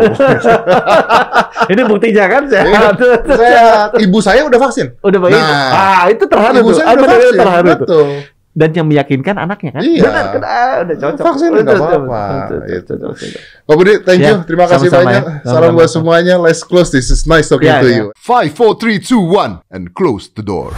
Ini 1.72 1.82
buktinya 1.84 2.26
kan 2.26 2.44
sehat. 2.54 2.94
Sehat. 3.26 3.90
Ibu 3.98 4.18
saya 4.22 4.46
udah 4.46 4.60
vaksin. 4.60 4.94
Udah 5.00 5.20
baik. 5.20 5.34
Nah, 5.34 5.70
ah, 5.72 6.04
itu 6.08 6.24
terharu 6.24 6.56
Ibu 6.56 6.70
tuh. 6.70 6.76
saya 6.76 6.86
Ah, 6.86 6.92
udah 6.92 7.02
bener-bener 7.02 7.26
vaksin. 7.26 7.40
terharu 7.42 7.66
tuh. 7.66 7.78
Betul. 7.82 8.08
Dan 8.50 8.70
yang 8.74 8.88
meyakinkan 8.90 9.36
anaknya 9.40 9.72
kan? 9.72 9.82
Iya. 9.82 10.04
Benar 10.04 10.26
kan? 10.28 10.42
Ah, 10.44 10.76
udah 10.84 10.96
cocok. 11.00 11.24
Vaksin 11.24 11.50
Udah 11.50 11.64
apa-apa, 11.72 12.22
Cocok, 12.50 12.62
gitu. 12.68 12.94
Pak 13.64 13.74
Budi, 13.74 13.94
thank 14.04 14.22
you. 14.22 14.36
Ya, 14.36 14.44
Terima 14.44 14.66
kasih 14.66 14.86
sama-sama 14.86 15.06
banyak. 15.08 15.24
ya. 15.24 15.34
Salam 15.48 15.72
buat 15.74 15.90
semuanya. 15.90 16.36
Let's 16.38 16.62
close 16.62 16.90
this. 16.90 17.10
It's 17.10 17.24
nice 17.24 17.48
talking 17.48 17.70
Ya, 17.70 17.80
to 17.80 17.88
ya. 17.88 17.96
you. 17.96 18.06
Five, 18.14 18.54
four, 18.54 18.74
three, 18.76 18.98
two, 18.98 19.22
one, 19.22 19.62
and 19.70 19.90
close 19.92 20.30
the 20.30 20.42
door. 20.42 20.74